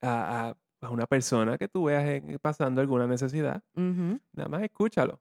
a, 0.00 0.48
a- 0.50 0.56
a 0.86 0.90
una 0.90 1.06
persona 1.06 1.56
que 1.58 1.66
tú 1.68 1.84
veas 1.84 2.04
en- 2.04 2.38
pasando 2.40 2.80
alguna 2.80 3.06
necesidad. 3.06 3.62
Nada 3.74 4.48
más 4.48 4.62
escúchalo. 4.62 5.20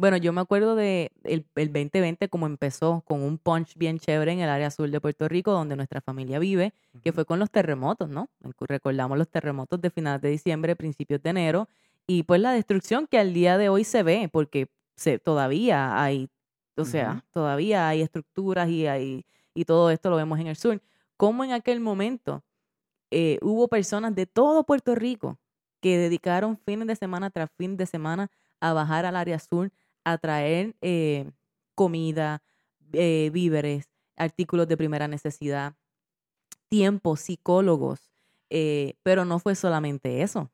Bueno, 0.00 0.16
yo 0.16 0.32
me 0.32 0.40
acuerdo 0.40 0.76
de 0.76 1.10
el, 1.24 1.44
el 1.56 1.72
2020 1.72 2.28
como 2.28 2.46
empezó 2.46 3.02
con 3.04 3.20
un 3.20 3.36
punch 3.36 3.76
bien 3.76 3.98
chévere 3.98 4.30
en 4.30 4.38
el 4.38 4.48
área 4.48 4.70
sur 4.70 4.88
de 4.88 5.00
Puerto 5.00 5.26
Rico, 5.26 5.50
donde 5.50 5.74
nuestra 5.74 6.00
familia 6.00 6.38
vive, 6.38 6.72
que 7.02 7.12
fue 7.12 7.24
con 7.24 7.40
los 7.40 7.50
terremotos, 7.50 8.08
¿no? 8.08 8.28
Recordamos 8.60 9.18
los 9.18 9.28
terremotos 9.28 9.80
de 9.80 9.90
finales 9.90 10.22
de 10.22 10.30
diciembre, 10.30 10.76
principios 10.76 11.20
de 11.20 11.30
enero, 11.30 11.68
y 12.06 12.22
pues 12.22 12.40
la 12.40 12.52
destrucción 12.52 13.08
que 13.08 13.18
al 13.18 13.34
día 13.34 13.58
de 13.58 13.70
hoy 13.70 13.82
se 13.82 14.04
ve, 14.04 14.28
porque 14.32 14.70
se, 14.94 15.18
todavía 15.18 16.00
hay, 16.00 16.30
o 16.76 16.84
sea, 16.84 17.24
todavía 17.32 17.88
hay 17.88 18.00
estructuras 18.00 18.68
y, 18.68 18.86
hay, 18.86 19.26
y 19.52 19.64
todo 19.64 19.90
esto 19.90 20.10
lo 20.10 20.16
vemos 20.16 20.38
en 20.38 20.46
el 20.46 20.54
sur. 20.54 20.80
Como 21.16 21.42
en 21.42 21.50
aquel 21.50 21.80
momento 21.80 22.44
eh, 23.10 23.40
hubo 23.42 23.66
personas 23.66 24.14
de 24.14 24.26
todo 24.26 24.62
Puerto 24.62 24.94
Rico 24.94 25.40
que 25.80 25.98
dedicaron 25.98 26.56
fines 26.56 26.86
de 26.86 26.94
semana 26.94 27.30
tras 27.30 27.50
fin 27.56 27.76
de 27.76 27.86
semana 27.86 28.30
a 28.60 28.72
bajar 28.72 29.04
al 29.04 29.16
área 29.16 29.38
sur 29.40 29.72
a 30.12 30.18
traer 30.18 30.74
eh, 30.80 31.30
comida, 31.74 32.42
eh, 32.92 33.30
víveres, 33.32 33.88
artículos 34.16 34.66
de 34.68 34.76
primera 34.76 35.08
necesidad, 35.08 35.74
tiempo, 36.68 37.16
psicólogos, 37.16 38.10
eh, 38.50 38.94
pero 39.02 39.24
no 39.24 39.38
fue 39.38 39.54
solamente 39.54 40.22
eso. 40.22 40.50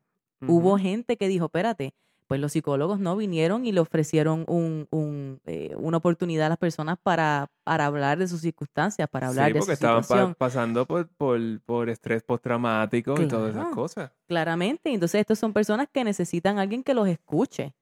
Hubo 0.47 0.77
gente 0.77 1.17
que 1.17 1.27
dijo, 1.27 1.45
espérate, 1.45 1.95
pues 2.27 2.39
los 2.39 2.51
psicólogos 2.51 2.99
no 2.99 3.15
vinieron 3.15 3.65
y 3.65 3.71
le 3.71 3.79
ofrecieron 3.79 4.45
un, 4.47 4.87
un, 4.91 5.39
eh, 5.45 5.73
una 5.77 5.97
oportunidad 5.97 6.45
a 6.47 6.49
las 6.49 6.57
personas 6.59 6.97
para, 7.01 7.49
para 7.63 7.87
hablar 7.87 8.19
de 8.19 8.27
sus 8.27 8.41
circunstancias, 8.41 9.09
para 9.09 9.29
hablar 9.29 9.47
Sí, 9.47 9.53
de 9.53 9.59
porque 9.59 9.71
su 9.71 9.73
estaban 9.85 10.01
pa- 10.01 10.03
situación. 10.03 10.35
pasando 10.37 10.85
por, 10.85 11.07
por, 11.07 11.39
por 11.61 11.89
estrés 11.89 12.21
postraumático 12.21 13.19
y 13.21 13.27
todas 13.27 13.55
esas 13.55 13.73
cosas. 13.73 14.11
Claramente. 14.27 14.93
Entonces, 14.93 15.21
estas 15.21 15.39
son 15.39 15.51
personas 15.53 15.87
que 15.91 16.03
necesitan 16.03 16.59
a 16.59 16.61
alguien 16.61 16.83
que 16.83 16.93
los 16.93 17.07
escuche. 17.07 17.73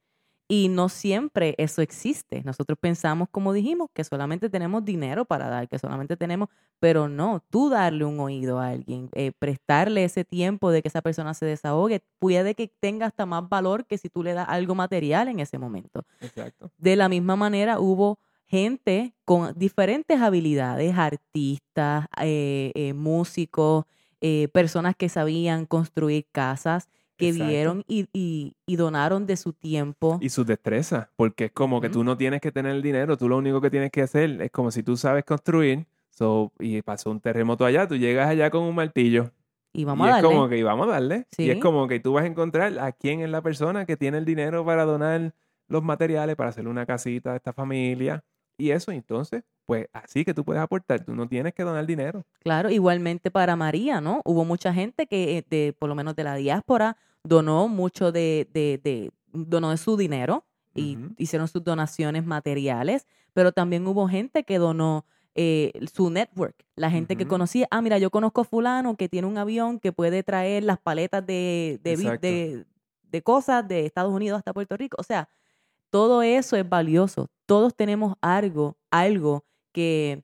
Y 0.55 0.69
no 0.69 0.87
siempre 0.87 1.55
eso 1.57 1.81
existe. 1.81 2.43
Nosotros 2.43 2.77
pensamos, 2.79 3.27
como 3.31 3.53
dijimos, 3.53 3.89
que 3.91 4.03
solamente 4.03 4.51
tenemos 4.51 4.85
dinero 4.85 5.25
para 5.25 5.49
dar, 5.49 5.67
que 5.67 5.79
solamente 5.79 6.15
tenemos, 6.15 6.47
pero 6.79 7.09
no, 7.09 7.43
tú 7.49 7.69
darle 7.69 8.05
un 8.05 8.19
oído 8.19 8.59
a 8.59 8.67
alguien, 8.67 9.09
eh, 9.13 9.31
prestarle 9.39 10.03
ese 10.03 10.23
tiempo 10.23 10.69
de 10.69 10.83
que 10.83 10.89
esa 10.89 11.01
persona 11.01 11.33
se 11.33 11.47
desahogue, 11.47 12.03
puede 12.19 12.53
que 12.53 12.67
tenga 12.67 13.07
hasta 13.07 13.25
más 13.25 13.49
valor 13.49 13.87
que 13.87 13.97
si 13.97 14.09
tú 14.09 14.21
le 14.21 14.33
das 14.33 14.47
algo 14.47 14.75
material 14.75 15.27
en 15.27 15.39
ese 15.39 15.57
momento. 15.57 16.05
Exacto. 16.21 16.69
De 16.77 16.95
la 16.97 17.09
misma 17.09 17.35
manera, 17.35 17.79
hubo 17.79 18.19
gente 18.45 19.15
con 19.25 19.57
diferentes 19.57 20.21
habilidades, 20.21 20.95
artistas, 20.95 22.05
eh, 22.21 22.71
eh, 22.75 22.93
músicos, 22.93 23.85
personas 24.53 24.95
que 24.95 25.09
sabían 25.09 25.65
construir 25.65 26.25
casas, 26.31 26.87
que 27.17 27.29
Exacto. 27.29 27.49
vieron 27.49 27.83
y, 27.87 28.07
y- 28.13 28.55
y 28.65 28.75
donaron 28.75 29.25
de 29.25 29.37
su 29.37 29.53
tiempo. 29.53 30.17
Y 30.21 30.29
sus 30.29 30.45
destrezas, 30.45 31.07
porque 31.15 31.45
es 31.45 31.51
como 31.51 31.79
que 31.81 31.89
tú 31.89 32.03
no 32.03 32.17
tienes 32.17 32.41
que 32.41 32.51
tener 32.51 32.71
el 32.73 32.81
dinero, 32.81 33.17
tú 33.17 33.29
lo 33.29 33.37
único 33.37 33.61
que 33.61 33.69
tienes 33.69 33.91
que 33.91 34.01
hacer 34.01 34.41
es 34.41 34.51
como 34.51 34.71
si 34.71 34.83
tú 34.83 34.97
sabes 34.97 35.23
construir, 35.23 35.85
so, 36.09 36.51
y 36.59 36.81
pasó 36.81 37.11
un 37.11 37.19
terremoto 37.19 37.65
allá, 37.65 37.87
tú 37.87 37.95
llegas 37.95 38.27
allá 38.29 38.49
con 38.49 38.63
un 38.63 38.75
martillo. 38.75 39.31
Y 39.75 39.85
vamos 39.85 40.05
y 40.07 40.09
a 40.11 40.17
es 40.17 40.21
darle. 40.23 40.35
como 40.35 40.49
que 40.49 40.57
y 40.57 40.63
vamos 40.63 40.87
a 40.87 40.91
darle. 40.91 41.25
Y 41.37 41.49
es 41.49 41.59
como 41.59 41.87
que 41.87 41.99
tú 41.99 42.13
vas 42.13 42.23
a 42.23 42.27
encontrar 42.27 42.77
a 42.79 42.91
quién 42.91 43.21
es 43.21 43.29
la 43.29 43.41
persona 43.41 43.85
que 43.85 43.97
tiene 43.97 44.19
el 44.19 44.25
dinero 44.25 44.63
para 44.65 44.85
donar 44.85 45.33
los 45.67 45.81
materiales 45.83 46.35
para 46.35 46.49
hacer 46.51 46.67
una 46.67 46.85
casita 46.85 47.33
a 47.33 47.35
esta 47.37 47.53
familia. 47.53 48.23
Y 48.57 48.69
eso, 48.69 48.91
entonces, 48.91 49.43
pues 49.65 49.87
así 49.93 50.25
que 50.25 50.33
tú 50.33 50.43
puedes 50.43 50.61
aportar, 50.61 51.03
tú 51.05 51.15
no 51.15 51.27
tienes 51.27 51.53
que 51.53 51.63
donar 51.63 51.85
dinero. 51.85 52.25
Claro, 52.39 52.69
igualmente 52.69 53.31
para 53.31 53.55
María, 53.55 54.01
¿no? 54.01 54.21
Hubo 54.25 54.43
mucha 54.45 54.73
gente 54.73 55.07
que, 55.07 55.37
eh, 55.37 55.45
de, 55.49 55.73
por 55.77 55.89
lo 55.89 55.95
menos 55.95 56.15
de 56.15 56.23
la 56.23 56.35
diáspora, 56.35 56.97
donó 57.23 57.67
mucho 57.67 58.11
de, 58.11 58.47
de, 58.53 58.79
de- 58.83 59.11
donó 59.31 59.71
de 59.71 59.77
su 59.77 59.95
dinero 59.97 60.45
y 60.75 60.97
hicieron 61.17 61.47
sus 61.47 61.63
donaciones 61.63 62.25
materiales, 62.25 63.05
pero 63.33 63.51
también 63.51 63.85
hubo 63.87 64.07
gente 64.07 64.43
que 64.43 64.57
donó 64.57 65.05
eh, 65.35 65.71
su 65.93 66.09
network, 66.09 66.55
la 66.75 66.89
gente 66.91 67.15
que 67.15 67.27
conocía, 67.27 67.67
ah, 67.71 67.81
mira, 67.81 67.97
yo 67.99 68.09
conozco 68.11 68.41
a 68.41 68.43
fulano 68.43 68.95
que 68.97 69.07
tiene 69.07 69.27
un 69.27 69.37
avión 69.37 69.79
que 69.79 69.91
puede 69.91 70.23
traer 70.23 70.63
las 70.63 70.79
paletas 70.79 71.25
de, 71.25 71.79
de, 71.83 72.65
de 73.03 73.21
cosas 73.21 73.67
de 73.67 73.85
Estados 73.85 74.11
Unidos 74.13 74.37
hasta 74.39 74.53
Puerto 74.53 74.75
Rico. 74.77 74.97
O 74.99 75.03
sea, 75.03 75.29
todo 75.89 76.21
eso 76.23 76.55
es 76.57 76.67
valioso. 76.67 77.29
Todos 77.45 77.75
tenemos 77.75 78.15
algo, 78.21 78.77
algo 78.91 79.43
que, 79.73 80.23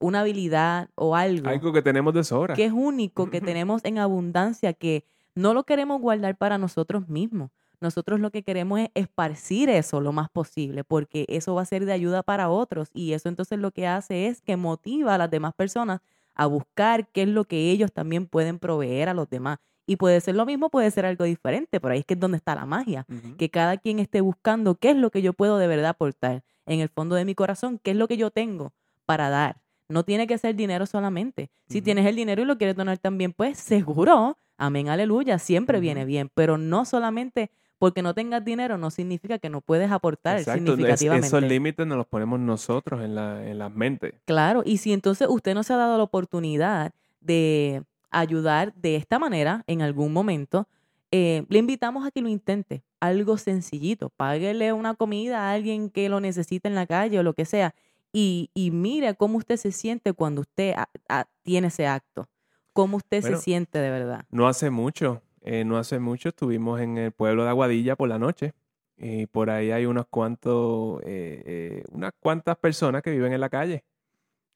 una 0.00 0.20
habilidad 0.20 0.90
o 0.94 1.16
algo 1.16 1.48
Algo 1.48 1.72
que 1.72 1.82
tenemos 1.82 2.14
de 2.14 2.24
sobra. 2.24 2.54
que 2.54 2.64
es 2.64 2.72
único, 2.72 3.30
que 3.30 3.40
tenemos 3.56 3.84
en 3.84 3.98
abundancia, 3.98 4.72
que 4.72 5.04
no 5.34 5.54
lo 5.54 5.64
queremos 5.64 6.00
guardar 6.00 6.36
para 6.36 6.58
nosotros 6.58 7.08
mismos. 7.08 7.50
Nosotros 7.78 8.20
lo 8.20 8.30
que 8.30 8.42
queremos 8.42 8.80
es 8.80 8.88
esparcir 8.94 9.68
eso 9.68 10.00
lo 10.00 10.10
más 10.12 10.30
posible, 10.30 10.82
porque 10.82 11.26
eso 11.28 11.54
va 11.54 11.62
a 11.62 11.66
ser 11.66 11.84
de 11.84 11.92
ayuda 11.92 12.22
para 12.22 12.48
otros 12.48 12.88
y 12.94 13.12
eso 13.12 13.28
entonces 13.28 13.58
lo 13.58 13.70
que 13.70 13.86
hace 13.86 14.28
es 14.28 14.40
que 14.40 14.56
motiva 14.56 15.14
a 15.14 15.18
las 15.18 15.30
demás 15.30 15.52
personas 15.54 16.00
a 16.34 16.46
buscar 16.46 17.08
qué 17.08 17.22
es 17.22 17.28
lo 17.28 17.44
que 17.44 17.70
ellos 17.70 17.92
también 17.92 18.26
pueden 18.26 18.58
proveer 18.58 19.10
a 19.10 19.14
los 19.14 19.28
demás. 19.28 19.58
Y 19.88 19.96
puede 19.96 20.20
ser 20.20 20.34
lo 20.34 20.46
mismo, 20.46 20.68
puede 20.68 20.90
ser 20.90 21.06
algo 21.06 21.24
diferente, 21.24 21.78
pero 21.78 21.92
ahí 21.92 22.00
es 22.00 22.06
que 22.06 22.14
es 22.14 22.20
donde 22.20 22.38
está 22.38 22.56
la 22.56 22.66
magia 22.66 23.06
que 23.38 23.50
cada 23.50 23.76
quien 23.76 24.00
esté 24.00 24.20
buscando 24.20 24.74
qué 24.74 24.90
es 24.90 24.96
lo 24.96 25.10
que 25.10 25.22
yo 25.22 25.32
puedo 25.32 25.58
de 25.58 25.68
verdad 25.68 25.90
aportar 25.90 26.42
en 26.64 26.80
el 26.80 26.88
fondo 26.88 27.14
de 27.14 27.24
mi 27.24 27.36
corazón, 27.36 27.78
qué 27.80 27.92
es 27.92 27.96
lo 27.96 28.08
que 28.08 28.16
yo 28.16 28.30
tengo 28.32 28.72
para 29.06 29.30
dar. 29.30 29.56
No 29.88 30.02
tiene 30.04 30.26
que 30.26 30.36
ser 30.36 30.54
dinero 30.56 30.84
solamente. 30.84 31.48
Si 31.68 31.80
tienes 31.80 32.04
el 32.06 32.16
dinero 32.16 32.42
y 32.42 32.44
lo 32.44 32.58
quieres 32.58 32.76
donar 32.76 32.98
también, 32.98 33.32
pues 33.32 33.56
seguro, 33.58 34.36
amén, 34.58 34.88
aleluya, 34.88 35.38
siempre 35.38 35.80
viene 35.80 36.04
bien, 36.04 36.30
pero 36.34 36.58
no 36.58 36.84
solamente 36.84 37.50
porque 37.78 38.00
no 38.02 38.14
tengas 38.14 38.42
dinero 38.42 38.78
no 38.78 38.90
significa 38.90 39.38
que 39.38 39.50
no 39.50 39.60
puedes 39.60 39.90
aportar 39.90 40.38
Exacto, 40.38 40.62
es- 40.62 40.68
significativamente. 40.70 41.26
esos 41.26 41.42
límites 41.42 41.86
nos 41.86 41.98
los 41.98 42.06
ponemos 42.06 42.40
nosotros 42.40 43.02
en, 43.04 43.14
la, 43.14 43.46
en 43.46 43.58
las 43.58 43.70
mentes. 43.70 44.14
Claro, 44.24 44.62
y 44.64 44.78
si 44.78 44.92
entonces 44.94 45.28
usted 45.30 45.54
no 45.54 45.62
se 45.62 45.74
ha 45.74 45.76
dado 45.76 45.98
la 45.98 46.04
oportunidad 46.04 46.92
de 47.20 47.82
ayudar 48.10 48.72
de 48.74 48.96
esta 48.96 49.18
manera 49.18 49.62
en 49.66 49.82
algún 49.82 50.12
momento, 50.14 50.66
eh, 51.12 51.44
le 51.50 51.58
invitamos 51.58 52.06
a 52.06 52.10
que 52.10 52.22
lo 52.22 52.28
intente. 52.28 52.82
Algo 52.98 53.36
sencillito. 53.36 54.08
Páguele 54.16 54.72
una 54.72 54.94
comida 54.94 55.42
a 55.50 55.52
alguien 55.52 55.90
que 55.90 56.08
lo 56.08 56.18
necesite 56.20 56.66
en 56.68 56.74
la 56.74 56.86
calle 56.86 57.18
o 57.18 57.22
lo 57.22 57.34
que 57.34 57.44
sea. 57.44 57.74
Y, 58.18 58.50
y 58.54 58.70
mire 58.70 59.14
cómo 59.14 59.36
usted 59.36 59.58
se 59.58 59.72
siente 59.72 60.14
cuando 60.14 60.40
usted 60.40 60.72
a- 60.74 60.88
a- 61.10 61.28
tiene 61.42 61.66
ese 61.66 61.86
acto. 61.86 62.30
Cómo 62.72 62.96
usted 62.96 63.20
Bueno, 63.20 63.36
se 63.36 63.42
siente 63.42 63.78
de 63.78 63.90
verdad. 63.90 64.24
No 64.30 64.48
hace 64.48 64.70
mucho, 64.70 65.20
eh, 65.42 65.66
no 65.66 65.76
hace 65.76 65.98
mucho 65.98 66.30
estuvimos 66.30 66.80
en 66.80 66.96
el 66.96 67.12
pueblo 67.12 67.42
de 67.44 67.50
Aguadilla 67.50 67.94
por 67.94 68.08
la 68.08 68.18
noche 68.18 68.54
y 68.96 69.26
por 69.26 69.50
ahí 69.50 69.70
hay 69.70 69.84
unos 69.84 70.06
cuantos, 70.06 71.02
eh, 71.02 71.42
eh, 71.44 71.84
unas 71.92 72.12
cuantas 72.18 72.56
personas 72.56 73.02
que 73.02 73.10
viven 73.10 73.34
en 73.34 73.40
la 73.42 73.50
calle 73.50 73.84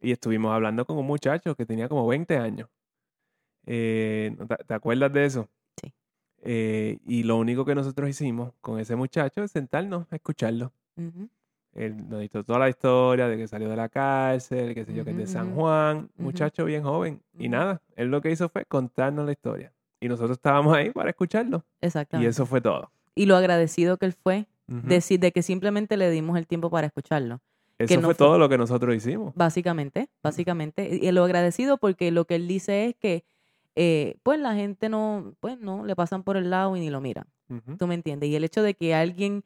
y 0.00 0.10
estuvimos 0.12 0.54
hablando 0.54 0.86
con 0.86 0.96
un 0.96 1.06
muchacho 1.06 1.54
que 1.54 1.66
tenía 1.66 1.86
como 1.86 2.06
20 2.06 2.38
años. 2.38 2.70
Eh, 3.66 4.34
¿no 4.38 4.46
¿te, 4.46 4.56
te 4.56 4.72
acuerdas 4.72 5.12
de 5.12 5.26
eso? 5.26 5.50
Sí. 5.82 5.92
Eh, 6.44 6.96
y 7.04 7.24
lo 7.24 7.36
único 7.36 7.66
que 7.66 7.74
nosotros 7.74 8.08
hicimos 8.08 8.54
con 8.62 8.80
ese 8.80 8.96
muchacho 8.96 9.42
es 9.44 9.50
sentarnos 9.50 10.06
a 10.10 10.16
escucharlo. 10.16 10.72
Él 11.74 12.08
nos 12.08 12.22
hizo 12.24 12.42
toda 12.44 12.58
la 12.58 12.68
historia 12.68 13.28
de 13.28 13.36
que 13.36 13.46
salió 13.46 13.68
de 13.68 13.76
la 13.76 13.88
cárcel, 13.88 14.74
que 14.74 14.84
sé 14.84 14.92
yo, 14.92 15.04
que 15.04 15.10
es 15.12 15.16
de 15.16 15.26
San 15.26 15.54
Juan, 15.54 16.10
muchacho 16.16 16.64
bien 16.64 16.82
joven. 16.82 17.20
Y 17.38 17.48
nada, 17.48 17.80
él 17.96 18.08
lo 18.10 18.20
que 18.20 18.30
hizo 18.30 18.48
fue 18.48 18.64
contarnos 18.64 19.24
la 19.26 19.32
historia. 19.32 19.72
Y 20.00 20.08
nosotros 20.08 20.32
estábamos 20.38 20.74
ahí 20.76 20.90
para 20.90 21.10
escucharlo. 21.10 21.64
Y 21.80 21.86
Exactamente. 21.86 22.28
eso 22.30 22.44
fue 22.46 22.60
todo. 22.60 22.90
Y 23.14 23.26
lo 23.26 23.36
agradecido 23.36 23.98
que 23.98 24.06
él 24.06 24.12
fue, 24.14 24.46
decir 24.66 25.18
de 25.20 25.32
que 25.32 25.42
simplemente 25.42 25.96
le 25.96 26.10
dimos 26.10 26.38
el 26.38 26.46
tiempo 26.46 26.70
para 26.70 26.86
escucharlo. 26.86 27.40
Eso 27.78 27.94
no 27.96 28.00
fue 28.02 28.14
fue- 28.14 28.26
todo 28.26 28.38
lo 28.38 28.48
que 28.48 28.56
nosotros 28.58 28.94
hicimos. 28.94 29.32
Básicamente, 29.34 30.08
básicamente. 30.22 30.98
Y 31.02 31.10
lo 31.12 31.24
agradecido 31.24 31.76
porque 31.78 32.10
lo 32.10 32.24
que 32.24 32.34
él 32.36 32.46
dice 32.46 32.86
es 32.86 32.94
que, 32.96 33.24
eh, 33.74 34.16
pues 34.22 34.38
la 34.38 34.54
gente 34.54 34.88
no, 34.88 35.34
pues 35.40 35.58
no, 35.58 35.84
le 35.84 35.96
pasan 35.96 36.22
por 36.22 36.36
el 36.36 36.50
lado 36.50 36.76
y 36.76 36.80
ni 36.80 36.90
lo 36.90 37.00
miran. 37.00 37.24
¿Tú 37.78 37.86
me 37.88 37.94
entiendes? 37.94 38.28
Y 38.28 38.36
el 38.36 38.44
hecho 38.44 38.62
de 38.62 38.74
que 38.74 38.94
alguien 38.94 39.42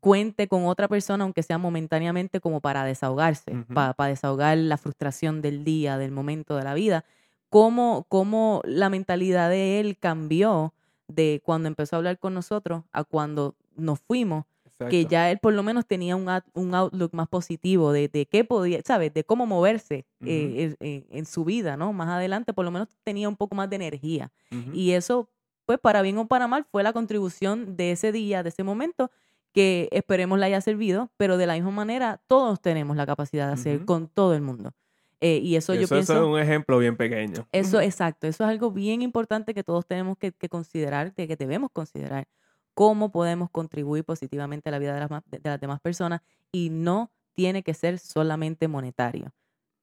cuente 0.00 0.48
con 0.48 0.66
otra 0.66 0.88
persona, 0.88 1.24
aunque 1.24 1.42
sea 1.42 1.58
momentáneamente, 1.58 2.40
como 2.40 2.60
para 2.60 2.84
desahogarse, 2.84 3.52
Ujú. 3.54 3.74
para 3.74 3.94
desahogar 4.08 4.56
la 4.58 4.76
frustración 4.76 5.42
del 5.42 5.64
día, 5.64 5.98
del 5.98 6.12
momento 6.12 6.56
de 6.56 6.64
la 6.64 6.74
vida, 6.74 7.04
cómo, 7.50 8.06
cómo 8.08 8.60
la 8.64 8.90
mentalidad 8.90 9.50
de 9.50 9.80
él 9.80 9.98
cambió 9.98 10.74
de 11.08 11.40
cuando 11.44 11.68
empezó 11.68 11.96
a 11.96 11.98
hablar 11.98 12.18
con 12.18 12.34
nosotros 12.34 12.84
a 12.92 13.04
cuando 13.04 13.56
nos 13.76 14.00
fuimos 14.00 14.44
que 14.90 15.06
ya 15.06 15.30
él 15.30 15.38
por 15.38 15.52
lo 15.54 15.62
menos 15.64 15.86
tenía 15.86 16.14
un, 16.14 16.28
un 16.54 16.74
outlook 16.74 17.12
más 17.12 17.26
positivo 17.28 17.92
de, 17.92 18.08
de 18.08 18.26
qué 18.26 18.44
podía, 18.44 18.80
¿sabes? 18.84 19.12
De 19.12 19.24
cómo 19.24 19.44
moverse 19.44 20.06
eh, 20.24 20.76
en- 21.10 21.26
su 21.26 21.44
vida, 21.44 21.76
¿no? 21.76 21.92
Más 21.92 22.08
adelante 22.08 22.52
por 22.52 22.64
lo 22.64 22.70
menos 22.70 22.88
tenía 23.02 23.28
un 23.28 23.36
poco 23.36 23.54
más 23.56 23.68
de 23.68 23.76
energía. 23.76 24.30
Y 24.72 24.92
eso, 24.92 25.28
pues 25.66 25.78
para 25.78 26.00
bien 26.02 26.16
o 26.18 26.28
para 26.28 26.46
mal, 26.46 26.64
fue 26.70 26.82
la 26.82 26.92
contribución 26.92 27.76
de 27.76 27.90
ese 27.92 28.12
día, 28.12 28.42
de 28.42 28.50
ese 28.50 28.62
momento, 28.62 29.10
que 29.52 29.88
esperemos 29.92 30.38
le 30.38 30.46
haya 30.46 30.60
servido, 30.60 31.10
pero 31.16 31.36
de 31.36 31.46
la 31.46 31.54
misma 31.54 31.70
manera 31.70 32.20
todos 32.26 32.60
tenemos 32.60 32.96
la 32.96 33.06
capacidad 33.06 33.46
de 33.46 33.54
hacer 33.54 33.84
con 33.84 34.08
todo 34.08 34.34
el 34.34 34.42
mundo. 34.42 34.72
Eh, 35.20 35.38
y 35.42 35.56
eso, 35.56 35.74
yo 35.74 35.80
Eso, 35.82 35.96
eso 35.96 36.12
pienso... 36.12 36.22
es 36.22 36.28
un 36.28 36.38
ejemplo 36.38 36.78
bien 36.78 36.96
pequeño. 36.96 37.48
Eso, 37.50 37.80
exacto, 37.80 38.26
eso 38.28 38.44
es 38.44 38.50
algo 38.50 38.70
bien 38.70 39.02
importante 39.02 39.52
que 39.52 39.64
todos 39.64 39.84
tenemos 39.84 40.16
que, 40.16 40.30
que 40.32 40.48
considerar, 40.48 41.12
que, 41.12 41.26
que 41.26 41.34
debemos 41.34 41.70
considerar, 41.72 42.28
cómo 42.74 43.10
podemos 43.10 43.50
contribuir 43.50 44.04
positivamente 44.04 44.68
a 44.68 44.72
la 44.72 44.78
vida 44.78 44.94
de 44.94 45.00
las, 45.00 45.10
de 45.28 45.40
las 45.42 45.60
demás 45.60 45.80
personas 45.80 46.20
y 46.52 46.70
no 46.70 47.10
tiene 47.34 47.64
que 47.64 47.74
ser 47.74 47.98
solamente 47.98 48.68
monetario. 48.68 49.32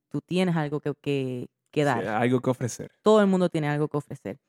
Tú 0.09 0.21
tienes 0.21 0.55
algo 0.55 0.79
que, 0.79 0.93
que, 1.01 1.49
que 1.71 1.81
Sí, 1.81 1.85
dar. 1.85 2.05
algo 2.07 2.39
que 2.39 2.49
ofrecer. 2.49 2.91
Todo 3.01 3.19
el 3.19 3.27
mundo 3.27 3.49
tiene 3.49 3.67
algo 3.67 3.89
que 3.89 3.97
ofrecer. 3.97 4.39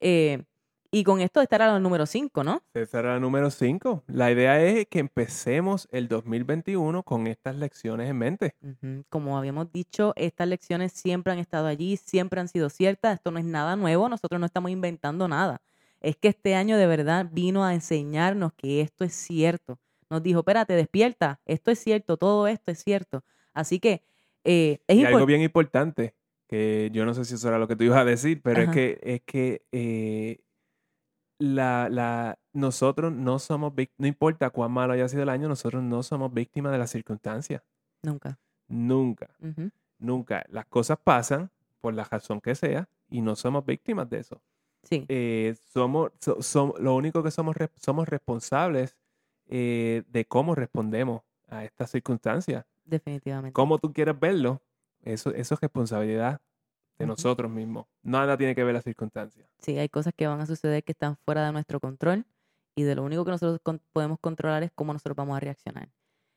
Eh, 0.00 0.44
y 0.90 1.04
con 1.04 1.20
esto 1.20 1.42
estará 1.42 1.74
el 1.76 1.82
número 1.82 2.06
5, 2.06 2.44
¿no? 2.44 2.62
Esa 2.72 3.00
era 3.00 3.14
la 3.14 3.20
número 3.20 3.50
5. 3.50 4.04
La 4.06 4.30
idea 4.30 4.62
es 4.62 4.86
que 4.86 5.00
empecemos 5.00 5.86
el 5.90 6.08
2021 6.08 7.02
con 7.02 7.26
estas 7.26 7.56
lecciones 7.56 8.08
en 8.08 8.16
mente. 8.16 8.54
Como 9.10 9.36
habíamos 9.36 9.70
dicho, 9.70 10.14
estas 10.16 10.48
lecciones 10.48 10.92
siempre 10.92 11.32
han 11.32 11.38
estado 11.38 11.66
allí, 11.66 11.98
siempre 11.98 12.40
han 12.40 12.48
sido 12.48 12.70
ciertas. 12.70 13.14
Esto 13.14 13.30
no 13.30 13.38
es 13.38 13.44
nada 13.44 13.76
nuevo, 13.76 14.08
nosotros 14.08 14.40
no 14.40 14.46
estamos 14.46 14.70
inventando 14.70 15.28
nada. 15.28 15.60
Es 16.00 16.16
que 16.16 16.28
este 16.28 16.54
año 16.54 16.78
de 16.78 16.86
verdad 16.86 17.26
vino 17.30 17.64
a 17.64 17.74
enseñarnos 17.74 18.52
que 18.54 18.80
esto 18.80 19.04
es 19.04 19.12
cierto. 19.12 19.78
Nos 20.08 20.22
dijo, 20.22 20.40
espérate, 20.40 20.72
despierta, 20.72 21.40
esto 21.44 21.70
es 21.70 21.80
cierto, 21.80 22.16
todo 22.16 22.46
esto 22.46 22.70
es 22.70 22.82
cierto. 22.82 23.24
Así 23.52 23.78
que 23.78 24.02
eh, 24.44 24.80
es 24.86 24.96
Y 24.96 25.04
algo 25.04 25.26
bien 25.26 25.42
importante, 25.42 26.14
que 26.46 26.88
yo 26.94 27.04
no 27.04 27.12
sé 27.12 27.26
si 27.26 27.34
eso 27.34 27.48
era 27.48 27.58
lo 27.58 27.68
que 27.68 27.76
tú 27.76 27.84
ibas 27.84 27.98
a 27.98 28.06
decir, 28.06 28.40
pero 28.42 28.62
es 28.62 28.70
que, 28.70 28.98
es 29.02 29.20
que 29.26 29.62
eh, 29.72 30.40
la, 31.38 31.88
la, 31.90 32.38
nosotros 32.52 33.12
no 33.12 33.38
somos, 33.38 33.72
no 33.96 34.06
importa 34.06 34.50
cuán 34.50 34.72
malo 34.72 34.92
haya 34.92 35.08
sido 35.08 35.22
el 35.22 35.28
año, 35.28 35.48
nosotros 35.48 35.82
no 35.82 36.02
somos 36.02 36.32
víctimas 36.34 36.72
de 36.72 36.78
las 36.78 36.90
circunstancias. 36.90 37.62
Nunca. 38.02 38.38
Nunca, 38.68 39.30
nunca. 39.98 40.44
Las 40.50 40.66
cosas 40.66 40.98
pasan 41.02 41.50
por 41.80 41.94
la 41.94 42.04
razón 42.04 42.40
que 42.40 42.54
sea 42.54 42.88
y 43.08 43.22
no 43.22 43.34
somos 43.36 43.64
víctimas 43.64 44.08
de 44.10 44.18
eso. 44.18 44.42
Sí. 44.82 45.04
Eh, 45.08 45.56
somos, 45.72 46.12
so- 46.20 46.38
som- 46.38 46.76
lo 46.78 46.94
único 46.94 47.22
que 47.22 47.30
somos, 47.30 47.56
somos 47.76 48.08
responsables 48.08 48.96
eh, 49.46 50.02
de 50.08 50.24
cómo 50.26 50.54
respondemos 50.54 51.22
a 51.48 51.64
estas 51.64 51.90
circunstancias. 51.90 52.64
Definitivamente. 52.84 53.52
Cómo 53.54 53.78
tú 53.78 53.92
quieres 53.92 54.18
verlo, 54.18 54.60
eso, 55.02 55.30
eso 55.30 55.54
es 55.54 55.60
responsabilidad 55.60 56.40
de 56.98 57.06
nosotros 57.06 57.50
mismos. 57.50 57.86
Nada 58.02 58.36
tiene 58.36 58.54
que 58.54 58.64
ver 58.64 58.74
las 58.74 58.84
circunstancias. 58.84 59.46
Sí, 59.58 59.78
hay 59.78 59.88
cosas 59.88 60.12
que 60.16 60.26
van 60.26 60.40
a 60.40 60.46
suceder 60.46 60.82
que 60.84 60.92
están 60.92 61.16
fuera 61.16 61.46
de 61.46 61.52
nuestro 61.52 61.78
control 61.80 62.24
y 62.74 62.82
de 62.82 62.94
lo 62.94 63.04
único 63.04 63.24
que 63.24 63.30
nosotros 63.32 63.60
con- 63.62 63.80
podemos 63.92 64.18
controlar 64.20 64.62
es 64.62 64.70
cómo 64.74 64.92
nosotros 64.92 65.16
vamos 65.16 65.36
a 65.36 65.40
reaccionar. 65.40 65.88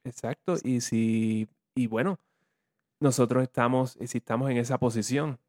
Exacto. 0.04 0.56
Y 0.64 0.82
si, 0.82 1.48
y 1.76 1.88
bueno, 1.88 2.20
nosotros 3.00 3.44
estamos, 3.44 3.98
si 4.06 4.18
estamos 4.18 4.50
en 4.52 4.58
esa 4.58 4.78
posición 4.80 5.40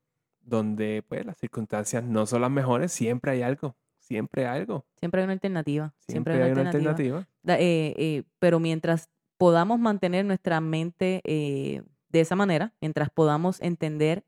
donde 0.41 1.05
pues 1.09 1.25
las 1.25 1.37
circunstancias 1.39 2.03
no 2.03 2.27
son 2.27 2.41
las 2.43 2.51
mejores, 2.51 2.93
siempre 2.93 3.33
hay 3.33 3.43
algo, 3.43 3.77
siempre 3.99 4.47
hay 4.47 4.61
algo, 4.61 4.85
Siempre 4.97 5.21
hay 5.21 5.25
una 5.25 5.33
alternativa. 5.35 5.95
Siempre, 5.99 6.35
siempre 6.35 6.35
hay 6.35 6.43
hay 6.43 6.53
una 6.53 6.71
alternativa. 6.71 7.27
eh, 7.59 7.95
eh, 7.97 8.23
pero 8.39 8.59
mientras 8.61 9.09
podamos 9.37 9.79
mantener 9.79 10.25
nuestra 10.25 10.61
mente 10.61 11.21
eh, 11.25 11.83
de 12.09 12.21
esa 12.21 12.37
manera, 12.37 12.73
mientras 12.81 13.11
podamos 13.11 13.61
entender 13.61 14.25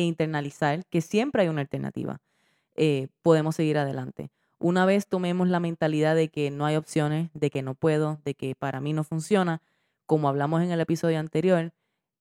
e 0.00 0.04
internalizar 0.04 0.86
que 0.86 1.02
siempre 1.02 1.42
hay 1.42 1.48
una 1.48 1.60
alternativa, 1.60 2.20
eh, 2.74 3.08
podemos 3.20 3.56
seguir 3.56 3.76
adelante. 3.76 4.30
Una 4.58 4.86
vez 4.86 5.06
tomemos 5.06 5.48
la 5.48 5.60
mentalidad 5.60 6.14
de 6.16 6.28
que 6.28 6.50
no 6.50 6.64
hay 6.64 6.76
opciones, 6.76 7.30
de 7.34 7.50
que 7.50 7.60
no 7.62 7.74
puedo, 7.74 8.18
de 8.24 8.34
que 8.34 8.54
para 8.54 8.80
mí 8.80 8.94
no 8.94 9.04
funciona, 9.04 9.60
como 10.06 10.28
hablamos 10.28 10.62
en 10.62 10.70
el 10.70 10.80
episodio 10.80 11.18
anterior, 11.18 11.72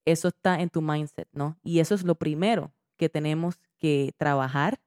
eso 0.04 0.28
está 0.28 0.60
en 0.60 0.70
tu 0.70 0.82
mindset, 0.82 1.30
¿no? 1.32 1.58
Y 1.64 1.80
eso 1.80 1.96
es 1.96 2.04
lo 2.04 2.16
primero 2.16 2.72
que 2.98 3.08
tenemos 3.08 3.60
que 3.78 4.14
trabajar 4.18 4.80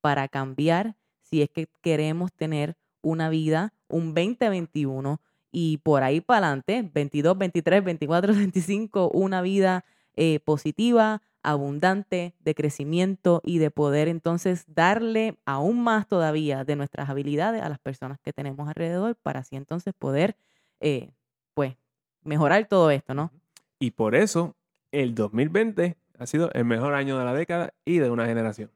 para 0.00 0.26
cambiar 0.28 0.96
si 1.20 1.42
es 1.42 1.50
que 1.50 1.68
queremos 1.82 2.32
tener 2.32 2.76
una 3.02 3.28
vida, 3.28 3.74
un 3.88 4.14
2021 4.14 5.20
y 5.52 5.78
por 5.78 6.02
ahí 6.02 6.22
para 6.22 6.46
adelante, 6.46 6.88
22, 6.94 7.36
23, 7.36 7.84
24, 7.84 8.34
25, 8.34 9.10
una 9.10 9.42
vida 9.42 9.84
eh, 10.14 10.40
positiva, 10.40 11.20
abundante, 11.42 12.34
de 12.40 12.54
crecimiento 12.54 13.40
y 13.44 13.58
de 13.58 13.70
poder 13.70 14.08
entonces 14.08 14.64
darle 14.68 15.36
aún 15.44 15.82
más 15.82 16.06
todavía 16.06 16.64
de 16.64 16.76
nuestras 16.76 17.08
habilidades 17.08 17.62
a 17.62 17.68
las 17.68 17.78
personas 17.78 18.18
que 18.20 18.32
tenemos 18.32 18.68
alrededor 18.68 19.16
para 19.16 19.40
así 19.40 19.56
entonces 19.56 19.94
poder, 19.98 20.36
eh, 20.80 21.10
pues, 21.54 21.76
mejorar 22.22 22.66
todo 22.66 22.90
esto, 22.90 23.14
¿no? 23.14 23.30
Y 23.78 23.92
por 23.92 24.14
eso 24.14 24.54
el 24.92 25.14
2020 25.14 25.96
ha 26.18 26.26
sido 26.26 26.50
el 26.52 26.64
mejor 26.66 26.94
año 26.94 27.18
de 27.18 27.24
la 27.24 27.32
década 27.34 27.72
y 27.84 27.98
de 27.98 28.10
una 28.10 28.26
generación. 28.26 28.70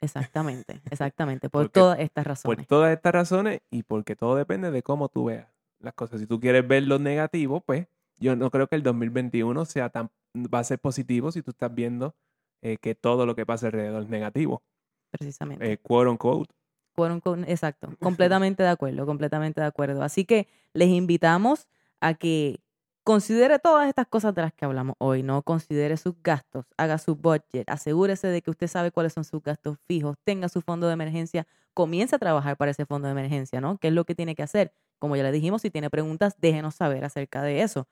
Exactamente, 0.00 0.80
exactamente, 0.90 1.48
por 1.50 1.64
Porque- 1.64 1.80
todas 1.80 1.98
estas 2.00 2.24
Por 2.24 2.28
razones. 2.28 2.66
todas 2.66 2.92
estas 2.92 3.12
razones 3.12 3.60
y 3.70 3.82
porque 3.82 4.16
todo 4.16 4.36
depende 4.36 4.70
de 4.70 4.82
cómo 4.82 5.08
tú 5.08 5.24
veas 5.26 5.48
las 5.80 5.94
cosas. 5.94 6.20
Si 6.20 6.26
tú 6.26 6.40
quieres 6.40 6.66
ver 6.66 6.84
lo 6.84 6.98
negativo, 6.98 7.60
pues 7.60 7.86
yo 8.16 8.34
no 8.36 8.50
creo 8.50 8.66
que 8.66 8.74
el 8.76 8.82
2021 8.82 9.64
sea 9.64 9.90
tan, 9.90 10.10
va 10.46 10.60
a 10.60 10.64
ser 10.64 10.78
positivo 10.78 11.32
si 11.32 11.42
tú 11.42 11.50
estás 11.50 11.74
viendo 11.74 12.14
eh, 12.62 12.76
que 12.80 12.94
todo 12.94 13.26
lo 13.26 13.34
que 13.34 13.46
pasa 13.46 13.66
alrededor 13.66 14.02
es 14.02 14.08
negativo. 14.08 14.62
Precisamente. 15.10 15.72
Eh, 15.72 15.78
quote 15.78 16.08
unquote. 16.10 16.52
Fueron 16.94 17.20
con- 17.20 17.44
exacto, 17.44 17.88
completamente 18.00 18.62
de 18.62 18.68
acuerdo, 18.68 19.06
completamente 19.06 19.60
de 19.60 19.66
acuerdo. 19.66 20.02
Así 20.02 20.24
que 20.24 20.48
les 20.74 20.88
invitamos 20.88 21.68
a 22.00 22.14
que 22.14 22.60
considere 23.04 23.58
todas 23.58 23.88
estas 23.88 24.06
cosas 24.06 24.34
de 24.34 24.42
las 24.42 24.52
que 24.52 24.64
hablamos 24.66 24.94
hoy, 24.98 25.22
¿no? 25.22 25.42
Considere 25.42 25.96
sus 25.96 26.14
gastos, 26.22 26.66
haga 26.76 26.98
su 26.98 27.16
budget, 27.16 27.68
asegúrese 27.68 28.26
de 28.26 28.42
que 28.42 28.50
usted 28.50 28.66
sabe 28.66 28.90
cuáles 28.90 29.14
son 29.14 29.24
sus 29.24 29.42
gastos 29.42 29.78
fijos, 29.86 30.16
tenga 30.24 30.48
su 30.50 30.60
fondo 30.60 30.88
de 30.88 30.92
emergencia, 30.92 31.46
comience 31.72 32.14
a 32.16 32.18
trabajar 32.18 32.56
para 32.58 32.70
ese 32.72 32.84
fondo 32.84 33.06
de 33.06 33.12
emergencia, 33.12 33.60
¿no? 33.62 33.78
¿Qué 33.78 33.88
es 33.88 33.94
lo 33.94 34.04
que 34.04 34.14
tiene 34.14 34.34
que 34.34 34.42
hacer? 34.42 34.74
Como 34.98 35.16
ya 35.16 35.22
le 35.22 35.32
dijimos, 35.32 35.62
si 35.62 35.70
tiene 35.70 35.88
preguntas, 35.88 36.34
déjenos 36.38 36.74
saber 36.74 37.04
acerca 37.04 37.42
de 37.42 37.62
eso. 37.62 37.88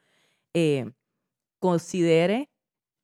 Eh, 0.52 0.90
considere 1.58 2.50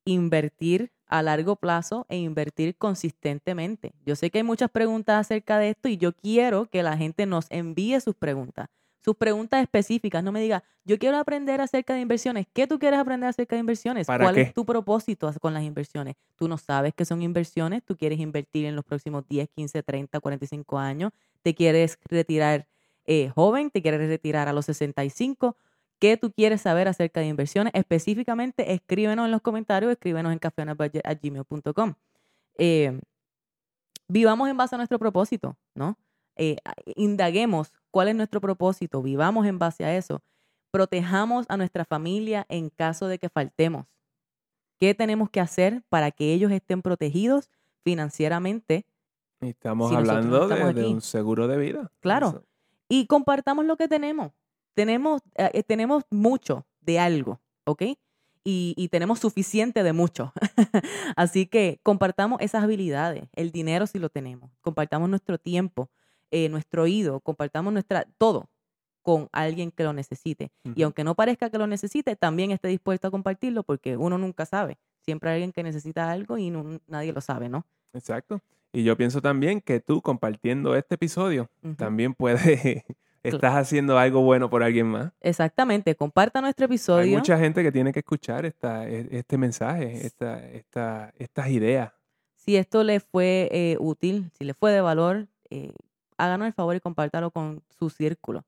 invertir 0.05 0.93
a 1.07 1.23
largo 1.23 1.57
plazo 1.57 2.07
e 2.09 2.17
invertir 2.17 2.77
consistentemente. 2.77 3.93
Yo 4.07 4.17
sé 4.17 4.31
que 4.31 4.39
hay 4.39 4.45
muchas 4.45 4.71
preguntas 4.71 5.21
acerca 5.21 5.59
de 5.59 5.71
esto 5.71 5.89
y 5.89 5.99
yo 5.99 6.15
quiero 6.15 6.67
que 6.67 6.83
la 6.83 6.97
gente 6.97 7.27
nos 7.27 7.47
envíe 7.51 8.01
sus 8.01 8.15
preguntas, 8.15 8.69
sus 9.05 9.15
preguntas 9.17 9.63
específicas. 9.63 10.25
No 10.25 10.33
me 10.33 10.41
diga, 10.41 10.65
yo 10.85 10.99
quiero 10.99 11.19
aprender 11.19 11.61
acerca 11.61 11.95
de 11.95 12.01
inversiones. 12.01 12.47
¿Qué 12.55 12.67
tú 12.67 12.79
quieres 12.79 12.99
aprender 12.99 13.29
acerca 13.29 13.57
de 13.57 13.61
inversiones? 13.61 14.07
¿Para 14.07 14.25
¿Cuál 14.25 14.37
qué? 14.37 14.41
es 14.41 14.55
tu 14.55 14.65
propósito 14.65 15.31
con 15.41 15.53
las 15.53 15.65
inversiones? 15.65 16.15
Tú 16.37 16.49
no 16.49 16.57
sabes 16.57 16.95
qué 16.95 17.05
son 17.05 17.21
inversiones, 17.21 17.83
tú 17.85 17.97
quieres 17.97 18.19
invertir 18.19 18.65
en 18.65 18.75
los 18.75 18.85
próximos 18.85 19.29
10, 19.29 19.51
15, 19.51 19.83
30, 19.83 20.19
45 20.19 20.79
años, 20.79 21.13
te 21.43 21.55
quieres 21.55 21.99
retirar 22.05 22.67
eh, 23.05 23.31
joven, 23.35 23.71
te 23.71 23.83
quieres 23.83 24.09
retirar 24.09 24.49
a 24.49 24.53
los 24.53 24.65
65. 24.67 25.57
¿Qué 26.03 26.17
tú 26.17 26.33
quieres 26.33 26.61
saber 26.61 26.89
acerca 26.89 27.21
de 27.21 27.29
inversiones? 27.29 27.73
Específicamente, 27.77 28.73
escríbenos 28.73 29.25
en 29.25 29.31
los 29.31 29.41
comentarios, 29.41 29.93
escríbenos 29.93 30.33
en 30.33 30.41
cafeonabudget.gmail.com. 30.41 31.95
Eh, 32.59 33.01
vivamos 34.09 34.49
en 34.49 34.57
base 34.57 34.75
a 34.75 34.79
nuestro 34.79 34.99
propósito, 34.99 35.57
¿no? 35.77 35.97
Eh, 36.35 36.57
indaguemos 36.97 37.73
cuál 37.93 38.09
es 38.09 38.17
nuestro 38.17 38.41
propósito, 38.41 39.01
vivamos 39.01 39.47
en 39.47 39.61
base 39.61 39.85
a 39.85 39.97
eso. 39.97 40.25
Protejamos 40.73 41.47
a 41.49 41.57
nuestra 41.57 41.85
familia 41.85 42.47
en 42.49 42.69
caso 42.69 43.07
de 43.07 43.21
que 43.21 43.29
faltemos. 43.29 43.87
¿Qué 44.81 44.97
tenemos 44.97 45.31
que 45.31 45.39
hacer 45.39 45.85
para 45.89 46.11
que 46.11 46.35
ellos 46.35 46.51
estén 46.51 46.83
protegidos 46.83 47.49
financieramente? 47.85 48.87
Estamos 49.39 49.91
Si 49.91 49.95
nosotros 49.95 50.27
no 50.27 50.37
hablando 50.43 50.73
de, 50.73 50.85
un 50.85 51.01
seguro 51.01 51.47
de 51.47 51.59
vida. 51.59 51.93
Claro. 52.01 52.29
Eso. 52.29 52.45
y 52.89 53.07
compartamos 53.07 53.67
lo 53.67 53.77
que 53.77 53.87
tenemos. 53.87 54.33
Tenemos, 54.75 55.23
eh, 55.37 55.51
eh, 55.55 55.63
tenemos 55.63 56.05
mucho 56.11 56.65
de 56.81 56.99
algo, 56.99 57.41
¿ok? 57.65 57.83
Y, 58.45 58.75
y 58.77 58.89
tenemos 58.89 59.21
suficiente 59.21 59.83
de 59.83 59.93
mucho. 59.93 60.33
Así 61.17 61.47
que 61.47 61.79
compartamos 61.83 62.41
esas 62.41 62.65
habilidades, 62.65 63.25
el 63.35 63.53
dinero 63.53 63.87
si 63.87 63.99
lo 63.99 64.09
tenemos, 64.09 64.51
compartamos 64.61 65.09
nuestro 65.09 65.39
tiempo, 65.39 65.91
eh, 66.31 66.49
nuestro 66.49 66.83
oído, 66.85 67.21
compartamos 67.21 67.73
nuestra, 67.73 68.07
todo 68.19 68.49
con 69.03 69.29
alguien 69.33 69.71
que 69.73 69.83
lo 69.85 69.93
necesite. 69.93 70.51
Y 70.65 70.71
Ujú. 70.71 70.85
aunque 70.85 71.05
no 71.05 71.15
parezca 71.15 71.51
que 71.51 71.59
lo 71.59 71.67
necesite, 71.67 72.15
también 72.17 72.51
esté 72.53 72.69
dispuesto 72.69 73.09
a 73.09 73.11
compartirlo 73.11 73.63
porque 73.65 73.97
uno 73.97 74.17
nunca 74.17 74.47
sabe. 74.47 74.79
Siempre 75.05 75.31
hay 75.31 75.35
alguien 75.37 75.53
que 75.53 75.63
necesita 75.65 76.11
algo 76.11 76.39
y 76.39 76.51
no- 76.51 76.81
nadie 76.87 77.13
lo 77.13 77.21
sabe, 77.21 77.49
¿no? 77.49 77.67
Exacto. 77.93 78.41
Y 78.73 78.85
yo 78.85 78.97
pienso 78.97 79.21
también 79.21 79.61
que 79.61 79.81
tú 79.81 80.01
compartiendo 80.03 80.75
este 80.77 80.95
episodio 80.95 81.51
también 81.77 82.15
puedes, 82.15 82.41
estás 83.23 83.55
haciendo 83.55 83.99
algo 83.99 84.23
bueno 84.23 84.51
por 84.51 84.63
alguien 84.63 84.87
más. 84.89 85.13
Exactamente, 85.21 85.95
comparta 85.95 86.41
nuestro 86.41 86.65
Hay 86.65 86.67
episodio. 86.67 87.19
mucha 87.19 87.39
gente 87.39 87.63
que 87.63 87.73
tiene 87.73 87.93
que 87.93 88.01
escuchar 88.01 88.45
esta, 88.47 88.89
e- 88.89 89.09
este 89.11 89.39
mensaje, 89.39 90.07
esta, 90.07 90.45
esta, 90.51 91.13
estas 91.19 91.49
ideas. 91.51 91.93
Si 92.35 92.57
esto 92.57 92.83
le 92.83 93.01
fue 93.01 93.49
eh, 93.53 93.77
útil, 93.79 94.31
si 94.37 94.45
le 94.45 94.55
fue 94.55 94.73
de 94.73 94.81
valor, 94.81 95.29
eh, 95.51 95.73
háganos 96.17 96.47
el 96.49 96.53
favor 96.53 96.75
y 96.75 96.81
compártalo 96.81 97.31
con 97.31 97.63
su 97.79 97.89
círculo. 97.91 98.45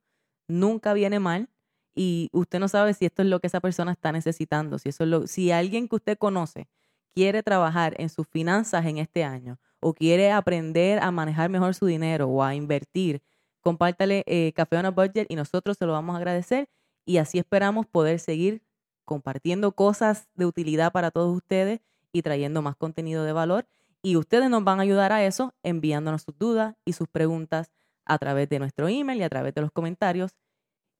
Nunca 0.48 0.92
viene 0.94 1.20
mal 1.20 1.48
y 1.94 2.28
usted 2.32 2.58
no 2.58 2.68
sabe 2.68 2.92
si 2.94 3.04
esto 3.06 3.22
es 3.22 3.28
lo 3.28 3.38
que 3.40 3.46
esa 3.46 3.60
persona 3.60 3.92
está 3.92 4.10
necesitando. 4.10 4.78
Si, 4.78 4.88
eso 4.88 5.04
es 5.04 5.10
lo, 5.10 5.26
si 5.26 5.52
alguien 5.52 5.88
que 5.88 5.96
usted 5.96 6.18
conoce 6.18 6.68
quiere 7.14 7.44
trabajar 7.44 7.94
en 7.98 8.08
sus 8.08 8.26
finanzas 8.26 8.84
en 8.86 8.98
este 8.98 9.22
año 9.22 9.58
o 9.78 9.94
quiere 9.94 10.32
aprender 10.32 10.98
a 11.00 11.12
manejar 11.12 11.48
mejor 11.48 11.74
su 11.74 11.86
dinero 11.86 12.26
o 12.28 12.42
a 12.42 12.54
invertir, 12.56 13.22
compártale 13.64 14.24
eh, 14.26 14.52
Café 14.54 14.76
on 14.76 14.86
a 14.86 14.90
Budget 14.90 15.26
y 15.30 15.36
nosotros 15.36 15.78
se 15.78 15.86
lo 15.86 15.92
vamos 15.92 16.14
a 16.14 16.18
agradecer 16.18 16.68
y 17.06 17.16
así 17.16 17.38
esperamos 17.38 17.86
poder 17.86 18.20
seguir 18.20 18.62
compartiendo 19.04 19.72
cosas 19.72 20.28
de 20.34 20.46
utilidad 20.46 20.92
para 20.92 21.10
todos 21.10 21.34
ustedes 21.34 21.80
y 22.12 22.22
trayendo 22.22 22.62
más 22.62 22.76
contenido 22.76 23.24
de 23.24 23.32
valor. 23.32 23.66
Y 24.02 24.16
ustedes 24.16 24.50
nos 24.50 24.64
van 24.64 24.80
a 24.80 24.82
ayudar 24.82 25.12
a 25.12 25.24
eso 25.24 25.54
enviándonos 25.62 26.22
sus 26.22 26.38
dudas 26.38 26.76
y 26.84 26.92
sus 26.92 27.08
preguntas 27.08 27.72
a 28.04 28.18
través 28.18 28.48
de 28.50 28.58
nuestro 28.58 28.86
email 28.88 29.18
y 29.18 29.22
a 29.22 29.30
través 29.30 29.54
de 29.54 29.62
los 29.62 29.72
comentarios. 29.72 30.36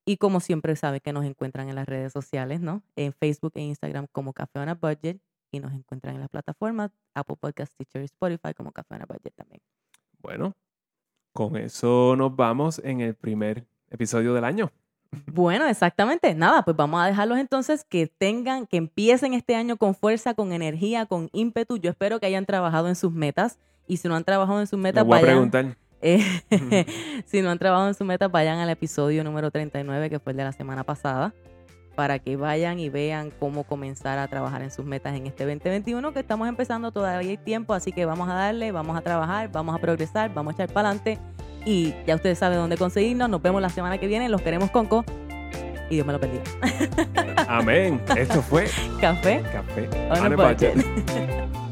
Y 0.06 0.16
como 0.16 0.40
siempre 0.40 0.74
sabe 0.74 1.00
que 1.00 1.12
nos 1.12 1.24
encuentran 1.24 1.68
en 1.68 1.74
las 1.74 1.86
redes 1.86 2.12
sociales, 2.12 2.60
¿no? 2.60 2.82
En 2.96 3.12
Facebook 3.12 3.52
e 3.56 3.60
Instagram 3.60 4.06
como 4.10 4.32
Café 4.32 4.58
on 4.58 4.70
a 4.70 4.74
Budget 4.74 5.20
y 5.50 5.60
nos 5.60 5.72
encuentran 5.74 6.14
en 6.14 6.20
las 6.20 6.30
plataformas 6.30 6.92
Apple 7.14 7.36
Podcast, 7.38 7.74
Teacher 7.76 8.02
y 8.02 8.06
Spotify 8.06 8.54
como 8.54 8.72
Café 8.72 8.94
on 8.94 9.02
a 9.02 9.06
Budget 9.06 9.34
también. 9.34 9.60
Bueno, 10.18 10.54
con 11.34 11.56
eso 11.56 12.14
nos 12.16 12.34
vamos 12.34 12.80
en 12.82 13.00
el 13.02 13.14
primer 13.14 13.66
episodio 13.90 14.32
del 14.32 14.44
año. 14.44 14.70
Bueno, 15.26 15.66
exactamente. 15.66 16.34
Nada, 16.34 16.62
pues 16.62 16.76
vamos 16.76 17.02
a 17.02 17.06
dejarlos 17.06 17.38
entonces 17.38 17.84
que 17.84 18.06
tengan, 18.06 18.66
que 18.66 18.76
empiecen 18.76 19.34
este 19.34 19.54
año 19.54 19.76
con 19.76 19.94
fuerza, 19.94 20.34
con 20.34 20.52
energía, 20.52 21.06
con 21.06 21.28
ímpetu. 21.32 21.76
Yo 21.76 21.90
espero 21.90 22.20
que 22.20 22.26
hayan 22.26 22.46
trabajado 22.46 22.88
en 22.88 22.94
sus 22.94 23.12
metas 23.12 23.58
y 23.86 23.98
si 23.98 24.08
no 24.08 24.16
han 24.16 24.24
trabajado 24.24 24.60
en 24.60 24.66
sus 24.66 24.78
metas, 24.78 25.04
voy 25.04 25.18
a 25.18 25.20
vayan. 25.20 25.34
preguntar. 25.34 25.76
Eh, 26.06 26.22
si 27.24 27.40
no 27.40 27.50
han 27.50 27.58
trabajado 27.58 27.88
en 27.88 27.94
sus 27.94 28.06
metas, 28.06 28.30
vayan 28.30 28.58
al 28.58 28.68
episodio 28.68 29.24
número 29.24 29.50
39, 29.50 30.10
que 30.10 30.18
fue 30.18 30.32
el 30.32 30.36
de 30.36 30.44
la 30.44 30.52
semana 30.52 30.84
pasada, 30.84 31.32
para 31.94 32.18
que 32.18 32.36
vayan 32.36 32.78
y 32.78 32.88
vean 32.88 33.30
cómo 33.38 33.64
comenzar 33.64 34.18
a 34.18 34.28
trabajar 34.28 34.62
en 34.62 34.70
sus 34.70 34.84
metas 34.84 35.14
en 35.14 35.26
este 35.26 35.44
2021, 35.44 36.12
que 36.12 36.20
estamos 36.20 36.48
empezando, 36.48 36.92
todavía 36.92 37.30
hay 37.30 37.36
tiempo, 37.36 37.74
así 37.74 37.92
que 37.92 38.04
vamos 38.04 38.28
a 38.28 38.34
darle, 38.34 38.72
vamos 38.72 38.96
a 38.96 39.00
trabajar, 39.00 39.50
vamos 39.52 39.74
a 39.74 39.78
progresar, 39.78 40.32
vamos 40.34 40.52
a 40.52 40.54
echar 40.54 40.72
para 40.72 40.88
adelante. 40.88 41.18
Y 41.64 41.94
ya 42.06 42.14
ustedes 42.14 42.38
saben 42.38 42.58
dónde 42.58 42.76
conseguirnos. 42.76 43.28
Nos 43.28 43.40
vemos 43.40 43.62
la 43.62 43.70
semana 43.70 43.98
que 43.98 44.06
viene. 44.06 44.28
Los 44.28 44.42
queremos, 44.42 44.70
Conco. 44.70 45.04
y 45.88 45.94
Dios 45.94 46.06
me 46.06 46.12
lo 46.12 46.18
bendiga. 46.18 46.42
Amén. 47.48 48.02
Esto 48.16 48.42
fue 48.42 48.68
Café 49.00 49.42
Café 49.50 49.88